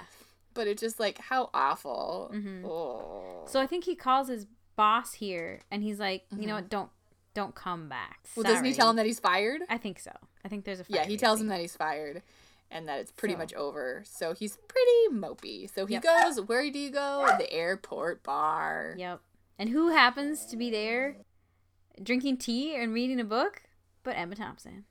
But 0.54 0.68
it's 0.68 0.82
just 0.82 1.00
like 1.00 1.18
how 1.20 1.50
awful. 1.54 2.32
Mm-hmm. 2.34 2.66
Oh. 2.66 3.44
So 3.48 3.60
I 3.60 3.68
think 3.68 3.84
he 3.86 3.96
calls 3.96 4.28
his 4.28 4.46
boss 4.76 5.14
here, 5.14 5.62
and 5.72 5.84
he's 5.84 6.00
like, 6.00 6.24
"You 6.38 6.48
know 6.48 6.56
what? 6.56 6.70
Don't, 6.70 6.90
don't 7.34 7.56
come 7.56 7.90
back." 7.90 8.20
Mm-hmm. 8.30 8.42
Well, 8.42 8.52
doesn't 8.52 8.66
he 8.66 8.74
tell 8.74 8.90
him 8.90 8.96
that 8.98 9.06
he's 9.06 9.20
fired? 9.20 9.62
I 9.70 9.78
think 9.78 10.00
so. 10.00 10.12
I 10.44 10.48
think 10.48 10.66
there's 10.66 10.80
a. 10.80 10.86
Yeah, 10.88 11.06
he 11.06 11.18
tells 11.18 11.40
him 11.42 11.48
that 11.48 11.60
he's 11.60 11.76
fired, 11.76 12.22
and 12.72 12.88
that 12.88 13.00
it's 13.00 13.12
pretty 13.12 13.34
So- 13.36 13.40
much 13.40 13.54
over. 13.54 14.04
So 14.06 14.34
he's 14.34 14.58
pretty 14.68 15.16
mopey. 15.16 15.74
So 15.74 15.86
he 15.86 15.94
Yep. 15.96 16.04
goes. 16.04 16.42
Where 16.42 16.70
do 16.72 16.80
you 16.80 16.90
go? 16.92 17.28
The 17.38 17.52
airport 17.52 18.24
bar. 18.24 18.96
Yep. 18.98 19.22
And 19.60 19.70
who 19.70 19.90
happens 19.90 20.46
to 20.48 20.58
be 20.58 20.72
there, 20.72 21.18
drinking 22.02 22.38
tea 22.38 22.76
and 22.76 22.94
reading 22.94 23.20
a 23.20 23.24
book? 23.24 23.62
But 24.04 24.18
Emma 24.18 24.36
Thompson. 24.36 24.86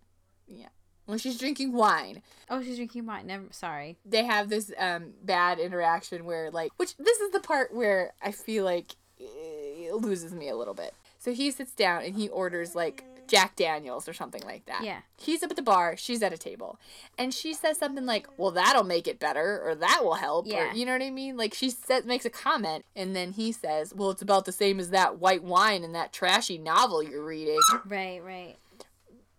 Yeah. 0.46 0.68
Well, 1.06 1.18
she's 1.18 1.38
drinking 1.38 1.72
wine. 1.72 2.22
Oh, 2.48 2.62
she's 2.62 2.76
drinking 2.76 3.06
wine. 3.06 3.26
Never. 3.26 3.44
Sorry. 3.50 3.96
They 4.04 4.24
have 4.24 4.48
this 4.48 4.72
um 4.78 5.14
bad 5.22 5.58
interaction 5.58 6.24
where 6.24 6.50
like, 6.50 6.72
which 6.76 6.96
this 6.96 7.20
is 7.20 7.32
the 7.32 7.40
part 7.40 7.74
where 7.74 8.12
I 8.22 8.32
feel 8.32 8.64
like 8.64 8.96
it 9.18 9.94
loses 9.94 10.32
me 10.32 10.48
a 10.48 10.56
little 10.56 10.74
bit. 10.74 10.94
So 11.18 11.32
he 11.32 11.50
sits 11.50 11.72
down 11.72 12.02
and 12.02 12.16
he 12.16 12.28
orders 12.28 12.74
like 12.74 13.04
Jack 13.28 13.56
Daniels 13.56 14.08
or 14.08 14.12
something 14.12 14.42
like 14.42 14.66
that. 14.66 14.82
Yeah. 14.84 15.00
He's 15.16 15.42
up 15.42 15.50
at 15.50 15.56
the 15.56 15.62
bar, 15.62 15.96
she's 15.96 16.22
at 16.22 16.32
a 16.32 16.38
table. 16.38 16.78
And 17.16 17.32
she 17.32 17.54
says 17.54 17.78
something 17.78 18.04
like, 18.04 18.26
Well, 18.36 18.50
that'll 18.50 18.84
make 18.84 19.06
it 19.08 19.18
better, 19.18 19.62
or 19.64 19.74
that 19.74 20.00
will 20.02 20.14
help. 20.14 20.46
Yeah. 20.46 20.70
Or, 20.70 20.74
you 20.74 20.84
know 20.84 20.92
what 20.92 21.02
I 21.02 21.10
mean? 21.10 21.36
Like 21.36 21.54
she 21.54 21.70
says 21.70 22.04
makes 22.04 22.24
a 22.24 22.30
comment 22.30 22.84
and 22.94 23.14
then 23.14 23.32
he 23.32 23.52
says, 23.52 23.94
Well, 23.94 24.10
it's 24.10 24.22
about 24.22 24.44
the 24.44 24.52
same 24.52 24.78
as 24.78 24.90
that 24.90 25.18
white 25.18 25.42
wine 25.42 25.84
and 25.84 25.94
that 25.94 26.12
trashy 26.12 26.58
novel 26.58 27.02
you're 27.02 27.24
reading. 27.24 27.58
Right. 27.86 28.22
Right. 28.22 28.56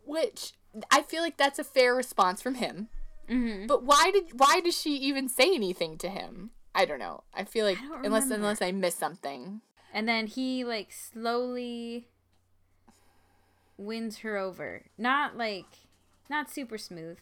Which 0.05 0.53
I 0.91 1.01
feel 1.03 1.21
like 1.21 1.37
that's 1.37 1.59
a 1.59 1.63
fair 1.63 1.93
response 1.95 2.41
from 2.41 2.55
him. 2.55 2.89
Mm-hmm. 3.29 3.67
But 3.67 3.83
why 3.83 4.11
did 4.11 4.39
why 4.39 4.59
does 4.59 4.79
she 4.79 4.95
even 4.97 5.29
say 5.29 5.53
anything 5.53 5.97
to 5.99 6.09
him? 6.09 6.51
I 6.75 6.85
don't 6.85 6.99
know. 6.99 7.23
I 7.33 7.43
feel 7.43 7.65
like 7.65 7.77
I 7.79 8.01
unless 8.03 8.23
remember. 8.23 8.35
unless 8.35 8.61
I 8.61 8.71
miss 8.71 8.95
something. 8.95 9.61
And 9.93 10.09
then 10.09 10.27
he 10.27 10.63
like 10.65 10.91
slowly 10.91 12.07
wins 13.77 14.19
her 14.19 14.37
over. 14.37 14.83
Not 14.97 15.37
like, 15.37 15.65
not 16.29 16.49
super 16.51 16.77
smooth, 16.77 17.17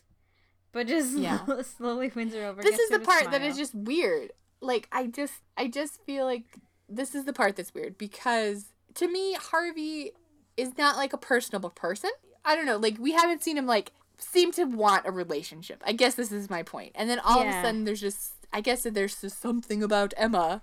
but 0.72 0.88
just 0.88 1.18
Yeah. 1.18 1.40
slowly 1.64 2.12
wins 2.14 2.34
her 2.34 2.46
over. 2.46 2.62
This 2.62 2.80
is 2.80 2.90
the 2.90 3.00
part 3.00 3.26
that 3.26 3.38
smile. 3.42 3.50
is 3.50 3.58
just 3.58 3.76
weird. 3.76 4.32
Like 4.62 4.88
I 4.92 5.08
just 5.08 5.34
I 5.58 5.68
just 5.68 6.02
feel 6.06 6.26
like 6.26 6.46
this 6.88 7.16
is 7.16 7.26
the 7.26 7.34
part 7.34 7.56
that's 7.56 7.74
weird 7.74 7.98
because 7.98 8.74
to 8.96 9.08
me 9.08 9.34
Harvey 9.34 10.12
is 10.58 10.78
not 10.78 10.98
like 10.98 11.14
a 11.14 11.18
personable 11.18 11.70
person. 11.72 12.12
I 12.46 12.56
don't 12.56 12.66
know, 12.66 12.78
like 12.78 12.98
we 13.00 13.12
haven't 13.14 13.44
seen 13.44 13.58
him 13.58 13.68
like 13.68 13.92
seem 14.18 14.52
to 14.54 14.66
want 14.66 15.06
a 15.08 15.12
relationship. 15.12 15.82
I 15.86 15.94
guess 15.94 16.16
this 16.16 16.32
is 16.32 16.50
my 16.50 16.64
point. 16.64 16.92
And 16.96 17.10
then 17.10 17.20
all 17.20 17.42
of 17.42 17.48
a 17.48 17.52
sudden 17.62 17.84
there's 17.86 18.02
just 18.02 18.34
I 18.54 18.62
guess 18.62 18.84
that 18.84 18.94
there's 18.94 19.20
just 19.22 19.42
something 19.42 19.82
about 19.84 20.14
Emma 20.18 20.62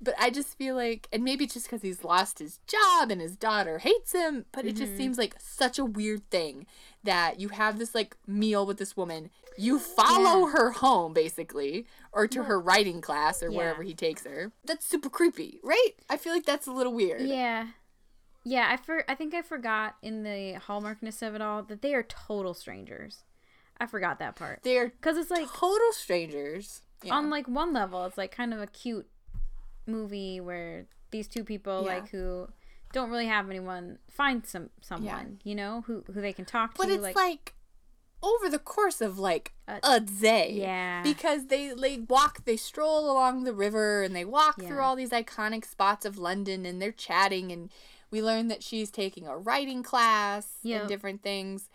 but 0.00 0.14
I 0.16 0.30
just 0.30 0.56
feel 0.56 0.76
like, 0.76 1.08
and 1.12 1.24
maybe 1.24 1.42
it's 1.46 1.54
just 1.54 1.66
because 1.66 1.82
he's 1.82 2.04
lost 2.04 2.38
his 2.38 2.60
job 2.68 3.10
and 3.10 3.20
his 3.20 3.34
daughter 3.34 3.78
hates 3.80 4.12
him, 4.12 4.44
but 4.52 4.64
it 4.64 4.76
Mm-hmm. 4.76 4.84
just 4.84 4.96
seems 4.96 5.18
like 5.18 5.34
such 5.40 5.76
a 5.76 5.84
weird 5.84 6.30
thing 6.30 6.66
that 7.02 7.40
you 7.40 7.48
have 7.48 7.80
this 7.80 7.96
like 7.96 8.16
meal 8.24 8.64
with 8.64 8.78
this 8.78 8.96
woman, 8.96 9.28
you 9.56 9.80
follow 9.80 10.46
Yeah. 10.46 10.52
her 10.52 10.70
home 10.70 11.12
basically, 11.14 11.84
or 12.12 12.28
to 12.28 12.44
her 12.44 12.60
writing 12.60 13.00
class 13.00 13.42
or 13.42 13.50
Yeah. 13.50 13.56
wherever 13.58 13.82
he 13.82 13.92
takes 13.92 14.22
her. 14.24 14.52
That's 14.64 14.86
super 14.86 15.10
creepy, 15.10 15.58
right? 15.64 15.90
I 16.08 16.16
feel 16.16 16.32
like 16.32 16.46
that's 16.46 16.68
a 16.68 16.72
little 16.72 16.92
weird. 16.94 17.22
Yeah. 17.22 17.66
Yeah, 18.48 18.68
I 18.70 18.76
for 18.76 19.04
I 19.10 19.14
think 19.14 19.34
I 19.34 19.42
forgot 19.42 19.96
in 20.02 20.22
the 20.22 20.54
hallmarkness 20.54 21.20
of 21.22 21.34
it 21.34 21.42
all 21.42 21.62
that 21.64 21.82
they 21.82 21.94
are 21.94 22.02
total 22.02 22.54
strangers. 22.54 23.24
I 23.80 23.86
forgot 23.86 24.18
that 24.18 24.36
part. 24.36 24.60
They're 24.62 24.90
Cuz 25.00 25.16
it's 25.16 25.30
like 25.30 25.52
total 25.52 25.92
strangers. 25.92 26.82
Yeah. 27.04 27.14
on 27.14 27.30
like 27.30 27.46
one 27.46 27.72
level 27.72 28.04
it's 28.06 28.18
like 28.18 28.32
kind 28.32 28.52
of 28.52 28.60
a 28.60 28.66
cute 28.66 29.08
movie 29.86 30.40
where 30.40 30.86
these 31.10 31.28
two 31.28 31.44
people 31.44 31.82
Yeah. 31.86 31.94
like 31.94 32.08
who 32.10 32.48
don't 32.92 33.10
really 33.10 33.26
have 33.26 33.48
anyone 33.50 33.98
find 34.10 34.46
some 34.46 34.70
someone, 34.80 35.40
you 35.44 35.54
know, 35.54 35.82
who 35.86 36.04
who 36.12 36.20
they 36.20 36.32
can 36.32 36.44
talk 36.44 36.74
but 36.76 36.86
to 36.86 36.96
But 36.98 37.06
it's 37.08 37.16
like, 37.16 37.54
over 38.22 38.48
the 38.48 38.58
course 38.58 39.00
of 39.00 39.18
like 39.18 39.52
Uh, 39.68 39.78
a 39.84 40.00
day. 40.00 40.52
yeah. 40.52 41.02
Because 41.02 41.46
they 41.46 41.72
they 41.74 41.98
walk, 41.98 42.44
they 42.46 42.56
stroll 42.56 43.10
along 43.10 43.44
the 43.44 43.52
river 43.52 44.02
and 44.02 44.16
they 44.16 44.24
walk 44.24 44.60
through 44.62 44.80
all 44.80 44.96
these 44.96 45.10
iconic 45.10 45.64
spots 45.64 46.04
of 46.06 46.18
London 46.18 46.66
and 46.66 46.80
they're 46.82 46.90
chatting 46.90 47.52
and 47.52 47.70
we 48.10 48.22
learn 48.22 48.48
that 48.48 48.62
she's 48.62 48.90
taking 48.90 49.26
a 49.26 49.36
writing 49.36 49.82
class 49.82 50.46
Yep. 50.62 50.80
and 50.80 50.88
different 50.88 51.22
things. 51.22 51.68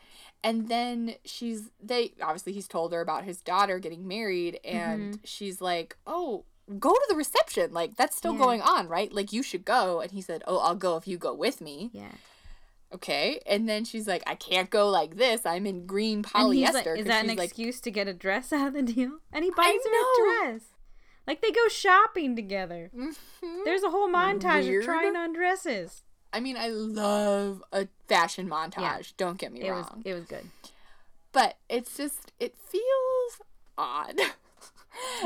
And 0.44 0.68
then 0.68 1.16
she's 1.24 1.70
they 1.82 2.14
obviously 2.22 2.54
he's 2.54 2.68
told 2.68 2.92
her 2.94 3.02
about 3.02 3.24
his 3.24 3.40
daughter 3.42 3.80
getting 3.80 4.08
married 4.08 4.60
and 4.66 5.14
Mm-hmm. 5.16 5.22
she's 5.24 5.62
like, 5.62 5.96
"Oh, 6.06 6.44
go 6.80 6.92
to 6.94 7.06
the 7.10 7.16
reception. 7.16 7.72
Like 7.74 7.96
that's 7.96 8.18
still 8.18 8.34
Yeah. 8.34 8.40
going 8.40 8.62
on, 8.62 8.88
right? 8.90 9.12
Like 9.14 9.32
you 9.32 9.42
should 9.44 9.64
go." 9.66 10.02
And 10.02 10.12
he 10.12 10.22
said, 10.22 10.44
"Oh, 10.48 10.58
I'll 10.60 10.76
go 10.76 10.98
if 10.98 11.08
you 11.08 11.18
go 11.18 11.34
with 11.34 11.62
me." 11.62 11.92
Yeah. 11.94 12.12
Okay. 12.94 13.40
And 13.46 13.68
then 13.68 13.86
she's 13.86 14.08
like, 14.08 14.22
"I 14.28 14.36
can't 14.36 14.70
go 14.70 14.90
like 14.90 15.16
this. 15.18 15.46
I'm 15.46 15.66
in 15.66 15.86
green 15.86 16.18
And 16.18 16.26
polyester." 16.26 16.74
like, 16.74 17.00
is 17.00 17.06
that 17.08 17.26
an 17.26 17.36
like, 17.36 17.48
excuse 17.50 17.80
to 17.82 17.92
get 17.92 18.08
a 18.08 18.14
dress 18.14 18.52
out 18.54 18.68
of 18.68 18.74
the 18.74 18.82
deal? 18.84 19.20
And 19.32 19.44
he 19.46 19.52
buys 19.52 19.68
her 19.84 19.92
know. 19.92 20.00
a 20.00 20.42
dress. 20.52 20.62
Like 21.26 21.42
they 21.42 21.52
go 21.52 21.68
shopping 21.70 22.36
together. 22.36 22.92
There's 23.64 23.84
a 23.84 23.90
whole 23.90 24.10
montage 24.10 24.64
Weird. 24.68 24.84
of 24.84 24.86
trying 24.86 25.16
on 25.16 25.32
dresses. 25.32 26.04
I 26.34 26.40
mean, 26.40 26.58
I 26.58 26.68
love 26.70 27.64
a 27.72 27.88
fashion 28.10 28.50
montage. 28.50 29.14
Don't 29.18 29.38
get 29.38 29.54
me 29.54 29.62
It 29.62 29.70
wrong. 29.70 29.84
was 29.84 29.90
it 30.06 30.14
was 30.14 30.26
good. 30.26 30.46
but 31.32 31.58
it's 31.70 31.96
just 31.96 32.32
it 32.40 32.56
feels 32.58 33.42
odd. 33.78 34.20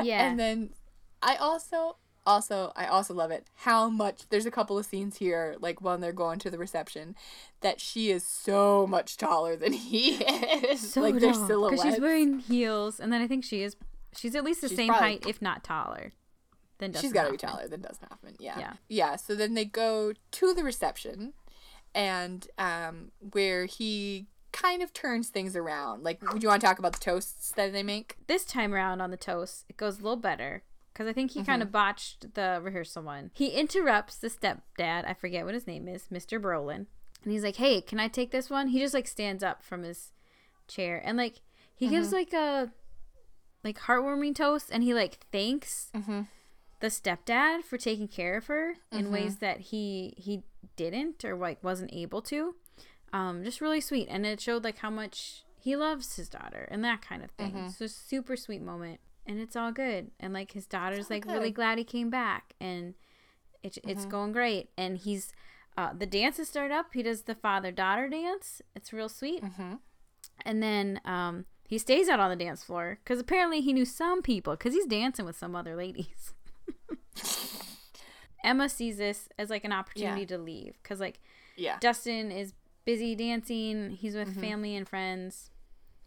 Yeah. 0.01 0.25
and 0.29 0.39
then 0.39 0.69
I 1.21 1.35
also 1.35 1.97
also 2.25 2.71
I 2.77 2.85
also 2.85 3.13
love 3.13 3.31
it 3.31 3.47
how 3.55 3.89
much 3.89 4.21
there's 4.29 4.45
a 4.45 4.51
couple 4.51 4.77
of 4.77 4.85
scenes 4.85 5.17
here 5.17 5.55
like 5.59 5.81
when 5.81 5.99
they're 5.99 6.13
going 6.13 6.39
to 6.39 6.49
the 6.49 6.57
reception 6.57 7.15
that 7.61 7.81
she 7.81 8.09
is 8.09 8.23
so 8.25 8.87
much 8.87 9.17
taller 9.17 9.57
than 9.57 9.73
he 9.73 10.15
is. 10.23 10.93
so 10.93 11.01
like 11.01 11.15
their 11.19 11.33
tall, 11.33 11.47
silhouettes. 11.47 11.83
she's 11.83 11.99
wearing 11.99 12.39
heels, 12.39 12.97
and 12.99 13.11
then 13.11 13.21
I 13.21 13.27
think 13.27 13.43
she 13.43 13.61
is 13.61 13.75
she's 14.15 14.35
at 14.35 14.43
least 14.45 14.61
the 14.61 14.69
She's 14.69 14.77
same 14.77 14.93
height, 14.93 15.25
if 15.27 15.41
not 15.41 15.63
taller. 15.65 16.13
Than 16.79 16.93
She's 16.93 17.11
got 17.13 17.25
to 17.25 17.31
be 17.31 17.37
taller 17.37 17.67
than 17.67 17.81
Dustin 17.81 18.07
Hoffman. 18.11 18.35
Yeah. 18.39 18.59
Yeah. 18.59 18.73
Yeah. 18.87 19.15
So 19.15 19.33
then 19.35 19.53
they 19.55 19.65
go 19.65 20.13
to 20.31 20.53
the 20.53 20.63
reception, 20.63 21.33
and 21.95 22.47
um, 22.57 23.11
where 23.31 23.65
he 23.65 24.27
kind 24.51 24.81
of 24.83 24.93
turns 24.93 25.29
things 25.29 25.55
around. 25.55 26.03
Like, 26.03 26.21
would 26.31 26.43
you 26.43 26.49
want 26.49 26.61
to 26.61 26.67
talk 26.67 26.79
about 26.79 26.93
the 26.93 26.99
toasts 26.99 27.51
that 27.55 27.73
they 27.73 27.83
make? 27.83 28.15
This 28.27 28.45
time 28.45 28.73
around 28.73 29.01
on 29.01 29.11
the 29.11 29.17
toast, 29.17 29.65
it 29.69 29.77
goes 29.77 29.99
a 29.99 30.03
little 30.03 30.15
better 30.17 30.63
because 30.93 31.07
I 31.07 31.13
think 31.13 31.31
he 31.31 31.39
Mm-hmm. 31.39 31.45
kind 31.51 31.61
of 31.63 31.71
botched 31.71 32.33
the 32.35 32.59
rehearsal 32.61 33.03
one. 33.03 33.31
He 33.33 33.47
interrupts 33.49 34.17
the 34.17 34.29
stepdad. 34.29 35.07
I 35.07 35.13
forget 35.13 35.45
what 35.45 35.53
his 35.53 35.67
name 35.67 35.87
is, 35.87 36.05
Mr. 36.11 36.39
Brolin, 36.41 36.85
and 37.23 37.31
he's 37.33 37.43
like, 37.43 37.55
"Hey, 37.57 37.81
can 37.81 37.99
I 37.99 38.07
take 38.07 38.31
this 38.31 38.49
one?" 38.49 38.67
He 38.69 38.79
just 38.79 38.93
like 38.93 39.07
stands 39.07 39.43
up 39.43 39.63
from 39.63 39.83
his 39.83 40.11
chair 40.67 41.01
and 41.03 41.17
like 41.17 41.41
he 41.75 41.87
gives 41.87 42.07
Mm-hmm. 42.07 42.15
like 42.15 42.33
a 42.33 42.71
like 43.63 43.79
heartwarming 43.79 44.35
toast, 44.35 44.69
and 44.71 44.83
he 44.83 44.93
like 44.93 45.19
thanks 45.31 45.89
Mm-hmm. 45.95 46.21
The 46.79 46.87
stepdad 46.87 47.63
for 47.63 47.77
taking 47.77 48.07
care 48.07 48.37
of 48.37 48.47
her 48.47 48.75
in 48.91 49.11
ways 49.11 49.37
that 49.37 49.59
he 49.59 50.13
he 50.17 50.43
didn't 50.75 51.23
or 51.25 51.35
like 51.35 51.63
wasn't 51.63 51.91
able 51.93 52.21
to. 52.23 52.55
Um, 53.13 53.43
just 53.43 53.61
really 53.61 53.81
sweet, 53.81 54.07
and 54.09 54.25
it 54.25 54.39
showed 54.41 54.63
like 54.63 54.79
how 54.79 54.89
much 54.89 55.43
he 55.59 55.75
loves 55.75 56.15
his 56.17 56.29
daughter 56.29 56.67
and 56.69 56.83
that 56.83 57.01
kind 57.01 57.23
of 57.23 57.31
thing. 57.31 57.51
Mm-hmm. 57.53 57.65
It's 57.67 57.79
just 57.79 58.07
super 58.09 58.35
sweet 58.35 58.61
moment, 58.61 58.99
and 59.25 59.39
it's 59.39 59.55
all 59.55 59.71
good. 59.71 60.11
And 60.19 60.33
like 60.33 60.51
his 60.51 60.65
daughter's 60.67 61.09
like 61.09 61.25
really 61.25 61.51
glad 61.51 61.77
he 61.77 61.83
came 61.83 62.09
back, 62.09 62.53
and 62.59 62.93
it, 63.63 63.77
it's 63.87 64.01
Mm-hmm. 64.01 64.09
going 64.09 64.31
great. 64.33 64.69
And 64.77 64.97
he's 64.97 65.31
uh, 65.77 65.93
the 65.97 66.05
dances 66.05 66.49
start 66.49 66.71
up. 66.71 66.87
He 66.93 67.01
does 67.01 67.23
the 67.23 67.35
father 67.35 67.71
daughter 67.71 68.07
dance. 68.09 68.61
It's 68.75 68.91
real 68.93 69.09
sweet. 69.09 69.43
Mm-hmm. 69.43 69.73
And 70.45 70.61
then 70.61 70.99
um, 71.05 71.45
he 71.67 71.77
stays 71.77 72.09
out 72.09 72.19
on 72.19 72.29
the 72.29 72.35
dance 72.35 72.63
floor 72.63 72.99
because 73.03 73.19
apparently 73.19 73.61
he 73.61 73.73
knew 73.73 73.85
some 73.85 74.21
people 74.21 74.53
because 74.55 74.73
he's 74.73 74.85
dancing 74.85 75.25
with 75.25 75.37
some 75.37 75.55
other 75.55 75.75
ladies. 75.75 76.33
Emma 78.43 78.69
sees 78.69 78.97
this 78.97 79.29
as 79.37 79.49
like 79.49 79.63
an 79.65 79.73
opportunity 79.73 80.21
Yeah. 80.21 80.27
to 80.27 80.37
leave 80.37 80.77
because 80.81 80.99
like 80.99 81.19
Yeah. 81.55 81.77
Dustin 81.79 82.31
is 82.31 82.53
busy 82.85 83.15
dancing. 83.15 83.91
He's 83.91 84.15
with 84.15 84.39
family 84.39 84.75
and 84.75 84.87
friends. 84.87 85.49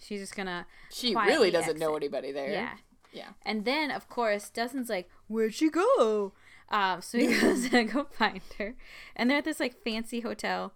She's 0.00 0.20
just 0.20 0.34
gonna. 0.36 0.66
She 0.90 1.14
really 1.14 1.50
doesn't 1.50 1.78
know 1.78 1.94
anybody 1.96 2.32
there. 2.32 2.50
Yeah. 2.50 2.76
Yeah. 3.12 3.30
And 3.44 3.64
then 3.64 3.90
of 3.90 4.08
course 4.08 4.48
Dustin's 4.48 4.88
like, 4.88 5.10
"Where'd 5.28 5.54
she 5.54 5.68
go?" 5.68 6.32
Um, 6.70 7.02
so 7.02 7.18
he 7.18 7.26
goes 7.40 7.68
to 7.68 7.84
go 7.84 8.04
find 8.04 8.40
her, 8.58 8.76
and 9.16 9.28
they're 9.28 9.38
at 9.38 9.44
this 9.44 9.60
like 9.60 9.82
fancy 9.82 10.20
hotel, 10.20 10.72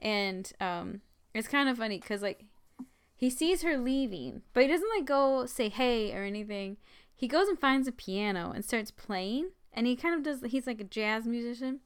and 0.00 0.50
um, 0.60 1.02
it's 1.34 1.46
kind 1.46 1.68
of 1.68 1.76
funny 1.76 1.98
because 2.00 2.22
like 2.22 2.44
he 3.14 3.28
sees 3.30 3.62
her 3.62 3.76
leaving, 3.76 4.42
but 4.54 4.62
he 4.62 4.68
doesn't 4.68 4.88
like 4.96 5.04
go 5.04 5.44
say 5.46 5.68
hey 5.68 6.12
or 6.16 6.24
anything. 6.24 6.78
He 7.14 7.28
goes 7.28 7.48
and 7.48 7.58
finds 7.58 7.86
a 7.86 7.92
piano 7.92 8.50
and 8.54 8.64
starts 8.64 8.90
playing, 8.90 9.50
and 9.76 9.86
he 9.86 9.94
kind 9.94 10.14
of 10.14 10.22
does. 10.22 10.50
He's 10.50 10.66
like 10.66 10.80
a 10.80 10.84
jazz 10.84 11.26
musician. 11.26 11.80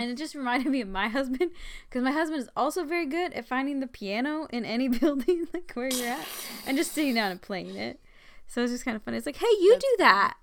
And 0.00 0.10
it 0.10 0.16
just 0.16 0.34
reminded 0.34 0.70
me 0.70 0.80
of 0.80 0.88
my 0.88 1.08
husband 1.18 1.50
because 1.88 2.02
my 2.02 2.12
husband 2.12 2.40
is 2.40 2.48
also 2.56 2.84
very 2.84 3.06
good 3.06 3.32
at 3.32 3.46
finding 3.46 3.80
the 3.80 3.86
piano 3.86 4.46
in 4.50 4.64
any 4.64 4.88
building, 5.00 5.46
like 5.52 5.72
where 5.72 5.88
you're 5.88 6.08
at, 6.08 6.26
and 6.66 6.76
just 6.76 6.92
sitting 6.92 7.14
down 7.14 7.30
and 7.30 7.42
playing 7.42 7.74
it. 7.74 8.00
So 8.46 8.62
it's 8.62 8.72
just 8.72 8.84
kind 8.84 8.96
of 8.96 9.02
funny. 9.02 9.18
It's 9.18 9.26
like, 9.26 9.36
hey, 9.36 9.46
you 9.60 9.76
do 9.78 9.96
that. 9.98 10.34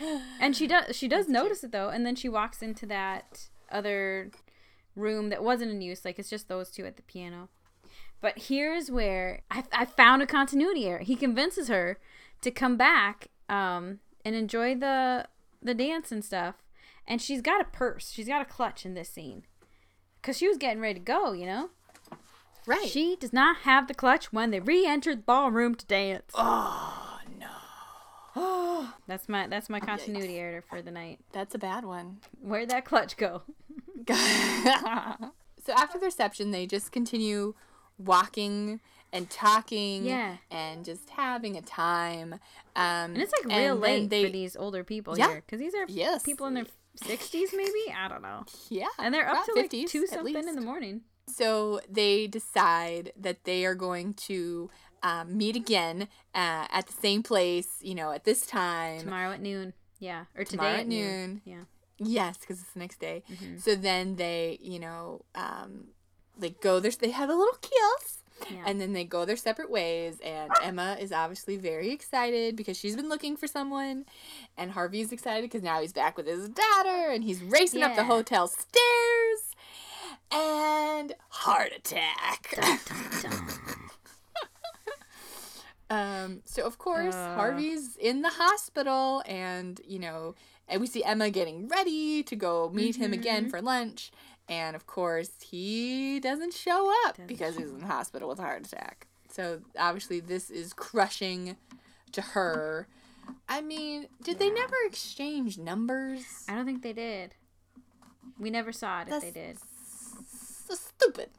and 0.40 0.54
she 0.54 0.66
does. 0.66 0.94
She 0.94 1.08
does 1.08 1.28
notice 1.28 1.64
it 1.64 1.72
though, 1.72 1.88
and 1.88 2.04
then 2.04 2.16
she 2.16 2.28
walks 2.28 2.60
into 2.60 2.84
that 2.86 3.48
other 3.70 4.30
room 4.94 5.30
that 5.30 5.42
wasn't 5.42 5.70
in 5.70 5.80
use. 5.80 6.04
Like 6.04 6.18
it's 6.18 6.30
just 6.30 6.48
those 6.48 6.70
two 6.70 6.84
at 6.84 6.96
the 6.96 7.02
piano. 7.02 7.48
But 8.20 8.38
here's 8.38 8.90
where 8.90 9.42
I, 9.50 9.64
I 9.72 9.84
found 9.84 10.22
a 10.22 10.26
continuity 10.26 10.86
error. 10.86 10.98
He 11.00 11.16
convinces 11.16 11.68
her 11.68 11.98
to 12.42 12.50
come 12.50 12.76
back 12.76 13.28
um, 13.48 14.00
and 14.24 14.34
enjoy 14.34 14.74
the 14.74 15.28
the 15.62 15.74
dance 15.74 16.12
and 16.12 16.24
stuff. 16.24 16.56
And 17.06 17.20
she's 17.20 17.42
got 17.42 17.60
a 17.60 17.64
purse. 17.64 18.10
She's 18.10 18.28
got 18.28 18.42
a 18.42 18.46
clutch 18.46 18.86
in 18.86 18.94
this 18.94 19.10
scene. 19.10 19.44
Because 20.20 20.38
she 20.38 20.48
was 20.48 20.56
getting 20.56 20.80
ready 20.80 21.00
to 21.00 21.04
go, 21.04 21.32
you 21.32 21.44
know? 21.44 21.70
Right. 22.66 22.88
She 22.88 23.16
does 23.16 23.32
not 23.32 23.58
have 23.58 23.88
the 23.88 23.94
clutch 23.94 24.32
when 24.32 24.50
they 24.50 24.60
re-entered 24.60 25.18
the 25.18 25.22
ballroom 25.22 25.74
to 25.74 25.86
dance. 25.86 26.32
oh 26.34 27.18
no. 27.38 28.88
That's 29.06 29.28
my 29.28 29.46
that's 29.46 29.68
my 29.68 29.80
continuity 29.80 30.38
error 30.38 30.62
for 30.62 30.80
the 30.80 30.90
night. 30.90 31.20
That's 31.32 31.54
a 31.54 31.58
bad 31.58 31.84
one. 31.84 32.18
Where'd 32.40 32.70
that 32.70 32.86
clutch 32.86 33.16
go? 33.18 33.42
so 34.08 34.14
after 35.74 35.98
the 35.98 36.06
reception, 36.06 36.50
they 36.50 36.66
just 36.66 36.90
continue 36.90 37.54
walking 37.98 38.80
and 39.14 39.30
talking 39.30 40.04
Yeah. 40.04 40.36
and 40.50 40.84
just 40.84 41.08
having 41.10 41.56
a 41.56 41.62
time. 41.62 42.34
Um, 42.76 43.12
And 43.14 43.18
it's 43.18 43.32
like 43.32 43.46
real 43.56 43.76
late 43.76 44.10
they, 44.10 44.24
for 44.24 44.30
these 44.30 44.56
older 44.56 44.84
people 44.84 45.16
Yeah. 45.16 45.28
here. 45.28 45.42
Because 45.46 45.60
these 45.60 45.74
are 45.74 45.86
Yes. 45.88 46.22
people 46.24 46.46
in 46.46 46.54
their 46.54 46.66
60s, 46.96 47.50
maybe? 47.56 47.92
I 47.96 48.08
don't 48.08 48.22
know. 48.22 48.44
Yeah, 48.68 48.88
And 48.98 49.14
they're 49.14 49.28
up 49.28 49.44
to 49.46 49.52
like 49.54 49.70
2 49.70 50.02
at 50.04 50.08
something 50.10 50.48
in 50.48 50.54
the 50.54 50.60
morning. 50.60 51.02
So 51.26 51.80
they 51.88 52.26
decide 52.26 53.12
that 53.16 53.44
they 53.44 53.64
are 53.64 53.74
going 53.74 54.14
to 54.28 54.70
um, 55.02 55.36
meet 55.36 55.54
again 55.54 56.08
uh, 56.34 56.66
at 56.70 56.86
the 56.86 56.92
same 56.94 57.22
place, 57.22 57.68
you 57.82 57.94
know, 57.94 58.10
at 58.12 58.24
this 58.24 58.46
time. 58.46 59.00
Tomorrow 59.00 59.32
at 59.32 59.40
noon. 59.40 59.74
Yeah. 59.98 60.24
Or 60.34 60.44
today 60.44 60.56
Tomorrow 60.56 60.74
at 60.74 60.80
at 60.80 60.86
noon. 60.88 61.06
noon. 61.20 61.42
Yeah. 61.44 61.64
Yes, 61.98 62.38
because 62.38 62.60
it's 62.60 62.72
the 62.72 62.78
next 62.80 63.00
day. 63.00 63.22
Mm-hmm. 63.30 63.58
So 63.58 63.74
then 63.74 64.16
they, 64.16 64.58
you 64.60 64.78
know, 64.80 65.24
um, 65.34 65.88
they 66.38 66.50
go 66.50 66.80
their 66.80 66.90
they 66.90 67.10
have 67.10 67.28
a 67.30 67.34
little 67.34 67.58
kiss. 67.60 68.23
Yeah. 68.50 68.64
And 68.66 68.80
then 68.80 68.92
they 68.92 69.04
go 69.04 69.24
their 69.24 69.36
separate 69.36 69.70
ways, 69.70 70.18
and 70.24 70.50
Emma 70.62 70.96
is 71.00 71.12
obviously 71.12 71.56
very 71.56 71.90
excited 71.92 72.56
because 72.56 72.76
she's 72.76 72.94
been 72.96 73.08
looking 73.08 73.36
for 73.36 73.46
someone, 73.46 74.04
and 74.58 74.70
Harvey's 74.72 75.12
excited 75.12 75.42
because 75.44 75.62
now 75.62 75.80
he's 75.80 75.92
back 75.92 76.16
with 76.16 76.26
his 76.26 76.48
daughter, 76.48 77.10
and 77.10 77.24
he's 77.24 77.42
racing 77.42 77.82
up 77.82 77.96
the 77.96 78.04
hotel 78.04 78.46
stairs, 78.48 79.54
and 80.30 81.14
heart 81.28 81.72
attack. 81.76 82.54
um. 85.90 86.40
So 86.44 86.64
of 86.64 86.78
course 86.78 87.14
Uh. 87.14 87.34
Harvey's 87.34 87.96
in 87.96 88.22
the 88.22 88.30
hospital, 88.30 89.22
and 89.26 89.80
you 89.86 89.98
know, 89.98 90.34
and 90.68 90.80
we 90.80 90.86
see 90.86 91.04
Emma 91.04 91.30
getting 91.30 91.68
ready 91.68 92.22
to 92.22 92.36
go 92.36 92.70
meet 92.72 92.96
him 92.96 93.12
Mm-hmm. 93.12 93.20
again 93.20 93.50
for 93.50 93.60
lunch. 93.60 94.10
And 94.48 94.76
of 94.76 94.86
course, 94.86 95.30
he 95.40 96.20
doesn't 96.20 96.52
show 96.52 96.92
up 97.06 97.18
because 97.26 97.56
he's 97.56 97.70
in 97.70 97.78
the 97.80 97.86
hospital 97.86 98.28
with 98.28 98.38
a 98.38 98.42
heart 98.42 98.66
attack. 98.66 99.06
So 99.30 99.60
obviously, 99.78 100.20
this 100.20 100.50
is 100.50 100.72
crushing 100.72 101.56
to 102.12 102.20
her. 102.20 102.86
I 103.48 103.62
mean, 103.62 104.08
did 104.22 104.38
they 104.38 104.50
never 104.50 104.74
exchange 104.86 105.56
numbers? 105.58 106.44
I 106.48 106.54
don't 106.54 106.66
think 106.66 106.82
they 106.82 106.92
did. 106.92 107.34
We 108.38 108.50
never 108.50 108.70
saw 108.72 109.02
it 109.02 109.08
if 109.08 109.22
they 109.22 109.30
did. 109.30 109.58
So 110.68 110.74
stupid. 110.74 111.30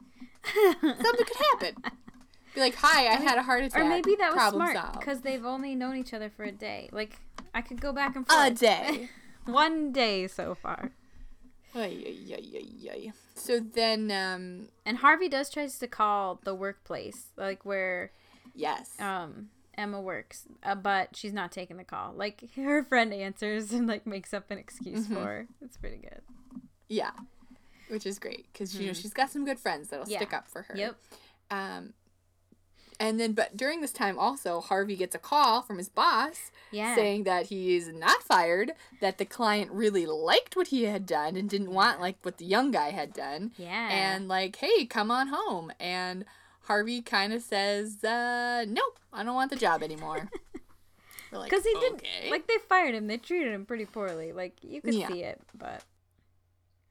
Something 0.82 1.26
could 1.26 1.36
happen. 1.52 1.82
Be 2.54 2.60
like, 2.60 2.74
hi, 2.74 3.06
I 3.08 3.16
had 3.22 3.38
a 3.38 3.42
heart 3.42 3.64
attack. 3.64 3.80
Or 3.82 3.84
maybe 3.84 4.16
that 4.16 4.32
was 4.32 4.36
Problem 4.36 4.70
smart 4.70 4.92
because 4.98 5.20
they've 5.20 5.44
only 5.44 5.74
known 5.74 5.96
each 5.96 6.14
other 6.14 6.30
for 6.30 6.44
a 6.44 6.52
day. 6.52 6.88
Like 6.92 7.20
I 7.54 7.60
could 7.60 7.80
go 7.80 7.92
back 7.92 8.16
and 8.16 8.26
a 8.30 8.50
day. 8.50 9.10
One 9.44 9.92
day 9.92 10.26
so 10.26 10.54
far. 10.54 10.90
Ay, 11.74 12.02
ay, 12.06 12.34
ay, 12.34 12.50
ay, 12.54 12.90
ay. 12.92 13.12
So 13.34 13.60
then, 13.60 14.10
um, 14.10 14.68
And 14.86 14.98
Harvey 14.98 15.28
does 15.28 15.50
tries 15.50 15.78
to 15.78 15.86
call 15.88 16.40
the 16.44 16.54
workplace, 16.54 17.28
like 17.36 17.64
where 17.64 18.12
yes. 18.54 18.98
um 19.00 19.48
Emma 19.76 20.00
works, 20.00 20.44
uh, 20.62 20.74
but 20.74 21.14
she's 21.14 21.34
not 21.34 21.52
taking 21.52 21.76
the 21.76 21.84
call. 21.84 22.14
Like 22.16 22.48
her 22.56 22.82
friend 22.82 23.12
answers 23.12 23.72
and 23.72 23.86
like 23.86 24.06
makes 24.06 24.32
up 24.32 24.50
an 24.50 24.56
excuse 24.58 25.00
Mm-hmm. 25.04 25.14
for 25.14 25.20
her. 25.20 25.46
It's 25.60 25.76
pretty 25.76 25.98
good. 25.98 26.22
Yeah, 26.88 27.10
which 27.88 28.06
is 28.06 28.18
great 28.18 28.46
because 28.52 28.74
you 28.74 28.86
know 28.86 28.94
she's 28.94 29.12
got 29.12 29.28
some 29.30 29.44
good 29.44 29.58
friends 29.60 29.88
that'll 29.88 30.06
Hmm. 30.06 30.12
Yeah. 30.12 30.18
stick 30.18 30.32
up 30.32 30.48
for 30.48 30.62
her. 30.62 30.74
Yep. 30.76 30.96
Um, 31.50 31.92
And 32.98 33.20
then, 33.20 33.32
but 33.32 33.56
during 33.56 33.80
this 33.82 33.92
time, 33.92 34.18
also, 34.18 34.60
Harvey 34.60 34.96
gets 34.96 35.14
a 35.14 35.18
call 35.18 35.60
from 35.62 35.78
his 35.78 35.88
boss 35.88 36.50
Yeah. 36.70 36.94
saying 36.94 37.24
that 37.24 37.46
he 37.46 37.76
is 37.76 37.88
not 37.88 38.22
fired, 38.22 38.72
that 39.00 39.18
the 39.18 39.24
client 39.26 39.70
really 39.70 40.06
liked 40.06 40.56
what 40.56 40.68
he 40.68 40.84
had 40.84 41.04
done 41.06 41.36
and 41.36 41.48
didn't 41.50 41.70
want 41.72 42.00
like 42.00 42.16
what 42.22 42.38
the 42.38 42.46
young 42.46 42.70
guy 42.70 42.90
had 42.90 43.12
done. 43.12 43.52
Yeah. 43.56 43.88
And 43.90 44.28
like, 44.28 44.56
hey, 44.56 44.86
come 44.86 45.10
on 45.10 45.28
home. 45.28 45.72
And 45.78 46.24
Harvey 46.62 47.02
kind 47.02 47.32
of 47.32 47.42
says, 47.42 48.02
uh, 48.02 48.64
nope, 48.66 48.98
I 49.12 49.22
don't 49.22 49.34
want 49.34 49.50
the 49.50 49.56
job 49.56 49.82
anymore. 49.82 50.28
We're 51.32 51.38
like, 51.38 51.50
Because 51.50 51.64
he 51.64 51.74
didn't 51.74 51.96
"Okay." 52.00 52.30
like 52.30 52.46
they 52.46 52.56
fired 52.68 52.94
him. 52.94 53.08
They 53.08 53.18
treated 53.18 53.52
him 53.52 53.66
pretty 53.66 53.84
poorly. 53.84 54.32
Like 54.32 54.54
you 54.62 54.80
could 54.80 54.94
Yeah. 54.94 55.08
see 55.08 55.22
it, 55.22 55.40
but 55.54 55.82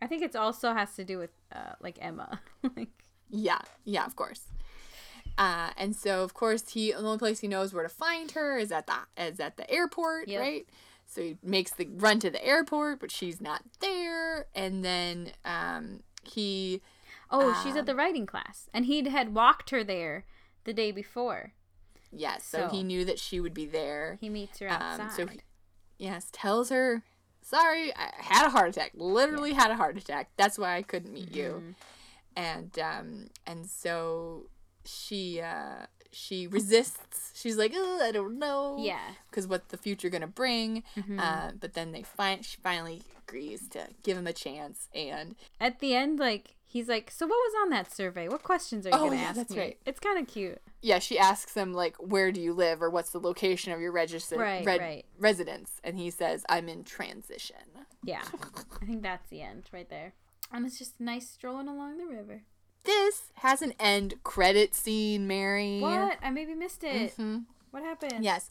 I 0.02 0.08
think 0.08 0.22
it 0.22 0.36
also 0.36 0.74
has 0.74 0.94
to 0.98 1.04
do 1.06 1.18
with 1.18 1.32
uh 1.52 1.74
like 1.82 1.98
Emma. 2.02 2.42
like 2.76 2.90
Yeah, 3.30 3.62
yeah, 3.86 4.06
of 4.06 4.16
course. 4.16 4.42
Uh, 5.38 5.72
and 5.78 5.96
so 5.96 6.24
of 6.24 6.34
course 6.34 6.70
he 6.70 6.92
the 6.92 6.98
only 6.98 7.18
place 7.18 7.40
he 7.40 7.48
knows 7.48 7.74
where 7.74 7.84
to 7.84 7.90
find 7.90 8.32
her 8.32 8.58
is 8.58 8.72
at 8.72 8.88
the 8.88 8.94
is 9.18 9.40
at 9.40 9.58
the 9.58 9.70
airport, 9.70 10.28
Yep. 10.28 10.40
right? 10.42 10.68
So 11.08 11.22
he 11.22 11.38
makes 11.44 11.72
the 11.72 11.86
run 11.88 12.20
to 12.22 12.30
the 12.30 12.44
airport, 12.46 13.00
but 13.00 13.12
she's 13.12 13.40
not 13.42 13.62
there. 13.80 14.48
And 14.56 14.84
then 14.84 15.32
um, 15.44 16.02
he 16.24 16.82
oh, 17.30 17.60
she's 17.64 17.74
Um, 17.74 17.80
at 17.80 17.86
the 17.86 17.96
writing 17.96 18.26
class, 18.26 18.70
and 18.74 18.86
he 18.86 19.08
had 19.10 19.34
walked 19.36 19.70
her 19.72 19.84
there 19.84 20.26
the 20.64 20.74
day 20.74 20.92
before. 20.92 21.52
yes, 22.12 22.44
so, 22.46 22.70
he 22.70 22.82
knew 22.82 23.04
that 23.06 23.20
she 23.20 23.40
would 23.40 23.54
be 23.54 23.66
there. 23.66 24.18
He 24.22 24.30
meets 24.30 24.60
her 24.60 24.68
outside. 24.70 25.02
Um, 25.02 25.10
so 25.12 25.28
he, 25.28 25.40
yes, 26.00 26.30
tells 26.32 26.70
her, 26.70 27.04
"Sorry, 27.42 27.94
I 27.96 28.10
had 28.18 28.48
a 28.48 28.50
heart 28.50 28.70
attack. 28.70 28.92
Literally 28.96 29.54
had 29.54 29.70
a 29.70 29.76
heart 29.76 29.98
attack. 29.98 30.30
That's 30.38 30.58
why 30.58 30.76
I 30.78 30.82
couldn't 30.82 31.14
meet 31.14 31.32
Mm-hmm. 31.34 31.38
you." 31.38 31.76
And 32.38 32.78
um, 32.80 33.28
and 33.46 33.66
so 33.70 34.48
she 34.86 35.42
uh, 35.42 35.86
she 36.12 36.48
resists. 36.48 37.32
She's 37.36 37.58
like, 37.58 37.74
"Ugh, 37.76 38.02
"I 38.02 38.12
don't 38.12 38.40
know." 38.40 38.78
Yeah. 38.80 38.96
Mm-hmm. 39.00 39.14
Because 39.30 39.48
what 39.48 39.70
the 39.70 39.78
future 39.78 40.10
gonna 40.10 40.28
bring? 40.28 40.84
Uh, 41.20 41.52
but 41.60 41.74
then 41.74 41.92
they 41.92 42.04
find 42.04 42.44
she 42.46 42.58
finally 42.64 43.02
agrees 43.28 43.68
to 43.70 43.88
give 44.04 44.18
him 44.18 44.28
a 44.28 44.34
chance, 44.34 44.88
and 44.96 45.36
At 45.60 45.80
the 45.80 45.94
end, 45.96 46.20
like 46.20 46.56
he's 46.66 46.88
like, 46.88 47.12
"So 47.12 47.26
what 47.26 47.36
was 47.36 47.54
on 47.64 47.70
that 47.72 47.92
survey? 47.94 48.28
What 48.30 48.44
questions 48.44 48.86
are 48.86 48.90
you 48.90 48.96
Oh, 48.96 49.06
gonna 49.06 49.18
yeah, 49.18 49.22
ask 49.24 49.36
that's 49.38 49.52
me?" 49.52 49.60
right. 49.60 49.78
It's 49.86 50.00
kind 50.00 50.20
of 50.20 50.28
cute. 50.28 50.62
yeah, 50.82 51.00
she 51.00 51.18
asks 51.20 51.54
him 51.56 51.74
like, 51.74 51.96
"Where 51.98 52.32
do 52.32 52.40
you 52.40 52.54
live?" 52.54 52.82
or 52.82 52.90
"What's 52.90 53.10
the 53.10 53.20
location 53.20 53.74
of 53.74 53.82
your 53.82 53.92
registered 53.92 54.40
Right, 54.40 54.66
red- 54.66 54.80
right. 54.82 55.06
residence?" 55.20 55.82
And 55.84 55.98
he 55.98 56.10
says, 56.12 56.46
"I'm 56.50 56.70
in 56.70 56.84
transition." 56.84 57.58
Yeah, 58.04 58.22
I 58.82 58.86
think 58.86 59.02
that's 59.02 59.28
the 59.30 59.42
end 59.42 59.64
right 59.74 59.90
there. 59.90 60.14
And 60.52 60.66
it's 60.66 60.78
just 60.78 61.00
nice 61.00 61.28
strolling 61.28 61.68
along 61.68 61.98
the 61.98 62.06
river. 62.06 62.44
This 62.86 63.32
has 63.36 63.62
an 63.62 63.74
end 63.80 64.16
credit 64.24 64.76
scene, 64.76 65.28
Mary. 65.28 65.80
What? 65.80 66.18
I 66.22 66.30
maybe 66.30 66.54
missed 66.56 66.84
it. 66.84 67.12
Mm-hmm. 67.14 67.40
What 67.72 67.84
happened? 67.84 68.24
Yes. 68.24 68.50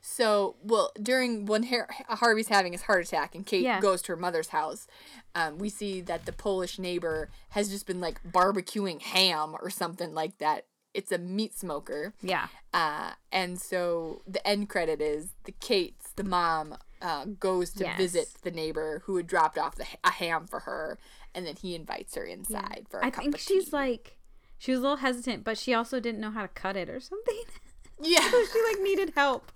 So, 0.00 0.56
well, 0.62 0.92
during 1.00 1.46
when 1.46 1.62
Har- 1.64 1.88
Harvey's 2.08 2.48
having 2.48 2.72
his 2.72 2.82
heart 2.82 3.06
attack 3.06 3.34
and 3.34 3.46
Kate 3.46 3.62
Yeah. 3.62 3.80
goes 3.80 4.02
to 4.02 4.12
her 4.12 4.16
mother's 4.16 4.48
house, 4.48 4.86
um, 5.34 5.56
we 5.58 5.70
see 5.70 6.00
that 6.02 6.26
the 6.26 6.32
Polish 6.32 6.78
neighbor 6.78 7.30
has 7.50 7.70
just 7.70 7.86
been 7.86 8.00
like 8.00 8.20
barbecuing 8.22 9.00
ham 9.00 9.54
or 9.62 9.70
something 9.70 10.12
like 10.12 10.36
that. 10.38 10.66
It's 10.92 11.10
a 11.10 11.18
meat 11.18 11.54
smoker. 11.58 12.12
Yeah. 12.22 12.48
Uh, 12.74 13.12
and 13.32 13.58
so 13.60 14.22
the 14.26 14.46
end 14.46 14.68
credit 14.68 15.00
is 15.00 15.28
the 15.44 15.52
Kate's, 15.52 16.12
the 16.16 16.22
mom, 16.24 16.76
uh, 17.00 17.24
goes 17.24 17.70
to 17.72 17.84
Yes. 17.84 17.96
visit 17.96 18.28
the 18.42 18.50
neighbor 18.50 19.02
who 19.06 19.16
had 19.16 19.26
dropped 19.26 19.56
off 19.58 19.74
the, 19.74 19.86
a 20.04 20.10
ham 20.10 20.46
for 20.46 20.60
her, 20.60 20.98
and 21.34 21.46
then 21.46 21.56
he 21.56 21.74
invites 21.74 22.14
her 22.14 22.24
inside 22.24 22.86
for 22.88 23.00
a 23.00 23.06
I 23.06 23.10
think 23.10 23.38
she's 23.38 23.72
like, 23.72 24.16
she 24.58 24.70
was 24.70 24.80
a 24.80 24.82
little 24.82 24.96
hesitant, 24.98 25.44
but 25.44 25.58
she 25.58 25.74
also 25.74 26.00
didn't 26.00 26.20
know 26.20 26.30
how 26.30 26.42
to 26.42 26.48
cut 26.48 26.76
it 26.76 26.88
or 26.88 27.00
something. 27.00 27.42
yeah. 28.02 28.28
she 28.30 28.62
like 28.68 28.80
needed 28.82 29.12
help. 29.14 29.52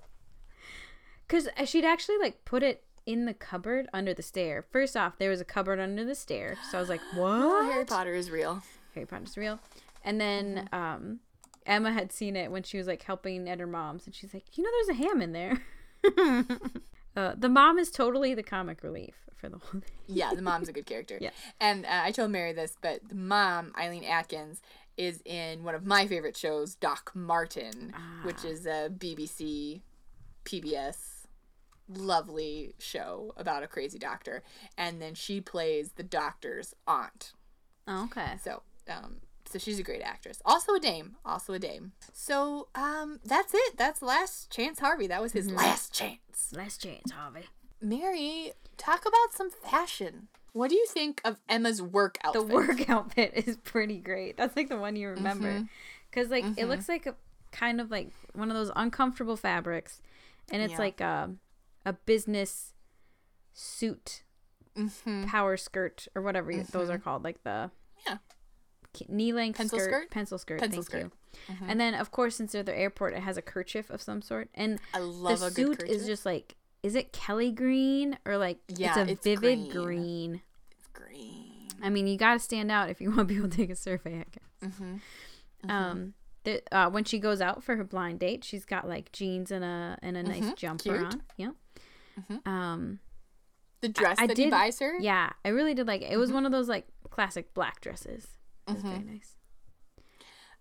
Cause 1.28 1.48
uh, 1.56 1.64
she'd 1.64 1.84
actually 1.84 2.18
like 2.18 2.44
put 2.44 2.62
it 2.62 2.84
in 3.06 3.24
the 3.24 3.34
cupboard 3.34 3.88
under 3.92 4.12
the 4.12 4.22
stair. 4.22 4.64
First 4.70 4.96
off, 4.96 5.18
there 5.18 5.30
was 5.30 5.40
a 5.40 5.44
cupboard 5.44 5.80
under 5.80 6.04
the 6.04 6.14
stair, 6.14 6.56
so 6.70 6.78
I 6.78 6.80
was 6.80 6.90
like, 6.90 7.00
"What?" 7.14 7.40
Oh, 7.42 7.70
Harry 7.70 7.84
Potter 7.84 8.14
is 8.14 8.30
real. 8.30 8.62
Harry 8.94 9.06
Potter's 9.06 9.36
real. 9.36 9.60
And 10.04 10.20
then 10.20 10.68
um, 10.72 11.20
Emma 11.66 11.92
had 11.92 12.12
seen 12.12 12.36
it 12.36 12.50
when 12.50 12.62
she 12.62 12.78
was 12.78 12.86
like 12.86 13.02
helping 13.02 13.48
at 13.48 13.60
her 13.60 13.66
mom's, 13.66 14.06
and 14.06 14.14
she's 14.14 14.34
like, 14.34 14.56
"You 14.56 14.64
know, 14.64 14.70
there's 14.72 14.98
a 14.98 15.02
ham 15.02 15.22
in 15.22 15.32
there." 15.32 15.62
uh, 17.16 17.34
the 17.36 17.48
mom 17.48 17.78
is 17.78 17.90
totally 17.90 18.34
the 18.34 18.42
comic 18.42 18.82
relief 18.82 19.14
for 19.36 19.48
the 19.48 19.58
whole 19.58 19.80
thing. 19.80 19.90
Yeah, 20.06 20.34
the 20.34 20.42
mom's 20.42 20.68
a 20.68 20.72
good 20.74 20.86
character. 20.86 21.18
Yeah. 21.20 21.30
And 21.60 21.84
uh, 21.86 22.00
I 22.04 22.10
told 22.10 22.30
Mary 22.30 22.52
this, 22.52 22.76
but 22.80 23.00
the 23.08 23.14
mom, 23.14 23.72
Eileen 23.78 24.04
Atkins, 24.04 24.60
is 24.96 25.22
in 25.24 25.62
one 25.62 25.74
of 25.74 25.86
my 25.86 26.06
favorite 26.06 26.36
shows, 26.36 26.74
Doc 26.74 27.12
Martin, 27.14 27.94
which 28.24 28.44
is 28.44 28.66
a 28.66 28.90
BBC, 28.90 29.82
PBS, 30.44 31.26
lovely 31.88 32.74
show 32.78 33.32
about 33.36 33.62
a 33.62 33.68
crazy 33.68 33.98
doctor. 33.98 34.42
And 34.76 35.00
then 35.00 35.14
she 35.14 35.40
plays 35.40 35.92
the 35.92 36.02
doctor's 36.02 36.74
aunt. 36.86 37.32
Oh, 37.86 38.04
okay. 38.04 38.38
So, 38.42 38.62
um, 38.90 39.18
so 39.52 39.58
she's 39.58 39.78
a 39.78 39.82
great 39.82 40.02
actress. 40.02 40.40
Also 40.44 40.74
a 40.74 40.80
dame. 40.80 41.16
Also 41.24 41.54
a 41.54 41.58
dame. 41.58 41.92
So, 42.12 42.68
um, 42.74 43.20
that's 43.24 43.52
it. 43.54 43.76
That's 43.76 44.02
Last 44.02 44.50
Chance 44.50 44.78
Harvey. 44.80 45.06
That 45.06 45.22
was 45.22 45.32
his 45.32 45.48
mm-hmm. 45.48 45.56
last 45.56 45.92
chance. 45.94 46.52
Last 46.52 46.82
chance, 46.82 47.10
Harvey. 47.10 47.46
Mary, 47.80 48.52
talk 48.76 49.02
about 49.02 49.32
some 49.32 49.50
fashion. 49.50 50.28
What 50.52 50.70
do 50.70 50.76
you 50.76 50.86
think 50.86 51.20
of 51.24 51.38
Emma's 51.48 51.80
work 51.80 52.18
The 52.22 52.40
outfit? 52.40 52.48
work 52.48 52.90
outfit 52.90 53.32
is 53.34 53.56
pretty 53.58 53.98
great. 53.98 54.36
That's 54.36 54.56
like 54.56 54.68
the 54.68 54.78
one 54.78 54.96
you 54.96 55.08
mm-hmm. 55.08 55.16
remember, 55.16 55.68
because 56.10 56.30
like 56.30 56.44
it 56.44 56.56
mm-hmm. 56.56 56.68
looks 56.68 56.88
like 56.88 57.06
a 57.06 57.14
kind 57.52 57.80
of 57.80 57.90
like 57.90 58.10
one 58.34 58.50
of 58.50 58.56
those 58.56 58.70
uncomfortable 58.74 59.36
fabrics, 59.36 60.00
and 60.50 60.62
it's 60.62 60.72
Yeah. 60.72 60.78
like 60.78 61.00
a 61.00 61.30
a 61.84 61.92
business 61.92 62.74
suit, 63.52 64.22
power 65.26 65.56
skirt 65.56 66.08
or 66.14 66.22
whatever 66.22 66.52
those 66.70 66.90
are 66.90 66.98
called, 66.98 67.24
like 67.24 67.42
the 67.44 67.70
Yeah. 68.06 68.18
Knee 69.08 69.32
length 69.32 69.56
Pencil 69.58 69.78
skirt, 69.78 69.90
skirt? 69.90 70.10
pencil 70.10 70.38
skirt, 70.38 70.60
Pencil 70.60 70.82
thank 70.82 70.86
skirt. 70.86 71.12
you. 71.48 71.56
And 71.68 71.78
then 71.80 71.94
of 71.94 72.10
course, 72.10 72.36
since 72.36 72.52
they're 72.52 72.60
at 72.60 72.66
the 72.66 72.76
airport, 72.78 73.14
it 73.14 73.20
has 73.20 73.36
a 73.36 73.42
kerchief 73.42 73.90
of 73.90 74.00
some 74.02 74.22
sort, 74.22 74.48
and 74.54 74.78
I 74.94 74.98
love 75.00 75.40
the 75.40 75.46
a 75.46 75.50
good 75.50 75.80
suit 75.80 75.88
is 75.88 76.06
just 76.06 76.24
like. 76.26 76.54
Is 76.80 76.94
it 76.94 77.12
Kelly 77.12 77.50
green 77.50 78.18
or 78.24 78.38
like 78.38 78.58
Yeah, 78.68 78.90
it's 78.90 78.96
a 78.96 79.12
it's 79.12 79.24
vivid 79.24 79.70
green. 79.70 79.84
green. 79.84 80.42
It's 80.70 80.86
green. 80.92 81.68
I 81.82 81.90
mean, 81.90 82.06
you 82.06 82.16
got 82.16 82.34
to 82.34 82.38
stand 82.38 82.70
out 82.70 82.88
if 82.88 83.00
you 83.00 83.10
want 83.16 83.28
people 83.28 83.48
to 83.48 83.56
take 83.56 83.70
a 83.70 83.74
survey. 83.74 84.20
I 84.20 84.24
guess. 84.30 84.72
Mm-hmm. 84.72 85.70
Um, 85.70 86.14
the, 86.44 86.62
uh, 86.70 86.88
when 86.88 87.02
she 87.02 87.18
goes 87.18 87.40
out 87.40 87.64
for 87.64 87.74
her 87.74 87.82
blind 87.82 88.20
date, 88.20 88.44
she's 88.44 88.64
got 88.64 88.86
like 88.88 89.10
jeans 89.10 89.50
and 89.50 89.64
a 89.64 89.98
and 90.02 90.16
a 90.16 90.22
nice 90.22 90.52
jumper 90.54 90.90
Mm-hmm. 90.90 91.18
Cute. 91.36 91.48
on. 91.48 91.54
Yeah. 92.36 92.36
Um, 92.46 93.00
The 93.80 93.88
dress 93.88 94.18
I 94.20 94.26
that 94.28 94.36
he 94.36 94.44
did- 94.44 94.50
buys 94.52 94.78
her. 94.78 94.96
yeah, 95.00 95.30
I 95.44 95.48
really 95.48 95.74
did 95.74 95.86
like 95.88 96.02
it. 96.02 96.12
It 96.12 96.16
was 96.16 96.28
Mm-hmm. 96.30 96.34
one 96.36 96.46
of 96.46 96.52
those 96.52 96.68
like 96.68 96.86
classic 97.10 97.54
black 97.54 97.80
dresses. 97.80 98.28
It 98.68 98.74
was 98.74 98.82
very 98.82 98.98
nice. 99.00 99.34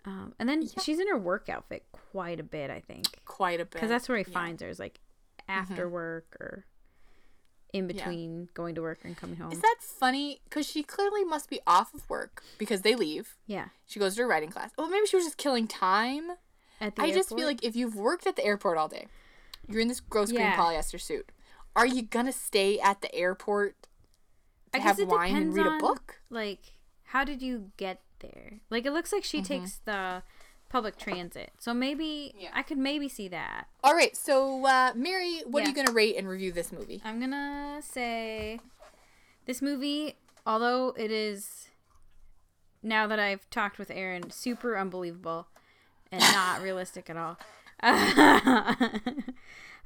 Um, 0.05 0.33
and 0.39 0.47
then 0.47 0.65
she's 0.81 0.99
in 0.99 1.07
her 1.09 1.17
work 1.17 1.49
outfit 1.49 1.83
quite 1.91 2.39
a 2.39 2.43
bit, 2.43 2.69
I 2.71 2.79
think, 2.79 3.07
Quite 3.25 3.59
a 3.59 3.65
bit. 3.65 3.71
because 3.71 3.89
that's 3.89 4.07
where 4.07 4.17
he 4.17 4.23
yeah. 4.27 4.33
finds 4.33 4.61
her. 4.61 4.69
Is 4.69 4.79
like 4.79 4.99
after 5.49 5.89
work 5.89 6.35
or 6.39 6.65
in 7.73 7.87
between 7.87 8.47
going 8.53 8.73
to 8.75 8.81
work 8.81 8.99
and 9.03 9.17
coming 9.17 9.35
home. 9.35 9.51
Is 9.51 9.59
that 9.59 9.75
funny? 9.81 10.39
Because 10.45 10.65
she 10.65 10.81
clearly 10.81 11.25
must 11.25 11.49
be 11.49 11.59
off 11.67 11.93
of 11.93 12.09
work 12.09 12.41
because 12.57 12.81
they 12.81 12.95
leave. 12.95 13.35
yeah. 13.45 13.65
She 13.85 13.99
goes 13.99 14.15
to 14.15 14.21
her 14.21 14.27
writing 14.27 14.49
class. 14.49 14.71
Oh, 14.77 14.87
maybe 14.87 15.05
she 15.07 15.17
was 15.17 15.25
just 15.25 15.37
killing 15.37 15.67
time. 15.67 16.31
At 16.79 16.95
the 16.95 17.01
I 17.01 17.11
just 17.11 17.29
feel 17.29 17.45
like 17.45 17.63
if 17.63 17.75
you've 17.75 17.95
worked 17.95 18.25
at 18.27 18.35
the 18.37 18.45
airport 18.45 18.77
all 18.77 18.87
day, 18.87 19.07
you're 19.67 19.81
in 19.81 19.87
this 19.89 19.99
gross 19.99 20.29
green 20.29 20.41
Yeah. 20.41 20.55
polyester 20.55 20.99
suit. 21.01 21.31
Are 21.75 21.85
you 21.85 22.01
gonna 22.03 22.31
stay 22.31 22.79
at 22.79 23.01
the 23.01 23.13
airport 23.13 23.75
to 24.73 24.79
have 24.79 24.97
wine 24.99 25.35
and 25.35 25.53
read 25.53 25.65
a 25.67 25.77
book? 25.79 26.21
Like, 26.29 26.73
how 27.07 27.23
did 27.23 27.41
you 27.41 27.71
get 27.77 28.01
there? 28.19 28.59
Like, 28.69 28.85
it 28.85 28.91
looks 28.91 29.11
like 29.11 29.23
she 29.23 29.39
Mm-hmm. 29.41 29.53
takes 29.53 29.77
the 29.85 30.23
public 30.69 30.97
transit, 30.97 31.51
so 31.59 31.73
maybe 31.73 32.33
Yeah. 32.37 32.49
I 32.53 32.61
could 32.61 32.77
maybe 32.77 33.07
see 33.07 33.27
that. 33.29 33.67
All 33.83 33.95
right, 33.95 34.15
so 34.17 34.65
uh, 34.65 34.91
Mary, 34.95 35.41
what 35.45 35.63
are 35.63 35.67
you 35.69 35.73
gonna 35.75 35.91
rate 35.93 36.17
and 36.17 36.27
review 36.27 36.51
this 36.51 36.71
movie? 36.73 37.01
I'm 37.05 37.19
gonna 37.21 37.79
say 37.81 38.59
this 39.45 39.61
movie, 39.61 40.15
although 40.45 40.93
it 40.97 41.09
is 41.11 41.69
now 42.83 43.07
that 43.07 43.17
I've 43.19 43.49
talked 43.49 43.77
with 43.79 43.89
Erin, 43.89 44.29
super 44.29 44.77
unbelievable 44.77 45.47
and 46.11 46.21
not 46.33 46.61
realistic 46.61 47.09
at 47.09 47.15
all. 47.15 47.37
uh, 47.81 48.73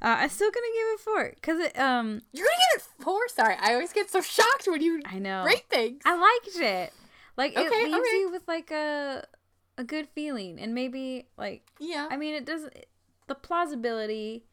I'm 0.00 0.28
still 0.30 0.50
gonna 0.50 0.66
give 0.74 0.86
it 0.94 1.00
four 1.00 1.32
because 1.34 1.58
it 1.60 1.78
um 1.78 2.22
You're 2.32 2.46
gonna 2.46 2.56
give 2.74 2.82
it 2.82 3.04
four. 3.04 3.28
Sorry, 3.28 3.54
I 3.60 3.74
always 3.74 3.92
get 3.92 4.10
so 4.10 4.20
shocked 4.20 4.66
when 4.66 4.82
you 4.82 5.00
I 5.06 5.18
know 5.20 5.44
rate 5.44 5.64
things. 5.70 6.02
I 6.04 6.16
liked 6.16 6.56
it. 6.58 6.92
Like 7.36 7.52
it 7.56 7.58
leaves 7.70 7.94
alright. 7.94 8.12
you 8.12 8.30
with 8.30 8.46
like 8.46 8.70
a 8.70 9.24
a 9.78 9.84
good 9.84 10.06
feeling 10.14 10.58
and 10.60 10.74
maybe 10.74 11.26
like 11.38 11.66
yeah. 11.80 12.08
I 12.10 12.16
mean 12.16 12.34
it 12.34 12.44
doesn't 12.44 12.74
the 13.26 13.34
plausibility 13.34 14.44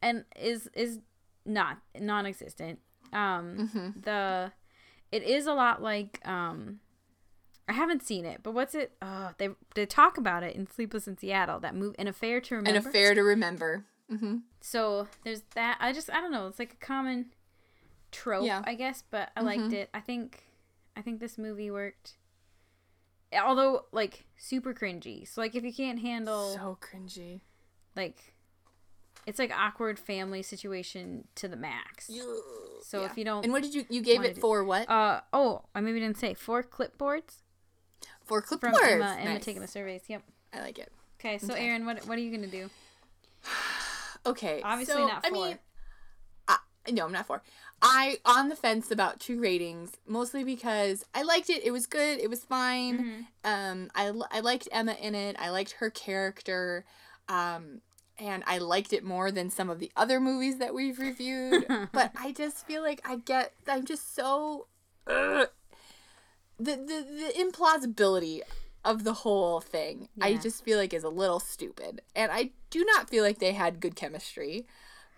and 0.00 0.24
is 0.40 0.68
is 0.74 1.00
not 1.44 1.78
non-existent. 1.98 2.78
Um 3.12 3.70
Mm-hmm. 3.72 4.00
the 4.00 4.52
it 5.12 5.22
is 5.22 5.46
a 5.46 5.52
lot 5.54 5.82
like 5.82 6.20
um 6.26 6.80
I 7.68 7.72
haven't 7.72 8.02
seen 8.02 8.26
it, 8.26 8.40
but 8.42 8.52
what's 8.52 8.74
it? 8.74 8.92
Oh, 9.00 9.32
they 9.38 9.48
they 9.74 9.86
talk 9.86 10.18
about 10.18 10.42
it 10.42 10.54
in 10.54 10.66
Sleepless 10.70 11.08
in 11.08 11.16
Seattle. 11.16 11.60
That 11.60 11.74
move, 11.74 11.94
an 11.98 12.06
affair 12.08 12.38
to 12.42 12.56
remember. 12.56 12.78
An 12.78 12.86
affair 12.86 13.14
to 13.14 13.22
remember. 13.22 13.84
Mm-hmm. 14.12 14.36
So 14.60 15.08
there's 15.24 15.42
that. 15.54 15.78
I 15.80 15.92
just 15.94 16.10
I 16.10 16.20
don't 16.20 16.30
know. 16.32 16.46
It's 16.46 16.58
like 16.58 16.74
a 16.74 16.84
common 16.84 17.32
trope, 18.12 18.44
Yeah. 18.44 18.62
I 18.66 18.74
guess, 18.74 19.02
but 19.10 19.30
I 19.34 19.40
liked 19.40 19.72
it. 19.72 19.88
I 19.94 20.00
think 20.00 20.42
I 20.96 21.02
think 21.02 21.20
this 21.20 21.36
movie 21.38 21.70
worked. 21.70 22.14
Although 23.32 23.86
like 23.92 24.26
super 24.36 24.72
cringy. 24.72 25.26
So 25.26 25.40
like 25.40 25.54
if 25.54 25.64
you 25.64 25.72
can't 25.72 25.98
handle 26.00 26.54
So 26.54 26.78
cringy. 26.80 27.40
like 27.96 28.16
it's 29.26 29.38
like 29.38 29.50
awkward 29.56 29.98
family 29.98 30.42
situation 30.42 31.26
to 31.36 31.48
the 31.48 31.56
max. 31.56 32.10
So 32.82 33.00
Yeah. 33.00 33.06
if 33.10 33.16
you 33.18 33.24
don't 33.24 33.42
And 33.44 33.52
what 33.52 33.62
did 33.62 33.74
you 33.74 33.86
you 33.88 34.02
gave 34.02 34.22
it 34.22 34.38
for 34.38 34.62
what? 34.64 34.88
uh 34.88 35.22
oh, 35.32 35.62
I 35.74 35.80
maybe 35.80 35.98
didn't 36.00 36.18
say 36.18 36.34
four 36.34 36.62
clipboards 36.62 37.38
for 38.22 38.40
from 38.42 38.58
clipboards. 38.60 38.92
Emma. 38.92 39.16
Emma 39.18 39.34
Nice. 39.34 39.44
taking 39.44 39.62
the 39.62 39.68
surveys. 39.68 40.02
Yep. 40.08 40.22
I 40.52 40.60
like 40.60 40.78
it. 40.78 40.92
Okay, 41.18 41.38
so 41.38 41.54
Okay. 41.54 41.66
Erin, 41.66 41.86
what 41.86 42.06
what 42.06 42.16
are 42.18 42.20
you 42.20 42.30
gonna 42.34 42.46
do? 42.46 42.70
Okay. 44.26 44.62
Obviously 44.64 44.94
so, 44.94 45.06
not 45.06 45.22
I 45.26 45.30
mean, 45.30 45.58
I, 46.48 46.56
no, 46.92 47.04
I'm 47.04 47.12
not 47.12 47.26
four. 47.26 47.42
I 47.86 48.18
on 48.24 48.48
the 48.48 48.56
fence 48.56 48.90
about 48.90 49.20
two 49.20 49.38
ratings, 49.38 49.92
mostly 50.06 50.42
because 50.42 51.04
I 51.14 51.22
liked 51.22 51.50
it. 51.50 51.62
It 51.62 51.70
was 51.70 51.86
good. 51.86 52.18
It 52.18 52.30
was 52.30 52.42
fine. 52.42 52.98
Mm-hmm. 52.98 53.20
Um, 53.44 53.90
I 53.94 54.10
I 54.30 54.40
liked 54.40 54.68
Emma 54.72 54.96
in 55.00 55.14
it. 55.14 55.36
I 55.38 55.50
liked 55.50 55.72
her 55.72 55.90
character. 55.90 56.86
Um, 57.28 57.82
and 58.18 58.42
I 58.46 58.58
liked 58.58 58.92
it 58.92 59.04
more 59.04 59.30
than 59.30 59.50
some 59.50 59.68
of 59.68 59.80
the 59.80 59.92
other 59.96 60.18
movies 60.18 60.58
that 60.58 60.72
we've 60.74 60.98
reviewed. 60.98 61.66
but 61.92 62.12
I 62.16 62.32
just 62.32 62.66
feel 62.66 62.82
like 62.82 63.02
I 63.04 63.16
get. 63.16 63.52
I'm 63.68 63.84
just 63.84 64.14
so. 64.14 64.66
Ugh. 65.06 65.48
The, 66.58 66.76
the 66.76 67.04
the 67.04 67.32
implausibility 67.36 68.40
of 68.82 69.04
the 69.04 69.12
whole 69.12 69.60
thing, 69.60 70.08
I 70.20 70.34
just 70.34 70.64
feel 70.64 70.78
like 70.78 70.94
is 70.94 71.04
a 71.04 71.08
little 71.10 71.40
stupid, 71.40 72.00
and 72.14 72.32
I 72.32 72.50
do 72.70 72.84
not 72.84 73.10
feel 73.10 73.24
like 73.24 73.40
they 73.40 73.52
had 73.52 73.80
good 73.80 73.96
chemistry. 73.96 74.66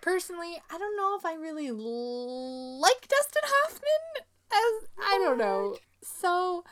Personally, 0.01 0.61
I 0.71 0.77
don't 0.77 0.95
know 0.97 1.17
if 1.17 1.25
I 1.25 1.33
really 1.35 1.67
l- 1.67 2.79
like 2.79 3.07
Dustin 3.07 3.41
Hoffman. 3.43 4.25
As 4.49 4.87
I 4.99 5.17
don't 5.23 5.37
know, 5.37 5.75
so 6.01 6.63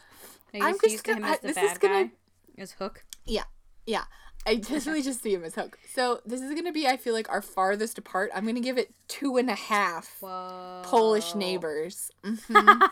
I'm 0.54 0.74
just 0.74 0.82
just 0.82 0.92
used 0.94 1.06
to 1.06 1.12
him 1.14 1.22
gonna- 1.22 1.34
as 1.34 1.40
the 1.42 1.48
this 1.48 1.56
bad 1.56 1.72
is 1.72 1.78
gonna- 1.78 2.04
guy? 2.06 2.12
As 2.58 2.72
Hook? 2.74 3.04
yeah, 3.26 3.44
yeah. 3.86 4.06
I 4.48 4.56
definitely 4.56 5.02
just 5.02 5.22
see 5.24 5.34
him 5.34 5.44
as 5.44 5.56
Hook. 5.56 5.78
So 5.94 6.22
this 6.26 6.40
is 6.40 6.54
gonna 6.54 6.72
be, 6.72 6.88
I 6.88 6.96
feel 6.98 7.14
like, 7.14 7.30
our 7.30 7.42
farthest 7.42 7.98
apart. 7.98 8.32
I'm 8.34 8.46
gonna 8.46 8.60
give 8.62 8.78
it 8.78 8.94
two 9.08 9.36
and 9.38 9.50
a 9.50 9.56
half 9.56 10.18
Whoa. 10.22 10.84
Polish 10.86 11.34
neighbors. 11.36 12.12
Mhm. 12.24 12.56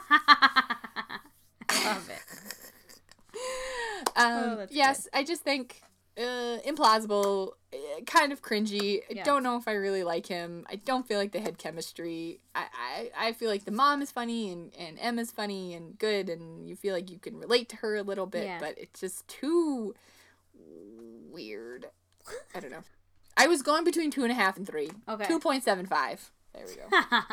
Love 1.86 2.10
it. 2.10 2.22
Um, 4.16 4.44
Oh, 4.60 4.68
yes, 4.70 5.08
I 5.14 5.24
just 5.24 5.44
think 5.44 5.82
uh, 6.18 6.58
implausible, 6.68 7.52
kind 8.06 8.32
of 8.32 8.42
cringy. 8.42 9.02
I 9.10 9.14
Yeah. 9.14 9.24
don't 9.24 9.44
know 9.44 9.58
if 9.58 9.68
I 9.68 9.74
really 9.74 10.04
like 10.04 10.26
him. 10.28 10.66
I 10.70 10.76
don't 10.76 11.08
feel 11.08 11.18
like 11.18 11.32
they 11.32 11.40
had 11.42 11.58
chemistry. 11.58 12.40
I, 12.56 12.66
I, 13.18 13.28
I 13.28 13.32
feel 13.34 13.50
like 13.50 13.66
the 13.66 13.72
mom 13.72 14.02
is 14.02 14.12
funny 14.12 14.52
and, 14.52 14.72
and 14.78 14.98
Emma's 15.00 15.32
funny 15.32 15.74
and 15.74 15.98
good, 15.98 16.30
and 16.30 16.68
you 16.68 16.76
feel 16.76 16.94
like 16.94 17.10
you 17.10 17.20
can 17.20 17.38
relate 17.38 17.70
to 17.70 17.76
her 17.78 17.96
a 17.96 18.04
little 18.04 18.26
bit, 18.26 18.46
Yeah. 18.46 18.60
but 18.60 18.78
it's 18.78 19.00
just 19.00 19.28
too 19.28 19.94
weird. 21.32 21.88
I 22.56 22.60
don't 22.60 22.72
know. 22.72 22.84
I 23.36 23.48
was 23.48 23.62
going 23.62 23.84
between 23.84 24.12
two 24.12 24.24
and 24.24 24.32
a 24.32 24.36
half 24.36 24.58
and 24.58 24.68
three. 24.68 24.90
Okay. 25.10 25.26
2.75. 25.26 26.20
There 26.54 26.66
we 26.68 26.76
go. 26.76 27.20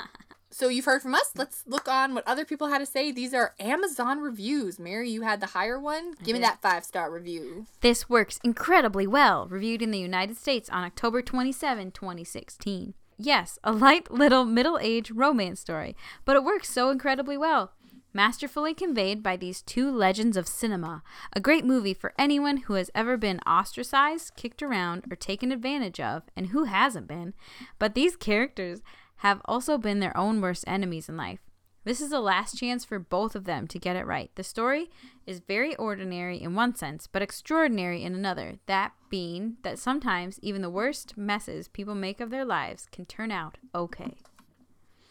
So 0.52 0.68
you've 0.68 0.84
heard 0.84 1.02
from 1.02 1.14
us. 1.14 1.30
Let's 1.36 1.62
look 1.66 1.88
on 1.88 2.12
what 2.12 2.26
other 2.26 2.44
people 2.44 2.68
had 2.68 2.78
to 2.78 2.86
say. 2.86 3.12
These 3.12 3.32
are 3.32 3.54
Amazon 3.60 4.18
reviews. 4.18 4.80
Mary, 4.80 5.08
you 5.08 5.22
had 5.22 5.40
the 5.40 5.46
higher 5.46 5.78
one. 5.78 6.14
Give 6.24 6.34
me 6.34 6.40
that 6.40 6.60
five 6.60 6.84
star 6.84 7.10
review. 7.10 7.66
This 7.80 8.08
works 8.08 8.40
incredibly 8.42 9.06
well, 9.06 9.46
reviewed 9.46 9.80
in 9.80 9.92
the 9.92 9.98
United 9.98 10.36
States 10.36 10.68
on 10.68 10.82
October 10.82 11.22
27, 11.22 11.92
2016. 11.92 12.94
Yes, 13.16 13.58
a 13.62 13.70
light 13.70 14.10
little 14.10 14.44
middle 14.44 14.78
aged 14.80 15.14
romance 15.14 15.60
story, 15.60 15.94
but 16.24 16.36
it 16.36 16.42
works 16.42 16.68
so 16.68 16.90
incredibly 16.90 17.36
well. 17.36 17.72
Masterfully 18.12 18.74
conveyed 18.74 19.22
by 19.22 19.36
these 19.36 19.62
two 19.62 19.88
legends 19.88 20.36
of 20.36 20.48
cinema. 20.48 21.04
A 21.32 21.38
great 21.38 21.64
movie 21.64 21.94
for 21.94 22.12
anyone 22.18 22.56
who 22.56 22.74
has 22.74 22.90
ever 22.92 23.16
been 23.16 23.38
ostracized, 23.46 24.34
kicked 24.34 24.64
around, 24.64 25.04
or 25.08 25.14
taken 25.14 25.52
advantage 25.52 26.00
of, 26.00 26.24
and 26.34 26.48
who 26.48 26.64
hasn't 26.64 27.06
been. 27.06 27.34
But 27.78 27.94
these 27.94 28.16
characters 28.16 28.80
have 29.20 29.40
also 29.46 29.78
been 29.78 30.00
their 30.00 30.16
own 30.16 30.40
worst 30.40 30.64
enemies 30.66 31.08
in 31.08 31.16
life. 31.16 31.40
This 31.82 32.02
is 32.02 32.12
a 32.12 32.20
last 32.20 32.58
chance 32.58 32.84
for 32.84 32.98
both 32.98 33.34
of 33.34 33.44
them 33.44 33.66
to 33.68 33.78
get 33.78 33.96
it 33.96 34.04
right. 34.06 34.30
The 34.34 34.44
story 34.44 34.90
is 35.26 35.40
very 35.40 35.74
ordinary 35.76 36.36
in 36.40 36.54
one 36.54 36.74
sense, 36.74 37.06
but 37.06 37.22
extraordinary 37.22 38.02
in 38.02 38.14
another. 38.14 38.56
That 38.66 38.92
being 39.08 39.56
that 39.62 39.78
sometimes 39.78 40.38
even 40.42 40.60
the 40.60 40.68
worst 40.68 41.16
messes 41.16 41.68
people 41.68 41.94
make 41.94 42.20
of 42.20 42.28
their 42.28 42.44
lives 42.44 42.86
can 42.92 43.06
turn 43.06 43.30
out 43.30 43.56
okay. 43.74 44.16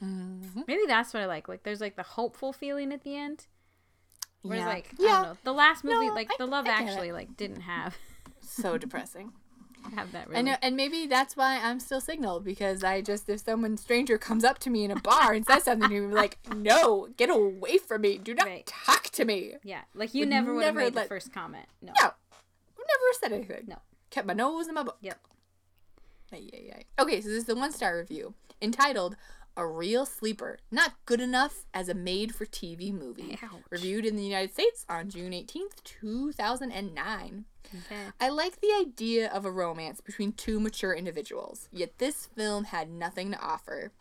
Mm-hmm. 0.03 0.61
Maybe 0.67 0.83
that's 0.87 1.13
what 1.13 1.23
I 1.23 1.25
like. 1.25 1.47
Like, 1.47 1.63
there's 1.63 1.81
like 1.81 1.95
the 1.95 2.03
hopeful 2.03 2.53
feeling 2.53 2.93
at 2.93 3.03
the 3.03 3.15
end. 3.15 3.47
Whereas, 4.41 4.61
Yeah. 4.61 4.67
like, 4.67 4.87
I 4.99 5.03
Yeah. 5.03 5.07
don't 5.09 5.23
know, 5.23 5.37
the 5.43 5.53
last 5.53 5.83
movie, 5.83 6.07
No, 6.07 6.13
like, 6.13 6.29
I- 6.31 6.35
the 6.37 6.45
Love 6.45 6.65
it. 6.65 6.69
Actually, 6.69 7.11
like, 7.11 7.35
didn't 7.35 7.61
have 7.61 7.97
So 8.41 8.77
depressing. 8.77 9.33
have 9.95 10.11
that 10.11 10.27
really. 10.27 10.39
I 10.39 10.41
know, 10.43 10.55
and 10.61 10.75
maybe 10.75 11.07
that's 11.07 11.35
why 11.37 11.59
I'm 11.61 11.79
still 11.79 12.01
signaled 12.01 12.43
because 12.43 12.83
I 12.83 13.01
just 13.01 13.29
if 13.29 13.41
someone 13.41 13.77
stranger 13.77 14.17
comes 14.17 14.43
up 14.43 14.59
to 14.59 14.69
me 14.69 14.83
in 14.83 14.91
a 14.91 14.95
bar 14.99 15.33
and 15.33 15.45
says 15.45 15.63
something 15.63 15.89
to 15.89 16.01
me 16.07 16.13
like, 16.13 16.37
"No, 16.55 17.07
get 17.17 17.29
away 17.29 17.77
from 17.77 18.01
me! 18.01 18.17
Do 18.17 18.33
not 18.33 18.47
Right. 18.47 18.65
talk 18.65 19.03
to 19.11 19.25
me." 19.25 19.53
Yeah, 19.63 19.81
like 19.93 20.13
you 20.13 20.21
Would 20.21 20.29
never 20.29 20.53
would 20.53 20.63
have 20.65 20.75
made 20.75 20.93
the 20.93 21.01
first 21.03 21.33
comment. 21.33 21.65
No. 21.81 21.93
No, 22.01 22.07
never 22.77 23.13
said 23.19 23.31
anything. 23.33 23.65
No. 23.67 23.77
kept 24.09 24.25
my 24.27 24.33
nose 24.33 24.67
in 24.67 24.73
my 24.73 24.83
book. 24.83 24.97
Yep. 25.01 25.19
Ay, 26.33 26.49
ay, 26.53 26.73
ay. 26.77 26.83
Okay, 27.01 27.21
so 27.21 27.27
this 27.29 27.37
is 27.37 27.45
the 27.45 27.55
one 27.55 27.71
star 27.71 27.97
review 27.97 28.33
entitled 28.61 29.15
A 29.59 29.67
Real 29.67 30.05
Sleeper 30.05 30.57
Not 30.71 30.93
Good 31.05 31.19
Enough 31.19 31.65
as 31.73 31.89
a 31.89 31.93
Made 31.93 32.33
for 32.33 32.45
TV 32.45 32.93
Movie. 32.93 33.37
Ouch. 33.43 33.59
Reviewed 33.69 34.05
in 34.05 34.15
the 34.15 34.23
United 34.23 34.53
States 34.53 34.85
on 34.87 35.09
June 35.09 35.33
18th, 35.33 35.83
2009. 35.83 37.43
Okay. 37.65 38.03
I 38.21 38.29
like 38.29 38.61
the 38.61 38.71
idea 38.79 39.29
of 39.29 39.43
a 39.43 39.51
romance 39.51 39.99
between 39.99 40.31
two 40.31 40.61
mature 40.61 40.93
individuals, 40.93 41.67
yet 41.73 41.97
this 41.97 42.27
film 42.27 42.63
had 42.63 42.89
nothing 42.89 43.31
to 43.31 43.41
offer. 43.41 43.91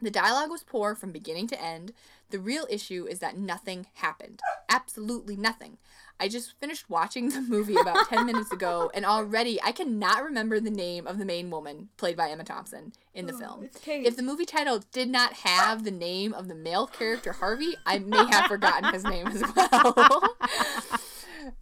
The 0.00 0.10
dialogue 0.10 0.50
was 0.50 0.64
poor 0.64 0.94
from 0.94 1.12
beginning 1.12 1.48
to 1.48 1.62
end. 1.62 1.92
The 2.30 2.40
real 2.40 2.66
issue 2.70 3.06
is 3.06 3.18
that 3.18 3.36
nothing 3.36 3.86
happened. 3.96 4.40
Absolutely 4.70 5.36
nothing. 5.36 5.76
I 6.20 6.28
just 6.28 6.58
finished 6.60 6.88
watching 6.88 7.28
the 7.30 7.40
movie 7.40 7.76
about 7.76 8.08
10 8.08 8.24
minutes 8.26 8.52
ago, 8.52 8.90
and 8.94 9.04
already 9.04 9.60
I 9.62 9.72
cannot 9.72 10.22
remember 10.22 10.60
the 10.60 10.70
name 10.70 11.06
of 11.06 11.18
the 11.18 11.24
main 11.24 11.50
woman, 11.50 11.88
played 11.96 12.16
by 12.16 12.30
Emma 12.30 12.44
Thompson, 12.44 12.92
in 13.14 13.26
the 13.26 13.34
oh, 13.34 13.38
film. 13.38 13.70
If 13.86 14.16
the 14.16 14.22
movie 14.22 14.46
title 14.46 14.82
did 14.92 15.08
not 15.08 15.34
have 15.34 15.84
the 15.84 15.90
name 15.90 16.32
of 16.32 16.48
the 16.48 16.54
male 16.54 16.86
character 16.86 17.32
Harvey, 17.32 17.74
I 17.84 17.98
may 17.98 18.24
have 18.30 18.46
forgotten 18.46 18.92
his 18.92 19.04
name 19.04 19.26
as 19.28 19.42
well. 19.54 20.36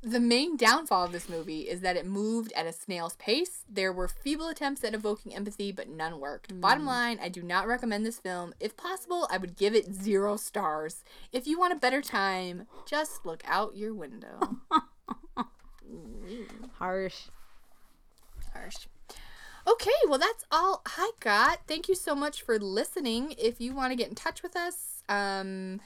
The 0.02 0.20
main 0.20 0.56
downfall 0.56 1.04
of 1.04 1.12
this 1.12 1.28
movie 1.28 1.62
is 1.62 1.80
that 1.80 1.96
it 1.96 2.06
moved 2.06 2.52
at 2.52 2.66
a 2.66 2.72
snail's 2.72 3.16
pace. 3.16 3.64
There 3.68 3.92
were 3.92 4.08
feeble 4.08 4.48
attempts 4.48 4.84
at 4.84 4.94
evoking 4.94 5.34
empathy, 5.34 5.72
but 5.72 5.88
none 5.88 6.20
worked. 6.20 6.60
Bottom 6.60 6.86
line, 6.86 7.18
I 7.22 7.28
do 7.28 7.42
not 7.42 7.66
recommend 7.66 8.04
this 8.04 8.18
film. 8.18 8.54
If 8.60 8.76
possible, 8.76 9.26
I 9.30 9.38
would 9.38 9.56
give 9.56 9.74
it 9.74 9.92
zero 9.92 10.36
stars. 10.36 11.04
If 11.32 11.46
you 11.46 11.58
want 11.58 11.72
a 11.72 11.76
better 11.76 12.02
time, 12.02 12.66
just 12.86 13.24
look 13.24 13.42
out 13.46 13.76
your 13.76 13.94
window. 13.94 14.58
Harsh. 16.78 17.28
Harsh. 18.52 18.86
Okay, 19.66 19.90
well, 20.08 20.18
that's 20.18 20.44
all 20.50 20.82
I 20.86 21.12
got. 21.20 21.60
Thank 21.68 21.88
you 21.88 21.94
so 21.94 22.14
much 22.14 22.42
for 22.42 22.58
listening. 22.58 23.34
If 23.38 23.60
you 23.60 23.74
want 23.74 23.92
to 23.92 23.96
get 23.96 24.08
in 24.08 24.14
touch 24.14 24.42
with 24.42 24.56
us, 24.56 25.02
um, 25.08 25.80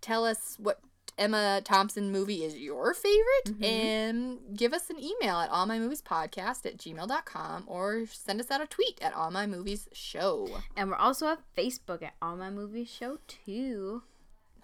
tell 0.00 0.24
us 0.24 0.56
what 0.58 0.80
Emma 1.16 1.60
Thompson 1.64 2.10
movie 2.10 2.44
is 2.44 2.56
your 2.56 2.92
favorite 2.92 3.46
mm-hmm. 3.46 3.64
and 3.64 4.38
give 4.56 4.72
us 4.72 4.90
an 4.90 4.96
email 4.98 5.38
at 5.38 5.50
allmymoviespodcast 5.50 6.66
at 6.66 6.76
gmail.com 6.76 7.64
or 7.66 8.06
send 8.06 8.40
us 8.40 8.50
out 8.50 8.60
a 8.60 8.66
tweet 8.66 8.98
at 9.00 9.14
All 9.14 9.30
My 9.30 9.46
Movies 9.46 9.88
Show. 9.92 10.48
And 10.76 10.90
we're 10.90 10.96
also 10.96 11.28
at 11.28 11.40
Facebook 11.56 12.02
at 12.02 12.14
All 12.20 12.36
My 12.36 12.50
Movies 12.50 12.90
Show 12.90 13.18
too. 13.28 14.02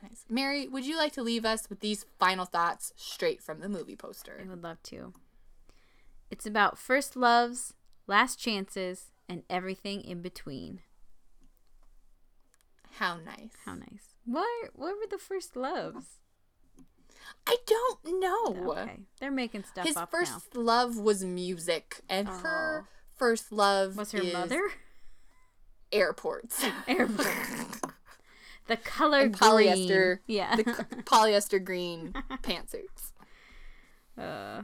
Nice. 0.03 0.25
Mary, 0.29 0.67
would 0.67 0.87
you 0.87 0.97
like 0.97 1.13
to 1.13 1.23
leave 1.23 1.45
us 1.45 1.69
with 1.69 1.81
these 1.81 2.07
final 2.19 2.47
thoughts 2.47 2.93
straight 2.97 3.43
from 3.43 3.61
the 3.61 3.69
movie 3.69 3.97
poster? 3.97 4.41
I 4.43 4.49
would 4.49 4.63
love 4.63 4.83
to. 4.85 5.13
It's 6.31 6.47
about 6.47 6.79
first 6.79 7.17
loves, 7.17 7.75
last 8.07 8.39
chances, 8.39 9.13
and 9.29 9.43
everything 9.51 10.01
in 10.01 10.23
between. 10.23 10.81
How 12.93 13.17
nice. 13.17 13.53
How 13.65 13.75
nice. 13.75 14.15
What 14.25 14.71
what 14.75 14.97
were 14.97 15.07
the 15.09 15.19
first 15.19 15.55
loves? 15.57 16.20
I 17.47 17.57
don't 17.67 18.21
know. 18.21 18.73
Okay. 18.73 19.01
They're 19.21 19.31
making 19.31 19.65
stuff 19.65 19.87
His 19.87 19.97
up 19.97 20.11
first 20.11 20.55
now. 20.55 20.61
love 20.63 20.97
was 20.97 21.25
music, 21.25 22.01
and 22.09 22.29
her 22.29 22.87
first 23.17 23.51
love 23.53 23.97
Was 23.97 24.13
her 24.13 24.23
mother? 24.23 24.61
airports. 25.93 26.65
Airports. 26.89 27.81
The 28.69 28.77
color 28.77 29.21
and 29.23 29.37
polyester. 29.37 30.19
green. 30.19 30.19
Yeah. 30.29 30.55
The 30.57 30.65
polyester 31.05 31.63
green 31.63 32.13
pantsuits. 32.43 33.13
uh, 34.17 34.63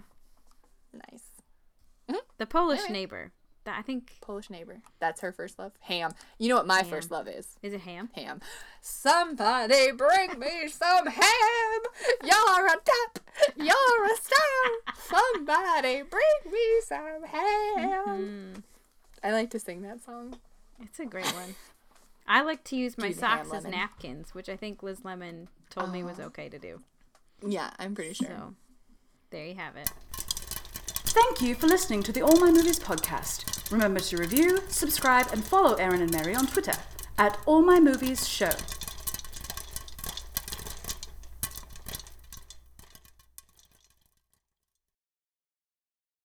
Nice. 0.92 2.18
the 2.38 2.46
Polish 2.46 2.88
neighbor. 2.88 3.32
That 3.66 3.80
I 3.80 3.82
think 3.82 4.12
Polish 4.20 4.48
neighbor. 4.48 4.78
That's 5.00 5.20
her 5.22 5.32
first 5.32 5.58
love. 5.58 5.72
Ham. 5.80 6.14
You 6.38 6.48
know 6.48 6.54
what 6.54 6.68
my 6.68 6.84
first 6.84 7.10
love 7.10 7.26
is? 7.26 7.58
is 7.64 7.72
it 7.72 7.80
ham? 7.80 8.10
Ham. 8.14 8.40
Somebody 8.80 9.90
bring 9.90 10.38
me 10.38 10.68
some 10.68 11.06
ham. 11.06 11.80
You're 12.22 12.66
a 12.68 12.76
tap. 12.84 13.18
You're 13.56 14.04
a 14.04 14.16
star. 14.16 14.94
Somebody 15.02 16.02
bring 16.02 16.52
me 16.52 16.80
some 16.84 17.24
ham. 17.24 18.18
Mm-hmm. 18.18 18.60
I 19.24 19.32
like 19.32 19.50
to 19.50 19.58
sing 19.58 19.82
that 19.82 20.04
song. 20.04 20.36
It's 20.80 21.00
a 21.00 21.04
great 21.04 21.32
one. 21.34 21.56
I 22.28 22.42
like 22.42 22.62
to 22.64 22.76
use 22.76 22.96
my 22.96 23.10
socks 23.10 23.52
as 23.52 23.64
napkins, 23.64 24.32
which 24.32 24.48
I 24.48 24.56
think 24.56 24.84
Liz 24.84 25.04
Lemon 25.04 25.48
told 25.70 25.90
me 25.90 26.04
was 26.04 26.20
okay 26.20 26.48
to 26.48 26.58
do. 26.60 26.82
Yeah, 27.44 27.70
I'm 27.80 27.96
pretty 27.96 28.14
sure. 28.14 28.28
So 28.28 28.54
there 29.30 29.44
you 29.44 29.56
have 29.56 29.76
it. 29.76 29.90
Thank 31.09 31.40
you 31.40 31.54
for 31.54 31.66
listening 31.66 32.02
to 32.04 32.12
the 32.12 32.22
All 32.22 32.38
My 32.38 32.50
Movies 32.50 32.78
podcast. 32.78 33.70
Remember 33.70 34.00
to 34.00 34.16
review, 34.16 34.59
subscribe, 34.68 35.28
and 35.32 35.42
follow 35.44 35.74
Erin 35.74 36.02
and 36.02 36.12
Mary 36.12 36.34
on 36.34 36.46
Twitter 36.46 36.74
at 37.16 37.38
All 37.46 37.62
My 37.62 37.80
Movies 37.80 38.28
Show. 38.28 38.50